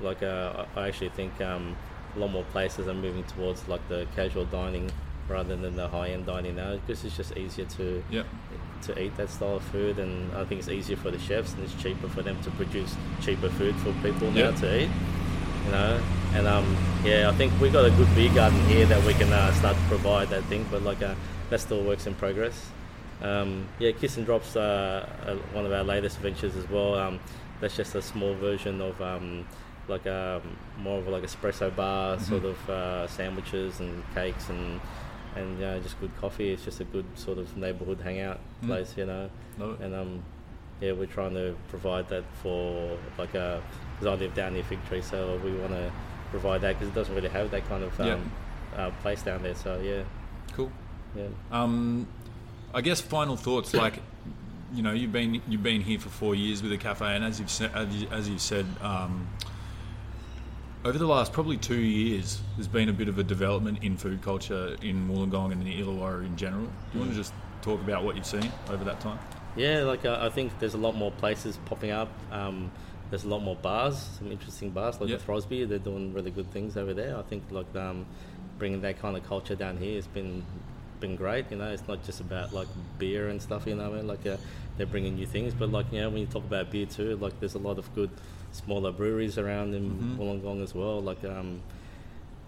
like 0.00 0.22
uh, 0.22 0.64
I 0.76 0.88
actually 0.88 1.10
think 1.10 1.40
um, 1.40 1.76
a 2.16 2.18
lot 2.18 2.30
more 2.30 2.44
places 2.44 2.88
are 2.88 2.94
moving 2.94 3.24
towards 3.24 3.68
like 3.68 3.86
the 3.88 4.06
casual 4.16 4.44
dining 4.46 4.90
rather 5.28 5.54
than 5.54 5.76
the 5.76 5.86
high 5.88 6.08
end 6.08 6.26
dining 6.26 6.56
now, 6.56 6.74
because 6.76 7.04
it's 7.04 7.16
just 7.16 7.36
easier 7.36 7.64
to 7.66 8.02
Yep. 8.10 8.26
to 8.82 9.00
eat 9.02 9.16
that 9.16 9.30
style 9.30 9.56
of 9.56 9.62
food, 9.64 9.98
and 9.98 10.34
I 10.34 10.44
think 10.44 10.58
it's 10.60 10.68
easier 10.68 10.96
for 10.96 11.10
the 11.10 11.18
chefs 11.18 11.52
and 11.54 11.62
it's 11.62 11.74
cheaper 11.82 12.08
for 12.08 12.22
them 12.22 12.40
to 12.42 12.50
produce 12.52 12.96
cheaper 13.20 13.48
food 13.50 13.76
for 13.76 13.92
people 14.02 14.30
now 14.32 14.50
to 14.50 14.80
eat. 14.82 14.90
You 15.66 15.72
know, 15.72 16.00
and 16.34 16.46
um, 16.48 16.76
yeah, 17.04 17.28
I 17.28 17.34
think 17.34 17.52
we 17.60 17.68
got 17.70 17.84
a 17.84 17.90
good 17.90 18.12
beer 18.14 18.32
garden 18.34 18.58
here 18.66 18.86
that 18.86 19.04
we 19.04 19.12
can 19.14 19.30
uh, 19.32 19.52
start 19.52 19.76
to 19.76 19.82
provide 19.84 20.30
that 20.30 20.42
thing, 20.44 20.66
but 20.70 20.82
like 20.82 21.02
uh, 21.02 21.14
that 21.50 21.60
still 21.60 21.82
works 21.84 22.06
in 22.06 22.14
progress. 22.14 22.70
Um, 23.22 23.68
yeah, 23.78 23.92
Kiss 23.92 24.16
and 24.16 24.26
Drops 24.26 24.56
uh, 24.56 25.06
uh, 25.26 25.34
one 25.54 25.66
of 25.66 25.72
our 25.72 25.84
latest 25.84 26.18
ventures 26.18 26.56
as 26.56 26.68
well. 26.68 26.94
Um, 26.94 27.20
that's 27.60 27.76
just 27.76 27.94
a 27.94 28.02
small 28.02 28.34
version 28.34 28.80
of 28.80 29.00
um, 29.02 29.46
like 29.88 30.06
um, 30.06 30.56
more 30.78 30.98
of 30.98 31.08
like 31.08 31.22
espresso 31.22 31.74
bar 31.74 32.16
Mm-hmm. 32.16 32.24
sort 32.24 32.44
of 32.44 32.70
uh, 32.70 33.06
sandwiches 33.08 33.80
and 33.80 34.02
cakes 34.14 34.48
and 34.48 34.80
and 35.36 35.62
uh, 35.62 35.78
just 35.80 36.00
good 36.00 36.16
coffee. 36.20 36.52
It's 36.52 36.64
just 36.64 36.80
a 36.80 36.84
good 36.84 37.04
sort 37.14 37.38
of 37.38 37.56
neighborhood 37.56 38.00
hangout 38.00 38.40
Mm. 38.62 38.66
place, 38.66 38.94
you 38.96 39.06
know. 39.06 39.30
And 39.58 39.94
um, 39.94 40.22
yeah, 40.80 40.92
we're 40.92 41.06
trying 41.06 41.34
to 41.34 41.54
provide 41.68 42.08
that 42.08 42.24
for 42.42 42.96
like 43.18 43.34
a 43.34 43.62
because 43.98 44.06
I 44.18 44.22
live 44.22 44.34
down 44.34 44.54
near 44.54 44.64
Fig 44.64 44.82
Tree, 44.88 45.02
so 45.02 45.38
we 45.44 45.52
want 45.52 45.72
to 45.72 45.92
provide 46.30 46.62
that 46.62 46.74
because 46.78 46.88
it 46.88 46.94
doesn't 46.94 47.14
really 47.14 47.28
have 47.28 47.50
that 47.50 47.68
kind 47.68 47.84
of 47.84 48.00
um, 48.00 48.06
Yeah. 48.06 48.86
uh, 48.86 48.90
place 49.02 49.20
down 49.22 49.42
there. 49.42 49.54
So 49.54 49.78
yeah, 49.82 50.02
Cool. 50.52 50.72
yeah. 51.14 51.26
Um, 51.52 52.06
I 52.72 52.80
guess 52.80 53.00
final 53.00 53.36
thoughts. 53.36 53.74
Like, 53.74 54.00
you 54.72 54.82
know, 54.82 54.92
you've 54.92 55.12
been 55.12 55.42
you've 55.48 55.62
been 55.62 55.80
here 55.80 55.98
for 55.98 56.08
four 56.08 56.34
years 56.34 56.62
with 56.62 56.70
the 56.70 56.78
cafe, 56.78 57.16
and 57.16 57.24
as 57.24 57.40
you've 57.40 57.50
said, 57.50 57.70
as, 57.74 58.28
you, 58.28 58.38
said, 58.38 58.66
um, 58.80 59.28
over 60.84 60.96
the 60.96 61.06
last 61.06 61.32
probably 61.32 61.56
two 61.56 61.80
years, 61.80 62.40
there's 62.56 62.68
been 62.68 62.88
a 62.88 62.92
bit 62.92 63.08
of 63.08 63.18
a 63.18 63.24
development 63.24 63.82
in 63.82 63.96
food 63.96 64.22
culture 64.22 64.76
in 64.82 65.08
Wollongong 65.08 65.52
and 65.52 65.62
in 65.62 65.64
the 65.64 65.80
Illawarra 65.80 66.24
in 66.24 66.36
general. 66.36 66.64
Do 66.64 66.70
you 66.94 67.00
want 67.00 67.10
to 67.10 67.16
just 67.16 67.32
talk 67.62 67.80
about 67.80 68.04
what 68.04 68.16
you've 68.16 68.26
seen 68.26 68.50
over 68.68 68.84
that 68.84 69.00
time? 69.00 69.18
Yeah, 69.56 69.82
like 69.82 70.04
uh, 70.04 70.18
I 70.20 70.28
think 70.30 70.58
there's 70.60 70.74
a 70.74 70.78
lot 70.78 70.94
more 70.94 71.10
places 71.10 71.58
popping 71.64 71.90
up. 71.90 72.08
Um, 72.30 72.70
there's 73.10 73.24
a 73.24 73.28
lot 73.28 73.40
more 73.40 73.56
bars, 73.56 73.98
some 74.18 74.30
interesting 74.30 74.70
bars 74.70 75.00
like 75.00 75.10
Yep. 75.10 75.20
the 75.20 75.26
Throsby. 75.32 75.68
They're 75.68 75.78
doing 75.78 76.14
really 76.14 76.30
good 76.30 76.50
things 76.52 76.76
over 76.76 76.94
there. 76.94 77.18
I 77.18 77.22
think 77.22 77.42
like 77.50 77.74
um, 77.74 78.06
bringing 78.58 78.80
that 78.82 79.00
kind 79.00 79.16
of 79.16 79.26
culture 79.26 79.56
down 79.56 79.76
here 79.78 79.96
has 79.96 80.06
been 80.06 80.44
been 81.00 81.16
great. 81.16 81.46
You 81.50 81.56
know, 81.56 81.70
it's 81.70 81.86
not 81.88 82.04
just 82.04 82.20
about 82.20 82.52
like 82.52 82.68
beer 82.98 83.28
and 83.28 83.40
stuff. 83.40 83.66
You 83.66 83.74
know, 83.74 83.88
what 83.90 83.94
I 83.94 84.02
mean? 84.02 84.06
like 84.06 84.26
uh, 84.26 84.36
they're 84.76 84.86
bringing 84.86 85.14
new 85.16 85.26
things. 85.26 85.54
But 85.54 85.70
like 85.70 85.86
you 85.92 86.00
know, 86.00 86.10
when 86.10 86.20
you 86.20 86.26
talk 86.26 86.44
about 86.44 86.70
beer 86.70 86.86
too, 86.86 87.16
like 87.16 87.38
there's 87.40 87.54
a 87.54 87.58
lot 87.58 87.78
of 87.78 87.92
good 87.94 88.10
smaller 88.52 88.92
breweries 88.92 89.38
around 89.38 89.74
in 89.74 89.90
Mhm. 89.90 90.16
Wollongong 90.18 90.62
as 90.62 90.74
well. 90.74 91.00
Like 91.00 91.24
um, 91.24 91.60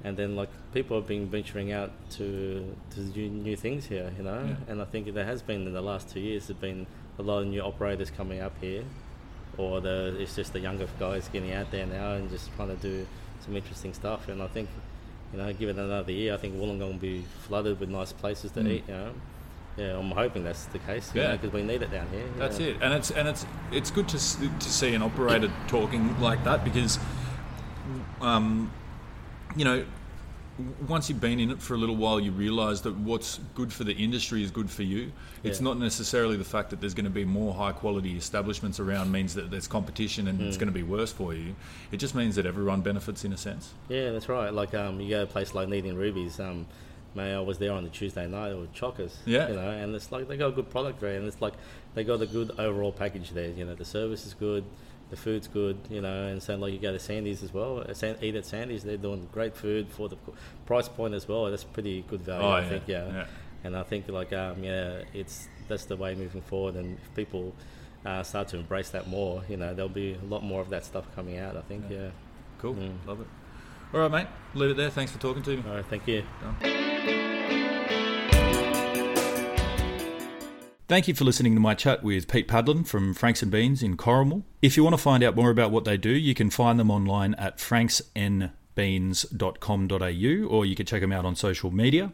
and 0.04 0.16
then 0.16 0.34
like 0.36 0.48
people 0.74 0.96
have 0.98 1.06
been 1.06 1.26
venturing 1.28 1.72
out 1.72 1.90
to 2.10 2.74
to 2.94 3.00
do 3.00 3.28
new 3.28 3.56
things 3.56 3.86
here, 3.86 4.12
you 4.16 4.24
know. 4.24 4.44
Yeah. 4.46 4.70
And 4.72 4.82
I 4.82 4.84
think 4.84 5.12
there 5.14 5.24
has 5.24 5.42
been 5.42 5.66
in 5.66 5.72
the 5.72 5.82
last 5.82 6.08
two 6.10 6.20
years. 6.20 6.46
There's 6.48 6.58
been 6.58 6.86
a 7.18 7.22
lot 7.22 7.38
of 7.42 7.46
new 7.46 7.60
operators 7.62 8.10
coming 8.10 8.40
up 8.40 8.54
here, 8.60 8.84
or 9.58 9.80
the 9.80 10.16
it's 10.18 10.34
just 10.34 10.52
the 10.52 10.60
younger 10.60 10.88
guys 10.98 11.28
getting 11.32 11.52
out 11.52 11.70
there 11.70 11.86
now 11.86 12.14
and 12.14 12.28
just 12.30 12.50
trying 12.56 12.68
to 12.68 12.76
do 12.76 13.06
some 13.44 13.56
interesting 13.56 13.92
stuff. 13.94 14.28
And 14.28 14.42
I 14.42 14.48
think 14.48 14.68
you 15.32 15.38
know, 15.38 15.52
give 15.52 15.68
it 15.68 15.76
another 15.76 16.12
year, 16.12 16.34
I 16.34 16.36
think 16.36 16.54
Wollongong 16.56 16.78
will 16.80 16.92
be 16.94 17.24
flooded 17.46 17.80
with 17.80 17.88
nice 17.88 18.12
places 18.12 18.50
to 18.52 18.60
Mm. 18.60 18.68
eat, 18.68 18.84
you 18.88 18.94
know. 18.94 19.12
yeah, 19.78 19.98
I'm 19.98 20.10
hoping 20.10 20.44
that's 20.44 20.66
the 20.66 20.78
case. 20.80 21.10
Yeah. 21.14 21.32
because 21.32 21.52
we 21.52 21.62
need 21.62 21.80
it 21.82 21.90
down 21.90 22.06
here. 22.10 22.24
That's 22.38 22.58
yeah. 22.60 22.68
it, 22.68 22.76
and 22.82 22.92
it's 22.92 23.10
and 23.10 23.26
it's 23.26 23.46
it's 23.70 23.90
good 23.90 24.06
to 24.08 24.18
to 24.18 24.68
see 24.70 24.94
an 24.94 25.02
operator 25.02 25.50
talking 25.68 26.20
like 26.20 26.44
that 26.44 26.62
because, 26.64 26.98
um, 28.20 28.70
you 29.56 29.64
know, 29.64 29.84
once 30.86 31.08
you've 31.08 31.20
been 31.20 31.40
in 31.40 31.50
it 31.50 31.60
for 31.62 31.74
a 31.74 31.76
little 31.78 31.96
while, 31.96 32.20
you 32.20 32.30
realise 32.30 32.80
that 32.82 32.94
what's 32.96 33.40
good 33.54 33.72
for 33.72 33.84
the 33.84 33.94
industry 33.94 34.42
is 34.42 34.50
good 34.50 34.70
for 34.70 34.82
you. 34.82 35.10
It's 35.42 35.60
Yeah. 35.60 35.64
not 35.64 35.78
necessarily 35.78 36.36
the 36.36 36.44
fact 36.44 36.70
that 36.70 36.80
there's 36.80 36.94
going 36.94 37.04
to 37.06 37.10
be 37.10 37.24
more 37.24 37.54
high 37.54 37.72
quality 37.72 38.16
establishments 38.16 38.78
around 38.78 39.10
means 39.10 39.34
that 39.34 39.50
there's 39.50 39.66
competition 39.66 40.28
and 40.28 40.38
Mm. 40.40 40.46
it's 40.48 40.56
going 40.58 40.68
to 40.68 40.72
be 40.74 40.82
worse 40.82 41.10
for 41.12 41.32
you. 41.34 41.54
It 41.90 41.96
just 41.96 42.14
means 42.14 42.36
that 42.36 42.44
everyone 42.46 42.82
benefits 42.82 43.24
in 43.24 43.32
a 43.32 43.36
sense. 43.36 43.72
Yeah, 43.88 44.10
that's 44.10 44.28
right. 44.28 44.52
Like 44.52 44.74
um, 44.74 45.00
you 45.00 45.08
go 45.10 45.18
to 45.18 45.22
a 45.24 45.26
place 45.26 45.54
like 45.54 45.68
Needing 45.68 45.96
Rubies. 45.96 46.38
Um, 46.38 46.66
May 47.14 47.34
I 47.34 47.40
was 47.40 47.58
there 47.58 47.72
on 47.72 47.84
the 47.84 47.90
Tuesday 47.90 48.26
night 48.26 48.54
with 48.56 48.72
Chockers. 48.72 49.16
Yeah. 49.26 49.48
You 49.50 49.54
know, 49.56 49.70
and 49.70 49.94
it's 49.94 50.10
like 50.10 50.28
they 50.28 50.38
got 50.38 50.46
a 50.48 50.52
good 50.52 50.70
product 50.70 50.98
there, 51.02 51.14
and 51.18 51.26
it's 51.26 51.42
like 51.42 51.52
they 51.94 52.04
got 52.04 52.22
a 52.22 52.26
good 52.26 52.52
overall 52.58 52.90
package 52.90 53.32
there. 53.32 53.50
You 53.50 53.66
know, 53.66 53.74
the 53.74 53.84
service 53.84 54.24
is 54.24 54.32
good, 54.32 54.64
the 55.12 55.16
food's 55.16 55.46
good. 55.46 55.76
You 55.88 56.00
know, 56.00 56.26
and 56.26 56.42
so 56.42 56.56
like 56.56 56.72
you 56.72 56.80
go 56.80 56.90
to 56.90 56.98
Sandy's 56.98 57.44
as 57.44 57.52
well. 57.54 57.84
uh, 57.88 58.14
Eat 58.20 58.34
at 58.34 58.46
Sandy's, 58.46 58.82
they're 58.82 58.96
doing 58.96 59.28
great 59.30 59.54
food 59.56 59.86
for 59.90 60.08
the 60.08 60.16
price 60.66 60.88
point 60.88 61.14
as 61.14 61.28
well. 61.28 61.44
That's 61.50 61.62
pretty 61.64 62.02
good 62.08 62.22
value, 62.22 62.44
Oh, 62.46 62.50
I 62.50 62.60
yeah, 62.62 62.68
think. 62.68 62.84
Yeah. 62.88 63.06
yeah. 63.06 63.26
And 63.64 63.76
I 63.76 63.84
think 63.84 64.08
like 64.08 64.32
um, 64.32 64.64
yeah, 64.64 65.02
it's 65.14 65.46
that's 65.68 65.84
the 65.84 65.96
way 65.96 66.16
moving 66.16 66.42
forward, 66.42 66.74
and 66.74 66.98
if 67.00 67.14
people. 67.14 67.54
Uh, 68.04 68.20
start 68.20 68.48
to 68.48 68.56
embrace 68.56 68.90
that 68.90 69.06
more, 69.06 69.44
you 69.48 69.56
know, 69.56 69.72
there'll 69.74 69.88
be 69.88 70.18
a 70.20 70.24
lot 70.24 70.42
more 70.42 70.60
of 70.60 70.70
that 70.70 70.84
stuff 70.84 71.04
coming 71.14 71.38
out. 71.38 71.56
I 71.56 71.60
think, 71.60 71.84
yeah. 71.88 72.08
Cool, 72.58 72.74
Mm. 72.74 72.96
love 73.06 73.20
it. 73.20 73.28
All 73.94 74.00
right, 74.00 74.10
mate. 74.10 74.26
Leave 74.54 74.70
it 74.70 74.76
there. 74.76 74.90
Thanks 74.90 75.12
for 75.12 75.20
talking 75.20 75.44
to 75.44 75.56
me. 75.58 75.62
All 75.68 75.76
right, 75.76 75.86
thank 75.88 76.08
you. 76.08 76.24
Thank 80.92 81.08
you 81.08 81.14
for 81.14 81.24
listening 81.24 81.54
to 81.54 81.60
my 81.60 81.72
chat 81.72 82.02
with 82.02 82.28
Pete 82.28 82.46
Padlan 82.46 82.86
from 82.86 83.14
Franks 83.14 83.40
and 83.40 83.50
Beans 83.50 83.82
in 83.82 83.96
Corrimal. 83.96 84.42
If 84.60 84.76
you 84.76 84.84
want 84.84 84.92
to 84.92 84.98
find 84.98 85.24
out 85.24 85.34
more 85.34 85.48
about 85.48 85.70
what 85.70 85.86
they 85.86 85.96
do, 85.96 86.10
you 86.10 86.34
can 86.34 86.50
find 86.50 86.78
them 86.78 86.90
online 86.90 87.32
at 87.36 87.56
franksnbeans.com.au 87.56 90.54
or 90.54 90.66
you 90.66 90.76
can 90.76 90.84
check 90.84 91.00
them 91.00 91.10
out 91.10 91.24
on 91.24 91.34
social 91.34 91.70
media. 91.70 92.12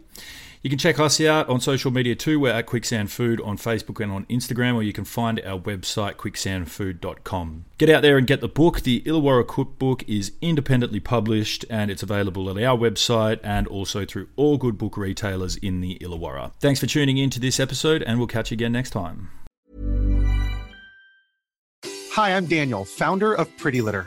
You 0.63 0.71
can 0.71 0.79
check 0.79 0.99
us 0.99 1.21
out 1.21 1.49
on 1.49 1.61
social 1.61 1.91
media 1.91 2.15
too. 2.15 2.41
We're 2.41 2.53
at 2.53 2.67
Quicksand 2.67 3.11
Food 3.13 3.41
on 3.43 3.57
Facebook 3.57 4.03
and 4.03 4.11
on 4.11 4.27
Instagram, 4.27 4.75
or 4.75 4.83
you 4.83 4.93
can 4.93 5.05
find 5.05 5.41
our 5.41 5.59
website, 5.59 6.15
quicksandfood.com. 6.17 7.65
Get 7.79 7.91
out 7.91 8.03
there 8.03 8.19
and 8.19 8.27
get 8.27 8.41
the 8.41 8.49
book. 8.49 8.81
The 8.81 9.01
Illawarra 9.03 9.47
Cookbook 9.47 10.09
is 10.09 10.33
independently 10.41 11.01
published 11.01 11.65
and 11.71 11.91
it's 11.91 12.03
available 12.03 12.51
at 12.51 12.63
our 12.63 12.77
website 12.77 13.39
and 13.45 13.67
also 13.69 14.05
through 14.05 14.29
all 14.37 14.59
good 14.59 14.77
book 14.79 14.97
retailers 14.97 15.57
in 15.57 15.81
the 15.81 15.97
Illawarra. 16.01 16.53
Thanks 16.61 16.81
for 16.81 16.87
tuning 16.87 17.19
in 17.19 17.31
to 17.31 17.41
this 17.41 17.61
episode, 17.61 18.03
and 18.03 18.19
we'll 18.19 18.27
catch 18.27 18.51
you 18.51 18.57
again 18.57 18.73
next 18.73 18.91
time. 18.91 19.31
Hi, 22.13 22.37
I'm 22.37 22.47
Daniel, 22.47 22.85
founder 22.85 23.33
of 23.33 23.55
Pretty 23.59 23.81
Litter. 23.81 24.07